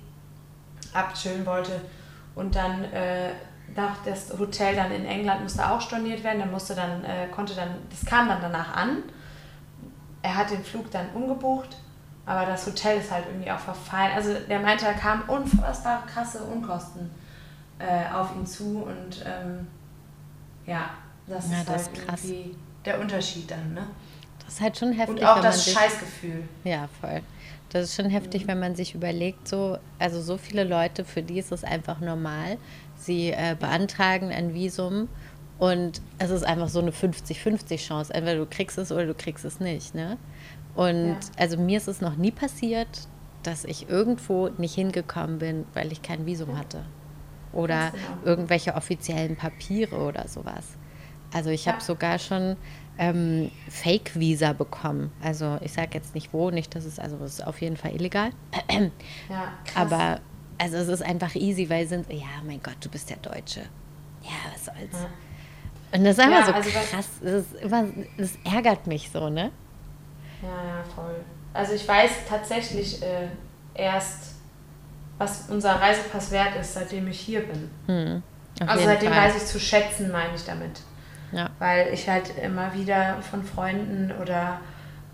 abchillen 0.93 1.45
wollte. 1.45 1.81
Und 2.37 2.55
dann 2.55 2.85
äh, 2.85 3.31
das 4.05 4.39
Hotel 4.39 4.77
dann 4.77 4.93
in 4.93 5.05
England 5.05 5.43
musste 5.43 5.69
auch 5.69 5.81
storniert 5.81 6.23
werden. 6.23 6.39
Dann 6.41 6.53
musste 6.53 6.75
dann, 6.75 7.05
äh, 7.05 7.27
konnte 7.35 7.55
dann, 7.55 7.71
das 7.91 8.05
kam 8.05 8.29
dann 8.29 8.41
danach 8.41 8.77
an 8.77 9.03
er 10.25 10.35
hat 10.35 10.51
den 10.51 10.65
Flug 10.65 10.91
dann 10.91 11.07
umgebucht, 11.15 11.77
aber 12.25 12.47
das 12.47 12.67
Hotel 12.67 12.99
ist 12.99 13.11
halt 13.11 13.27
irgendwie 13.29 13.51
auch 13.51 13.59
verfallen. 13.59 14.13
Also 14.15 14.33
der 14.49 14.59
meinte, 14.59 14.87
da 14.87 14.95
kamen 14.95 15.23
unfassbar 15.29 16.07
krasse 16.07 16.43
Unkosten 16.45 17.11
äh, 17.79 18.11
auf 18.11 18.35
ihn 18.35 18.47
zu 18.47 18.85
und 18.85 19.23
ähm, 19.27 19.67
ja, 20.67 20.89
das 21.27 21.51
ja, 21.51 21.59
ist 21.59 21.69
das 21.69 21.87
halt 21.87 22.07
krass. 22.07 22.25
irgendwie 22.25 22.57
der 22.87 23.01
Unterschied 23.01 23.51
dann, 23.51 23.75
ne? 23.75 23.87
Das 24.43 24.55
ist 24.55 24.61
halt 24.63 24.79
schon 24.79 24.93
heftig. 24.93 25.19
Und 25.19 25.25
auch 25.27 25.41
das 25.41 25.63
sich, 25.63 25.75
Scheißgefühl. 25.75 26.49
Ja, 26.65 26.89
voll. 27.01 27.21
Das 27.69 27.85
ist 27.85 27.97
schon 27.97 28.09
heftig, 28.09 28.45
mhm. 28.45 28.49
wenn 28.49 28.61
man 28.61 28.77
sich 28.77 28.95
überlegt, 28.95 29.47
so, 29.47 29.77
also 29.99 30.23
so 30.23 30.39
viele 30.39 30.65
Leute, 30.65 31.05
für 31.05 31.23
die 31.23 31.39
ist 31.39 31.53
es 31.53 31.65
einfach 31.65 32.01
normal. 32.01 32.57
Sie 32.97 33.31
äh, 33.31 33.57
beantragen 33.59 34.33
ein 34.33 34.55
Visum 34.55 35.09
und 35.59 36.01
es 36.19 36.31
ist 36.31 36.45
einfach 36.45 36.69
so 36.69 36.81
eine 36.81 36.91
50-50 36.91 37.77
Chance. 37.79 38.13
Entweder 38.13 38.39
du 38.39 38.47
kriegst 38.47 38.77
es 38.79 38.91
oder 38.91 39.07
du 39.07 39.15
kriegst 39.15 39.45
es 39.45 39.61
nicht. 39.61 39.95
Ne? 39.95 40.19
Und 40.75 41.09
ja. 41.09 41.19
also 41.37 41.57
mir 41.57 41.79
ist 41.79 41.89
es 41.89 42.01
noch 42.01 42.17
nie 42.17 42.33
passiert, 42.33 42.89
dass 43.43 43.65
ich 43.65 43.89
irgendwo 43.89 44.49
nicht 44.59 44.75
hingekommen 44.75 45.39
bin, 45.39 45.65
weil 45.75 45.93
ich 45.93 46.03
kein 46.03 46.27
Visum 46.27 46.59
hatte. 46.59 46.85
Oder 47.53 47.91
genau. 47.91 48.05
irgendwelche 48.25 48.75
offiziellen 48.75 49.37
Papiere 49.37 49.97
oder 49.97 50.27
sowas. 50.27 50.67
Also 51.33 51.51
ich 51.51 51.67
ja. 51.67 51.73
habe 51.73 51.83
sogar 51.83 52.19
schon 52.19 52.57
ähm, 52.99 53.51
Fake-Visa 53.69 54.55
bekommen. 54.55 55.13
Also 55.23 55.59
ich 55.61 55.73
sage 55.73 55.91
jetzt 55.95 56.15
nicht 56.15 56.33
wo, 56.33 56.51
nicht, 56.51 56.75
dass 56.75 56.85
es, 56.85 56.99
also 56.99 57.17
es 57.25 57.35
ist 57.35 57.47
auf 57.47 57.61
jeden 57.61 57.77
Fall 57.77 57.95
illegal. 57.95 58.31
Ja. 59.29 59.53
Aber 59.75 60.21
also 60.59 60.77
es 60.77 60.89
ist 60.89 61.03
einfach 61.03 61.35
easy, 61.35 61.69
weil 61.71 61.87
sind, 61.87 62.13
ja, 62.13 62.27
mein 62.45 62.63
Gott, 62.63 62.77
du 62.81 62.89
bist 62.89 63.11
der 63.11 63.19
Deutsche. 63.19 63.61
Ja, 64.23 64.53
was 64.53 64.65
soll's. 64.65 64.93
Ja. 64.93 65.11
Und 65.95 66.05
das 66.05 66.19
ist 66.19 66.25
einfach 66.25 66.41
ja, 66.41 66.47
so 66.47 66.53
also 66.53 66.71
krass. 66.71 67.09
Das, 67.23 67.33
ist 67.33 67.55
immer, 67.63 67.85
das 68.19 68.33
ärgert 68.45 68.87
mich 68.87 69.11
so, 69.11 69.29
ne? 69.29 69.53
Ja, 70.43 70.49
ja, 70.49 70.85
voll. 70.95 71.15
Also 71.53 71.73
ich 71.75 71.87
weiß 71.87 72.11
tatsächlich 72.29 73.01
äh, 73.01 73.29
erst, 73.75 74.35
was 75.19 75.49
unser 75.49 75.75
Reisepass 75.75 76.33
wert 76.33 76.57
ist, 76.61 76.75
seitdem 76.75 77.07
ich 77.07 77.21
hier 77.21 77.47
bin. 77.47 77.71
Hm, 77.87 78.23
also 78.67 78.85
seitdem 78.85 79.13
Fall. 79.13 79.29
weiß 79.29 79.37
ich 79.37 79.47
zu 79.47 79.61
schätzen, 79.61 80.11
meine 80.11 80.35
ich 80.35 80.45
damit. 80.45 80.81
Ja. 81.31 81.51
Weil 81.61 81.93
ich 81.93 82.09
halt 82.09 82.37
immer 82.39 82.75
wieder 82.75 83.23
von 83.23 83.45
Freunden 83.45 84.13
oder 84.21 84.61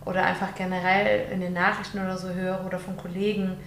oder 0.07 0.24
einfach 0.24 0.55
generell 0.55 1.31
in 1.31 1.41
den 1.41 1.53
Nachrichten 1.53 1.99
oder 1.99 2.16
so 2.16 2.31
höre 2.31 2.64
oder 2.64 2.78
von 2.78 2.97
Kollegen, 2.97 3.59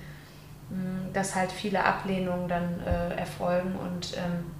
mh, 0.69 1.11
dass 1.13 1.35
halt 1.35 1.51
viele 1.51 1.83
Ablehnungen 1.83 2.47
dann 2.47 2.79
äh, 2.85 3.15
erfolgen 3.15 3.75
und 3.75 4.17
ähm, 4.17 4.51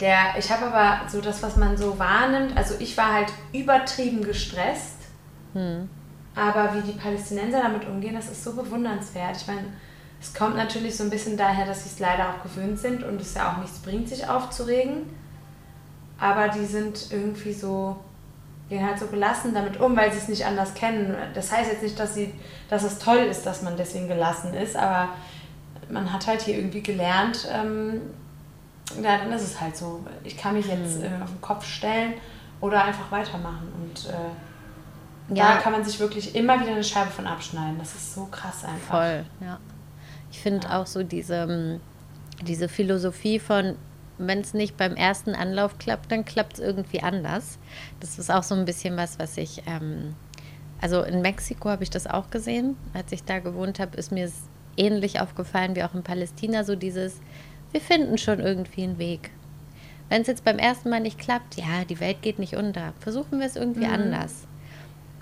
der, 0.00 0.38
ich 0.38 0.50
habe 0.50 0.66
aber 0.66 1.08
so 1.08 1.20
das, 1.20 1.42
was 1.42 1.56
man 1.56 1.76
so 1.76 1.98
wahrnimmt, 1.98 2.56
also 2.56 2.74
ich 2.78 2.96
war 2.96 3.12
halt 3.12 3.32
übertrieben 3.52 4.22
gestresst, 4.22 4.96
aber 6.36 6.74
wie 6.74 6.82
die 6.92 6.98
Palästinenser 6.98 7.60
damit 7.62 7.86
umgehen, 7.86 8.14
das 8.14 8.30
ist 8.30 8.44
so 8.44 8.54
bewundernswert. 8.54 9.36
Ich 9.36 9.46
meine, 9.48 9.64
es 10.20 10.34
kommt 10.34 10.56
natürlich 10.56 10.96
so 10.96 11.04
ein 11.04 11.10
bisschen 11.10 11.36
daher, 11.36 11.66
dass 11.66 11.84
sie 11.84 11.90
es 11.90 11.98
leider 11.98 12.28
auch 12.28 12.42
gewöhnt 12.42 12.78
sind 12.78 13.02
und 13.02 13.20
es 13.20 13.34
ja 13.34 13.52
auch 13.52 13.58
nichts 13.58 13.78
bringt, 13.80 14.08
sich 14.08 14.28
aufzuregen. 14.28 15.02
Aber 16.20 16.48
die 16.48 16.64
sind 16.64 17.12
irgendwie 17.12 17.52
so, 17.52 17.96
gehen 18.68 18.84
halt 18.84 18.98
so 18.98 19.06
gelassen 19.06 19.54
damit 19.54 19.80
um, 19.80 19.96
weil 19.96 20.12
sie 20.12 20.18
es 20.18 20.28
nicht 20.28 20.44
anders 20.44 20.74
kennen. 20.74 21.16
Das 21.34 21.52
heißt 21.52 21.70
jetzt 21.70 21.82
nicht, 21.82 21.98
dass, 21.98 22.14
sie, 22.14 22.32
dass 22.68 22.82
es 22.82 22.98
toll 22.98 23.18
ist, 23.18 23.46
dass 23.46 23.62
man 23.62 23.76
deswegen 23.76 24.08
gelassen 24.08 24.54
ist, 24.54 24.76
aber 24.76 25.10
man 25.90 26.12
hat 26.12 26.26
halt 26.26 26.42
hier 26.42 26.56
irgendwie 26.56 26.82
gelernt, 26.82 27.48
ähm, 27.52 28.00
ja, 29.02 29.18
dann 29.18 29.32
ist 29.32 29.42
es 29.42 29.60
halt 29.60 29.76
so. 29.76 30.04
Ich 30.24 30.36
kann 30.36 30.54
mich 30.54 30.66
jetzt 30.66 31.02
äh, 31.02 31.10
auf 31.22 31.30
den 31.30 31.40
Kopf 31.40 31.64
stellen 31.64 32.14
oder 32.60 32.84
einfach 32.84 33.10
weitermachen. 33.10 33.68
Und 33.80 34.06
äh, 34.08 35.34
Ja. 35.36 35.54
da 35.54 35.60
kann 35.60 35.72
man 35.72 35.84
sich 35.84 36.00
wirklich 36.00 36.34
immer 36.34 36.60
wieder 36.60 36.72
eine 36.72 36.84
Scheibe 36.84 37.10
von 37.10 37.26
abschneiden. 37.26 37.78
Das 37.78 37.94
ist 37.94 38.14
so 38.14 38.26
krass 38.26 38.64
einfach. 38.64 38.96
Voll, 38.98 39.24
ja. 39.40 39.58
Ich 40.30 40.40
finde 40.40 40.70
auch 40.74 40.86
so 40.86 41.02
diese, 41.02 41.34
ähm, 41.36 41.80
diese 42.42 42.68
Philosophie 42.68 43.38
von, 43.38 43.76
wenn 44.18 44.40
es 44.40 44.54
nicht 44.54 44.76
beim 44.76 44.94
ersten 44.96 45.34
Anlauf 45.34 45.78
klappt, 45.78 46.10
dann 46.10 46.24
klappt 46.24 46.54
es 46.54 46.58
irgendwie 46.60 47.02
anders. 47.02 47.58
Das 48.00 48.18
ist 48.18 48.30
auch 48.30 48.42
so 48.42 48.54
ein 48.54 48.64
bisschen 48.64 48.96
was, 48.96 49.18
was 49.18 49.36
ich, 49.36 49.62
ähm, 49.66 50.14
also 50.80 51.02
in 51.02 51.22
Mexiko 51.22 51.68
habe 51.70 51.82
ich 51.82 51.90
das 51.90 52.06
auch 52.06 52.30
gesehen. 52.30 52.76
Als 52.94 53.12
ich 53.12 53.24
da 53.24 53.38
gewohnt 53.38 53.78
habe, 53.80 53.96
ist 53.96 54.12
mir 54.12 54.26
es 54.26 54.34
ähnlich 54.76 55.20
aufgefallen 55.20 55.74
wie 55.76 55.82
auch 55.82 55.94
in 55.94 56.02
Palästina, 56.04 56.62
so 56.64 56.76
dieses, 56.76 57.20
wir 57.72 57.80
finden 57.80 58.18
schon 58.18 58.40
irgendwie 58.40 58.82
einen 58.82 58.98
Weg. 58.98 59.30
Wenn 60.08 60.22
es 60.22 60.26
jetzt 60.28 60.44
beim 60.44 60.58
ersten 60.58 60.88
Mal 60.88 61.00
nicht 61.00 61.18
klappt, 61.18 61.56
ja, 61.56 61.84
die 61.88 62.00
Welt 62.00 62.22
geht 62.22 62.38
nicht 62.38 62.56
unter. 62.56 62.94
Versuchen 63.00 63.40
wir 63.40 63.46
es 63.46 63.56
irgendwie 63.56 63.84
anders. 63.86 64.46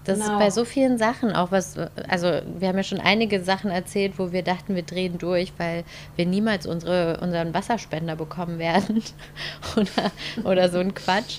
Das 0.04 0.20
Genau. 0.20 0.34
ist 0.34 0.38
bei 0.38 0.50
so 0.50 0.64
vielen 0.64 0.98
Sachen 0.98 1.32
auch 1.32 1.50
was, 1.50 1.76
also 2.08 2.28
wir 2.58 2.68
haben 2.68 2.76
ja 2.76 2.84
schon 2.84 3.00
einige 3.00 3.42
Sachen 3.42 3.72
erzählt, 3.72 4.20
wo 4.20 4.30
wir 4.30 4.42
dachten, 4.42 4.76
wir 4.76 4.84
drehen 4.84 5.18
durch, 5.18 5.52
weil 5.58 5.82
wir 6.14 6.26
niemals 6.26 6.64
unsere, 6.66 7.18
unseren 7.20 7.52
Wasserspender 7.52 8.14
bekommen 8.14 8.60
werden 8.60 9.02
oder, 9.76 10.12
oder 10.48 10.68
so 10.68 10.78
ein 10.78 10.94
Quatsch. 10.94 11.38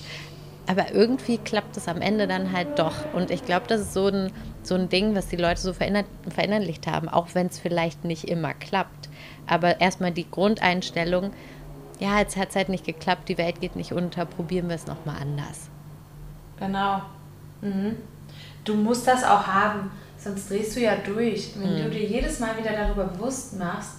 Aber 0.66 0.92
irgendwie 0.92 1.38
klappt 1.38 1.78
es 1.78 1.88
am 1.88 2.02
Ende 2.02 2.26
dann 2.28 2.52
halt 2.52 2.78
doch. 2.78 2.92
Und 3.14 3.30
ich 3.30 3.42
glaube, 3.46 3.64
das 3.68 3.80
ist 3.80 3.94
so 3.94 4.08
ein, 4.08 4.30
so 4.62 4.74
ein 4.74 4.90
Ding, 4.90 5.14
was 5.14 5.28
die 5.28 5.36
Leute 5.36 5.62
so 5.62 5.72
verinner 5.72 6.04
verinnerlicht 6.28 6.86
haben, 6.86 7.08
auch 7.08 7.28
wenn 7.32 7.46
es 7.46 7.58
vielleicht 7.58 8.04
nicht 8.04 8.24
immer 8.24 8.52
klappt. 8.52 9.08
Aber 9.48 9.80
erstmal 9.80 10.12
die 10.12 10.30
Grundeinstellung, 10.30 11.32
ja, 11.98 12.18
jetzt 12.18 12.36
hat 12.36 12.50
es 12.50 12.56
halt 12.56 12.68
nicht 12.68 12.84
geklappt, 12.84 13.28
die 13.28 13.38
Welt 13.38 13.60
geht 13.60 13.74
nicht 13.74 13.92
unter, 13.92 14.24
probieren 14.24 14.68
wir 14.68 14.76
es 14.76 14.86
nochmal 14.86 15.16
anders. 15.20 15.68
Genau. 16.58 17.02
Mhm. 17.60 17.96
Du 18.64 18.74
musst 18.74 19.06
das 19.08 19.24
auch 19.24 19.46
haben, 19.46 19.90
sonst 20.18 20.50
drehst 20.50 20.76
du 20.76 20.80
ja 20.80 20.96
durch. 20.96 21.52
Wenn 21.56 21.82
du 21.82 21.90
dir 21.90 22.04
jedes 22.04 22.38
Mal 22.38 22.56
wieder 22.58 22.72
darüber 22.72 23.04
bewusst 23.04 23.58
machst, 23.58 23.94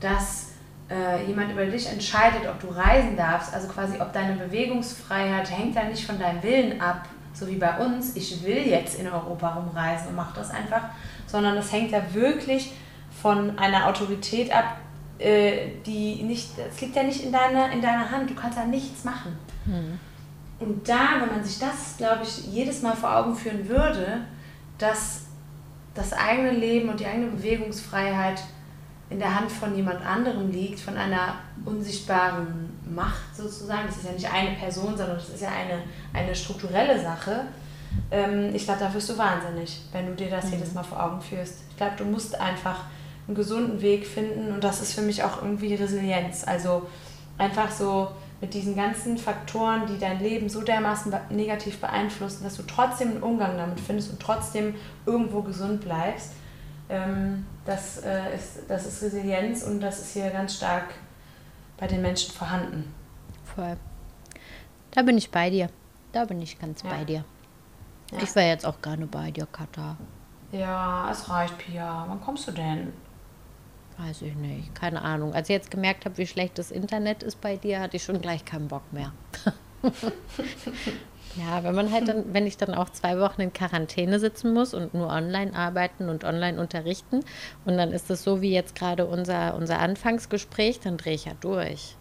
dass 0.00 0.48
äh, 0.90 1.26
jemand 1.26 1.52
über 1.52 1.64
dich 1.66 1.88
entscheidet, 1.88 2.48
ob 2.48 2.60
du 2.60 2.68
reisen 2.68 3.16
darfst, 3.16 3.52
also 3.54 3.68
quasi 3.68 4.00
ob 4.00 4.12
deine 4.12 4.34
Bewegungsfreiheit 4.36 5.50
hängt 5.50 5.74
ja 5.74 5.84
nicht 5.84 6.04
von 6.04 6.18
deinem 6.18 6.42
Willen 6.42 6.80
ab, 6.80 7.08
so 7.32 7.48
wie 7.48 7.56
bei 7.56 7.78
uns, 7.78 8.16
ich 8.16 8.44
will 8.44 8.66
jetzt 8.66 8.98
in 8.98 9.06
Europa 9.06 9.54
rumreisen 9.54 10.08
und 10.08 10.16
mach 10.16 10.34
das 10.34 10.50
einfach, 10.50 10.82
sondern 11.26 11.56
das 11.56 11.72
hängt 11.72 11.90
ja 11.90 12.02
wirklich 12.12 12.72
von 13.22 13.58
einer 13.58 13.88
Autorität 13.88 14.54
ab, 14.54 14.76
äh, 15.18 15.68
die 15.86 16.22
nicht, 16.22 16.50
es 16.58 16.80
liegt 16.80 16.96
ja 16.96 17.02
nicht 17.02 17.24
in 17.24 17.32
deiner, 17.32 17.70
in 17.72 17.80
deiner 17.80 18.10
Hand, 18.10 18.30
du 18.30 18.34
kannst 18.34 18.58
da 18.58 18.64
nichts 18.64 19.04
machen. 19.04 19.36
Und 20.60 20.88
da, 20.88 21.20
wenn 21.20 21.36
man 21.36 21.44
sich 21.44 21.58
das, 21.58 21.96
glaube 21.96 22.22
ich, 22.22 22.46
jedes 22.46 22.82
Mal 22.82 22.96
vor 22.96 23.16
Augen 23.16 23.34
führen 23.34 23.68
würde, 23.68 24.22
dass 24.78 25.22
das 25.94 26.12
eigene 26.12 26.50
Leben 26.50 26.88
und 26.88 27.00
die 27.00 27.06
eigene 27.06 27.28
Bewegungsfreiheit 27.28 28.42
in 29.10 29.18
der 29.18 29.38
Hand 29.38 29.50
von 29.52 29.76
jemand 29.76 30.04
anderem 30.04 30.50
liegt, 30.50 30.80
von 30.80 30.96
einer 30.96 31.36
unsichtbaren 31.64 32.70
Macht 32.92 33.36
sozusagen. 33.36 33.86
Das 33.86 33.98
ist 33.98 34.06
ja 34.06 34.12
nicht 34.12 34.32
eine 34.32 34.56
Person, 34.56 34.96
sondern 34.96 35.16
das 35.16 35.28
ist 35.28 35.42
ja 35.42 35.48
eine, 35.48 35.82
eine 36.12 36.34
strukturelle 36.34 37.00
Sache. 37.00 37.44
Ähm, 38.10 38.54
ich 38.54 38.64
glaube, 38.64 38.80
da 38.80 38.92
wirst 38.92 39.10
du 39.10 39.18
wahnsinnig, 39.18 39.82
wenn 39.92 40.06
du 40.06 40.14
dir 40.14 40.30
das 40.30 40.50
jedes 40.50 40.72
Mal 40.72 40.82
vor 40.82 41.02
Augen 41.02 41.20
führst. 41.20 41.58
Ich 41.70 41.76
glaube, 41.76 41.94
du 41.96 42.04
musst 42.04 42.38
einfach 42.40 42.80
einen 43.26 43.34
gesunden 43.36 43.80
Weg 43.80 44.06
finden 44.06 44.52
und 44.52 44.62
das 44.62 44.80
ist 44.80 44.94
für 44.94 45.02
mich 45.02 45.22
auch 45.22 45.40
irgendwie 45.42 45.74
Resilienz. 45.74 46.44
Also 46.46 46.86
einfach 47.38 47.70
so 47.70 48.08
mit 48.40 48.52
diesen 48.52 48.76
ganzen 48.76 49.16
Faktoren, 49.16 49.86
die 49.86 49.98
dein 49.98 50.20
Leben 50.20 50.48
so 50.48 50.60
dermaßen 50.62 51.14
negativ 51.30 51.80
beeinflussen, 51.80 52.44
dass 52.44 52.56
du 52.56 52.62
trotzdem 52.64 53.12
einen 53.12 53.22
Umgang 53.22 53.56
damit 53.56 53.80
findest 53.80 54.10
und 54.10 54.20
trotzdem 54.20 54.74
irgendwo 55.06 55.40
gesund 55.42 55.80
bleibst. 55.82 56.32
Ähm, 56.90 57.46
das, 57.64 58.02
äh, 58.02 58.34
ist, 58.34 58.58
das 58.68 58.84
ist 58.84 59.02
Resilienz 59.02 59.62
und 59.62 59.80
das 59.80 60.00
ist 60.00 60.12
hier 60.12 60.28
ganz 60.30 60.56
stark 60.56 60.92
bei 61.78 61.86
den 61.86 62.02
Menschen 62.02 62.32
vorhanden. 62.34 62.92
Voll. 63.54 63.76
Da 64.90 65.02
bin 65.02 65.16
ich 65.16 65.30
bei 65.30 65.48
dir. 65.48 65.70
Da 66.12 66.26
bin 66.26 66.42
ich 66.42 66.58
ganz 66.58 66.82
Ja. 66.82 66.90
bei 66.90 67.04
dir. 67.04 67.24
Ja. 68.12 68.18
Ich 68.22 68.34
wäre 68.34 68.48
jetzt 68.48 68.66
auch 68.66 68.80
gerne 68.82 69.06
bei 69.06 69.30
dir, 69.30 69.46
Katha. 69.50 69.96
Ja, 70.52 71.08
es 71.10 71.28
reicht, 71.28 71.56
Pia. 71.58 72.04
Wann 72.06 72.20
kommst 72.20 72.46
du 72.46 72.52
denn? 72.52 72.92
Weiß 73.98 74.22
ich 74.22 74.34
nicht. 74.34 74.74
Keine 74.74 75.02
Ahnung. 75.02 75.34
Als 75.34 75.48
ich 75.48 75.54
jetzt 75.54 75.70
gemerkt 75.70 76.04
habe, 76.04 76.18
wie 76.18 76.26
schlecht 76.26 76.58
das 76.58 76.70
Internet 76.70 77.22
ist 77.22 77.40
bei 77.40 77.56
dir, 77.56 77.80
hatte 77.80 77.96
ich 77.96 78.02
schon 78.02 78.20
gleich 78.20 78.44
keinen 78.44 78.68
Bock 78.68 78.82
mehr. 78.92 79.12
ja, 81.36 81.62
wenn 81.62 81.74
man 81.74 81.92
halt 81.92 82.08
dann, 82.08 82.32
wenn 82.32 82.46
ich 82.46 82.56
dann 82.56 82.74
auch 82.74 82.90
zwei 82.90 83.18
Wochen 83.20 83.40
in 83.40 83.52
Quarantäne 83.52 84.18
sitzen 84.18 84.52
muss 84.52 84.74
und 84.74 84.94
nur 84.94 85.08
online 85.08 85.54
arbeiten 85.54 86.08
und 86.08 86.24
online 86.24 86.60
unterrichten 86.60 87.20
und 87.64 87.76
dann 87.76 87.92
ist 87.92 88.10
es 88.10 88.24
so 88.24 88.40
wie 88.40 88.52
jetzt 88.52 88.74
gerade 88.74 89.06
unser, 89.06 89.54
unser 89.54 89.78
Anfangsgespräch, 89.78 90.80
dann 90.80 90.96
drehe 90.96 91.14
ich 91.14 91.26
ja 91.26 91.34
durch. 91.40 91.96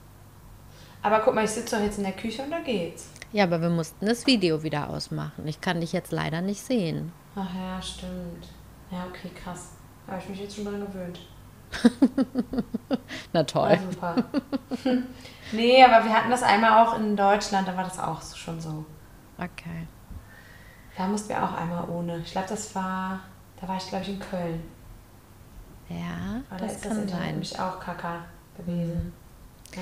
Aber 1.04 1.20
guck 1.20 1.36
mal, 1.36 1.44
ich 1.44 1.52
sitze 1.52 1.76
doch 1.76 1.84
jetzt 1.84 1.98
in 1.98 2.06
der 2.06 2.14
Küche 2.14 2.44
und 2.44 2.52
da 2.52 2.60
geht's. 2.60 3.10
Ja, 3.34 3.44
aber 3.44 3.62
wir 3.62 3.70
mussten 3.70 4.06
das 4.06 4.26
Video 4.26 4.64
wieder 4.64 4.90
ausmachen. 4.90 5.48
Ich 5.48 5.60
kann 5.60 5.82
dich 5.82 5.92
jetzt 5.92 6.12
leider 6.12 6.42
nicht 6.42 6.62
sehen. 6.62 7.12
Ach 7.36 7.54
ja, 7.54 7.82
stimmt. 7.82 8.48
Ja, 8.90 9.06
okay, 9.10 9.30
krass. 9.36 9.72
Da 10.06 10.14
habe 10.14 10.22
ich 10.24 10.30
mich 10.30 10.40
jetzt 10.40 10.56
schon 10.56 10.66
dran 10.66 10.80
gewöhnt. 10.80 11.20
Na 13.34 13.44
toll. 13.44 13.70
War 13.70 14.16
super. 14.16 14.16
nee, 15.52 15.84
aber 15.84 16.06
wir 16.06 16.14
hatten 16.14 16.30
das 16.30 16.44
einmal 16.44 16.86
auch 16.86 16.98
in 16.98 17.16
Deutschland, 17.16 17.68
da 17.68 17.76
war 17.76 17.84
das 17.84 18.00
auch 18.00 18.22
schon 18.36 18.60
so. 18.62 18.86
Okay. 19.38 19.88
Da 20.98 21.08
mussten 21.08 21.30
wir 21.30 21.44
auch 21.44 21.54
einmal 21.54 21.90
ohne. 21.90 22.18
Ich 22.20 22.32
glaube, 22.32 22.48
das 22.50 22.74
war, 22.76 23.20
da 23.60 23.68
war 23.68 23.78
ich 23.78 23.88
glaube 23.88 24.04
ich 24.04 24.10
in 24.12 24.20
Köln. 24.20 24.64
Ja, 25.90 26.42
Aber 26.50 26.60
da 26.60 26.66
das 26.66 26.74
ist 26.76 26.86
das 26.86 26.92
kann 26.92 27.02
Internet 27.02 27.22
sein. 27.22 27.32
nämlich 27.32 27.60
auch 27.60 27.80
kacke 27.80 28.20
gewesen. 28.58 29.14
Ja. 29.76 29.82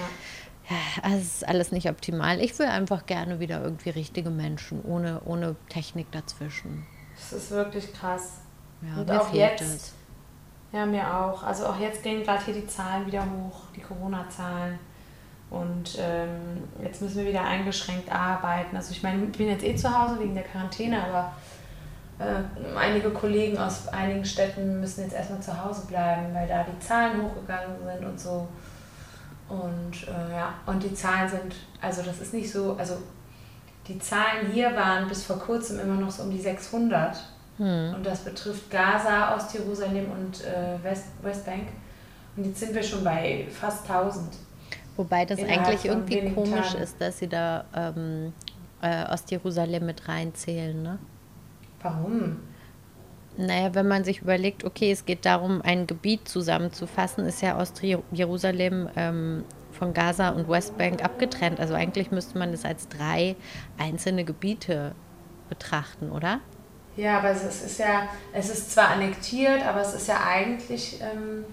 Ja, 0.70 0.78
also 1.04 1.18
es 1.18 1.26
ist 1.36 1.48
alles 1.48 1.72
nicht 1.72 1.90
optimal. 1.90 2.40
Ich 2.40 2.58
will 2.58 2.68
einfach 2.68 3.06
gerne 3.06 3.40
wieder 3.42 3.62
irgendwie 3.62 3.90
richtige 3.90 4.30
Menschen, 4.30 4.82
ohne, 4.86 5.20
ohne 5.26 5.56
Technik 5.68 6.10
dazwischen. 6.12 6.86
Das 7.18 7.34
ist 7.34 7.52
wirklich 7.52 7.92
krass. 7.94 8.38
Ja, 8.82 9.02
Und 9.02 9.12
auch 9.12 9.34
jetzt. 9.34 9.62
es. 9.62 9.94
Ja, 10.72 10.86
mir 10.86 11.06
auch. 11.14 11.44
Also 11.44 11.66
auch 11.66 11.80
jetzt 11.80 12.02
gehen 12.02 12.24
gerade 12.24 12.44
hier 12.46 12.54
die 12.54 12.68
Zahlen 12.68 13.06
wieder 13.06 13.24
hoch, 13.24 13.64
die 13.76 13.82
Corona-Zahlen. 13.82 14.80
Und 15.50 15.98
ähm, 16.00 16.64
jetzt 16.82 17.02
müssen 17.02 17.18
wir 17.18 17.28
wieder 17.28 17.44
eingeschränkt 17.44 18.10
arbeiten. 18.10 18.76
Also 18.76 18.92
ich 18.92 19.04
meine, 19.04 19.26
ich 19.26 19.38
bin 19.38 19.50
jetzt 19.50 19.66
eh 19.66 19.76
zu 19.76 19.92
Hause 19.92 20.18
wegen 20.20 20.34
der 20.34 20.46
Quarantäne, 20.46 21.04
aber 21.04 21.34
äh, 22.20 22.78
einige 22.78 23.10
Kollegen 23.10 23.58
aus 23.58 23.90
einigen 23.90 24.24
Städten 24.24 24.80
müssen 24.80 25.02
jetzt 25.02 25.14
erstmal 25.14 25.42
zu 25.42 25.64
Hause 25.64 25.88
bleiben, 25.88 26.34
weil 26.34 26.48
da 26.48 26.64
die 26.64 26.80
Zahlen 26.80 27.22
hochgegangen 27.22 27.76
sind 27.86 28.08
und 28.08 28.18
so. 28.18 28.48
Und 29.50 30.08
äh, 30.08 30.32
ja, 30.34 30.54
und 30.66 30.82
die 30.82 30.94
Zahlen 30.94 31.28
sind, 31.28 31.56
also 31.82 32.02
das 32.02 32.22
ist 32.22 32.34
nicht 32.34 32.50
so, 32.50 32.78
also 32.80 32.96
die 33.88 34.00
Zahlen 34.00 34.48
hier 34.54 34.74
waren 34.74 35.10
bis 35.10 35.26
vor 35.26 35.38
kurzem 35.38 35.82
immer 35.82 35.96
noch 35.96 36.12
so 36.12 36.24
um 36.24 36.32
die 36.32 36.40
600. 36.40 37.18
Hm. 37.58 37.96
Und 37.96 38.06
das 38.06 38.22
betrifft 38.22 38.70
Gaza, 38.70 39.36
Ostjerusalem 39.36 40.12
und 40.12 40.44
äh, 40.44 40.84
West, 40.84 41.08
Westbank. 41.22 41.68
Und 42.36 42.46
jetzt 42.46 42.60
sind 42.60 42.74
wir 42.74 42.84
schon 42.84 43.04
bei 43.04 43.46
fast 43.52 43.90
1000. 43.90 44.34
Wobei 44.98 45.26
das 45.26 45.40
eigentlich 45.40 45.86
irgendwie 45.86 46.32
komisch 46.32 46.72
Tagen. 46.72 46.84
ist, 46.84 47.00
dass 47.00 47.20
sie 47.20 47.28
da 47.28 47.66
ähm, 47.76 48.34
äh, 48.82 49.06
Ostjerusalem 49.12 49.86
mit 49.86 50.08
reinzählen. 50.08 50.82
Ne? 50.82 51.00
Warum? 51.82 52.38
Naja, 53.38 53.74
wenn 53.74 53.88
man 53.88 54.04
sich 54.04 54.22
überlegt, 54.22 54.66
okay, 54.66 54.92
es 54.92 55.06
geht 55.06 55.26
darum, 55.26 55.62
ein 55.62 55.88
Gebiet 55.88 56.28
zusammenzufassen, 56.28 57.26
ist 57.26 57.42
ja 57.42 57.58
Ostjerusalem 57.58 58.90
ähm, 58.96 59.46
von 59.72 59.94
Gaza 59.94 60.30
und 60.30 60.50
Westbank 60.50 61.04
abgetrennt. 61.04 61.60
Also 61.60 61.74
eigentlich 61.74 62.12
müsste 62.12 62.38
man 62.38 62.52
es 62.54 62.66
als 62.66 62.90
drei 62.90 63.36
einzelne 63.78 64.26
Gebiete 64.26 64.94
betrachten, 65.48 66.12
oder? 66.12 66.40
Ja, 66.98 67.20
aber 67.20 67.30
es 67.30 67.44
ist, 67.44 67.80
ja, 67.80 68.08
es 68.34 68.50
ist 68.50 68.74
zwar 68.74 68.90
annektiert, 68.90 69.66
aber 69.66 69.82
es 69.82 69.94
ist 69.94 70.08
ja 70.08 70.20
eigentlich. 70.28 71.00
Ähm, 71.02 71.46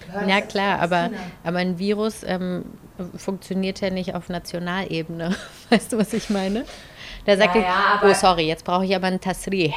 zu 0.00 0.48
klar, 0.48 0.80
aber, 0.80 0.96
Palästina. 0.96 1.30
aber 1.42 1.58
ein 1.58 1.78
Virus 1.78 2.22
ähm, 2.24 2.64
funktioniert 3.16 3.80
ja 3.80 3.90
nicht 3.90 4.14
auf 4.14 4.28
Nationalebene. 4.28 5.34
Weißt 5.70 5.92
du, 5.92 5.98
was 5.98 6.12
ich 6.12 6.30
meine? 6.30 6.64
Da 7.24 7.36
sagt 7.36 7.56
Ja, 7.56 8.00
ich, 8.02 8.08
oh 8.08 8.12
sorry, 8.12 8.46
jetzt 8.46 8.64
brauche 8.64 8.84
ich 8.84 8.94
aber 8.94 9.08
ein 9.08 9.20
Tasrih. 9.20 9.72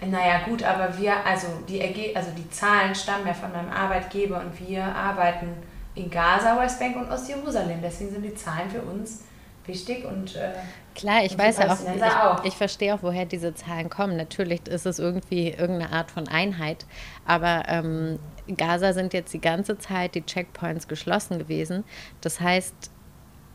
Naja, 0.00 0.40
gut, 0.44 0.62
aber 0.62 0.96
wir, 0.98 1.24
also 1.24 1.46
die, 1.68 1.80
Erge 1.80 2.12
also 2.14 2.30
die 2.36 2.48
Zahlen 2.50 2.94
stammen 2.94 3.26
ja 3.26 3.34
von 3.34 3.52
meinem 3.52 3.70
Arbeitgeber 3.70 4.40
und 4.40 4.68
wir 4.68 4.84
arbeiten 4.84 5.48
in 5.94 6.10
Gaza, 6.10 6.60
Westbank 6.60 6.96
und 6.96 7.10
Ostjerusalem. 7.10 7.80
Deswegen 7.82 8.10
sind 8.10 8.22
die 8.22 8.34
Zahlen 8.34 8.70
für 8.70 8.82
uns 8.82 9.24
wichtig 9.66 10.04
und 10.04 10.36
äh, 10.36 10.52
Klar, 10.98 11.24
ich 11.24 11.38
weiß 11.38 11.58
ja 11.58 11.72
auch 11.72 11.78
ich, 11.96 12.02
auch. 12.02 12.44
ich 12.44 12.56
verstehe 12.56 12.94
auch, 12.94 13.02
woher 13.02 13.24
diese 13.24 13.54
Zahlen 13.54 13.88
kommen. 13.88 14.16
Natürlich 14.16 14.66
ist 14.68 14.84
es 14.86 14.98
irgendwie 14.98 15.48
irgendeine 15.50 15.92
Art 15.92 16.10
von 16.10 16.28
Einheit, 16.28 16.86
aber 17.24 17.62
ähm, 17.68 18.18
Gaza 18.56 18.92
sind 18.92 19.14
jetzt 19.14 19.32
die 19.32 19.40
ganze 19.40 19.78
Zeit 19.78 20.14
die 20.14 20.22
Checkpoints 20.22 20.88
geschlossen 20.88 21.38
gewesen. 21.38 21.84
Das 22.20 22.40
heißt, 22.40 22.74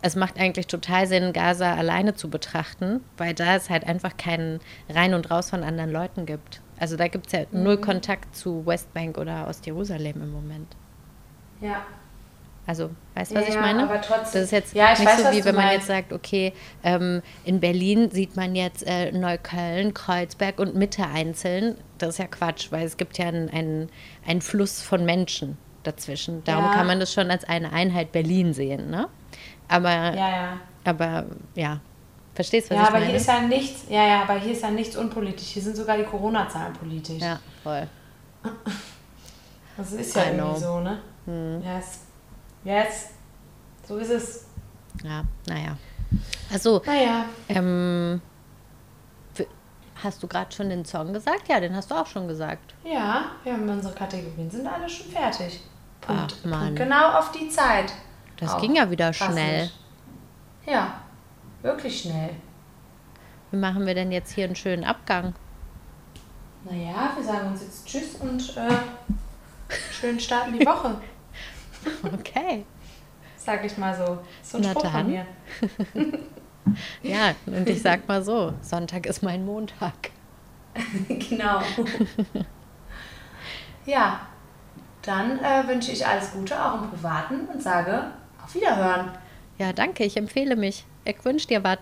es 0.02 0.16
macht 0.16 0.38
eigentlich 0.40 0.68
total 0.68 1.08
Sinn, 1.08 1.32
Gaza 1.34 1.76
alleine 1.76 2.14
zu 2.16 2.30
betrachten, 2.30 3.02
weil 3.18 3.34
da 3.34 3.56
es 3.56 3.70
halt 3.70 3.86
einfach 3.88 4.18
keinen 4.18 4.60
Rein 4.90 5.14
und 5.14 5.32
Raus 5.32 5.50
von 5.50 5.64
anderen 5.64 5.92
Leuten 5.92 6.26
gibt. 6.26 6.62
Also 6.80 6.98
da 6.98 7.08
gibt 7.08 7.28
es 7.28 7.34
ja 7.34 7.40
null 7.52 7.78
Mhm. 7.78 7.82
Kontakt 7.82 8.36
zu 8.36 8.66
Westbank 8.66 9.18
oder 9.18 9.48
Ostjerusalem 9.48 10.22
im 10.22 10.32
Moment. 10.32 10.76
ja. 11.62 11.84
Also, 12.66 12.92
weißt 13.16 13.32
du, 13.32 13.36
was 13.36 13.44
Ja, 13.44 13.50
ich 13.50 13.56
ja, 13.56 13.62
meine? 13.62 13.84
aber 13.84 14.00
trotzdem- 14.00 14.42
Das 14.42 14.44
ist 14.44 14.52
jetzt 14.52 14.74
Ja, 14.74 14.94
ich 14.94 15.00
nicht 15.00 15.08
weiß, 15.10 15.24
so, 15.24 15.32
wie 15.32 15.44
wenn 15.44 15.56
man 15.56 15.66
meinst. 15.66 15.80
jetzt 15.80 15.88
sagt, 15.88 16.14
okay, 16.14 16.54
ähm, 16.84 17.22
in 17.44 17.60
Berlin 17.60 18.10
sieht 18.10 18.38
man 18.38 18.56
jetzt 18.56 18.88
äh, 18.88 19.12
Neukölln, 19.12 19.94
Kreuzberg 19.94 20.60
und 20.60 20.74
Mitte 20.76 21.06
einzeln. 21.06 21.76
Das 21.98 22.10
ist 22.12 22.18
ja 22.20 22.28
Quatsch, 22.28 22.72
weil 22.72 22.86
es 22.86 22.96
gibt 22.96 23.18
ja 23.18 23.28
einen, 23.28 23.50
einen, 23.50 23.90
einen 24.26 24.40
Fluss 24.42 24.82
von 24.82 25.04
Menschen 25.04 25.58
dazwischen. 25.84 26.42
Darum 26.46 26.66
Ja. 26.66 26.72
kann 26.74 26.88
man 26.88 27.02
das 27.02 27.12
schon 27.14 27.30
als 27.30 27.44
eine 27.44 27.74
Einheit 27.74 28.14
Berlin 28.14 28.54
sehen, 28.54 28.90
ne? 28.90 29.10
Aber, 29.68 29.90
Ja, 29.90 30.14
ja. 30.16 30.58
aber 30.86 31.26
ja, 31.56 31.82
verstehst 32.34 32.72
du, 32.72 32.76
was 32.76 32.78
Ja, 32.78 32.84
ich 32.84 32.90
aber 32.90 33.00
meine? 33.00 33.10
hier 33.12 33.20
ist 33.20 33.28
ja 33.28 33.42
nichts, 33.42 33.84
ja, 33.90 34.08
ja, 34.08 34.22
aber 34.22 34.36
hier 34.40 34.54
ist 34.54 34.62
ja 34.64 34.72
nichts 34.72 34.96
unpolitisch. 34.96 35.48
Hier 35.48 35.62
sind 35.64 35.76
sogar 35.76 35.98
die 35.98 36.04
Corona-Zahlen 36.06 36.72
politisch. 36.74 37.22
ja, 37.22 37.40
voll. 37.62 37.88
Das 39.76 39.92
ist 39.92 40.16
ja 40.16 40.24
irgendwie 40.32 40.60
so, 40.60 40.80
ne? 40.80 41.00
Yes. 41.62 42.00
Yes. 42.64 43.10
So 43.88 43.98
ist 43.98 44.10
es. 44.10 44.46
Ja, 45.04 45.24
naja. 45.48 45.78
Also, 46.52 46.82
Naja. 46.86 47.26
ähm, 47.50 48.22
hast 50.04 50.22
du 50.22 50.28
gerade 50.28 50.52
schon 50.52 50.70
den 50.70 50.86
Song 50.86 51.14
gesagt? 51.14 51.48
Ja, 51.48 51.60
den 51.60 51.76
hast 51.76 51.90
du 51.92 51.96
auch 51.96 52.06
schon 52.08 52.28
gesagt. 52.28 52.74
Ja, 52.84 53.26
wir 53.44 53.54
haben 53.54 53.68
unsere 53.68 53.94
Kategorien, 53.94 54.50
sind 54.50 54.68
alle 54.68 54.88
schon 54.88 55.08
fertig. 55.12 55.62
Punkt, 56.02 56.36
Ach, 56.42 56.46
Mann. 56.46 56.60
Punkt 56.68 56.78
genau 56.78 57.12
auf 57.18 57.32
die 57.32 57.50
Zeit. 57.50 57.94
Das 58.38 58.54
Auch 58.54 58.62
ging 58.62 58.76
ja 58.76 58.90
wieder 58.90 59.14
schnell. 59.14 59.70
Ja, 60.66 60.96
wirklich 61.62 62.02
schnell. 62.02 62.32
Wie 63.52 63.58
machen 63.58 63.86
wir 63.86 63.96
denn 63.96 64.12
jetzt 64.12 64.32
hier 64.34 64.46
einen 64.46 64.56
schönen 64.56 64.84
Abgang? 64.84 65.34
Naja, 66.66 67.12
wir 67.16 67.24
sagen 67.24 67.48
uns 67.50 67.62
jetzt 67.62 67.86
Tschüss 67.86 68.16
und 68.16 68.56
äh, 68.58 68.70
schön 69.92 70.20
starten 70.20 70.58
die 70.58 70.66
Woche, 70.66 70.96
Okay. 72.14 72.66
Sag 73.38 73.66
ich 73.66 73.78
mal 73.78 73.94
so. 73.94 74.20
So 74.42 74.58
ein 74.58 74.64
Na 74.64 74.72
Spruch 74.72 74.90
von 74.90 75.08
mir. 75.08 75.26
ja, 77.04 77.36
und 77.46 77.68
ich 77.68 77.82
sag 77.82 78.08
mal 78.08 78.24
so, 78.24 78.54
Sonntag 78.62 79.06
ist 79.06 79.22
mein 79.22 79.46
Montag. 79.46 80.12
genau. 81.08 81.62
ja, 83.86 84.22
dann 85.02 85.40
äh, 85.40 85.68
wünsche 85.68 85.92
ich 85.92 86.08
alles 86.08 86.32
Gute 86.32 86.64
auch 86.64 86.82
im 86.82 86.90
Privaten 86.90 87.48
und 87.54 87.62
sage 87.62 88.12
auf 88.44 88.56
Wiederhören. 88.56 89.12
Ja, 89.58 89.74
danke, 89.74 90.06
ich 90.06 90.16
empfehle 90.16 90.56
mich. 90.56 90.86
Ich 91.04 91.24
wünsche 91.26 91.48
dir 91.48 91.64
was. 91.64 91.80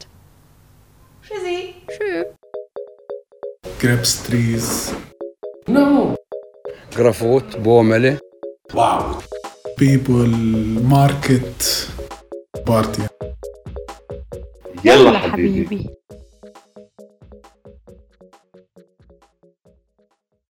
Tschüssi. 1.21 1.75
Tschüss. 1.87 2.25
Grapes 3.79 4.23
trees. 4.23 4.95
No. 5.67 6.15
Grafot, 6.91 7.61
Bomele. 7.63 8.19
Wow. 8.71 9.23
بيبل 9.81 10.29
ماركت 10.83 11.87
بارتي 12.67 13.07
يلا 14.85 15.17
حبيبي. 15.19 15.89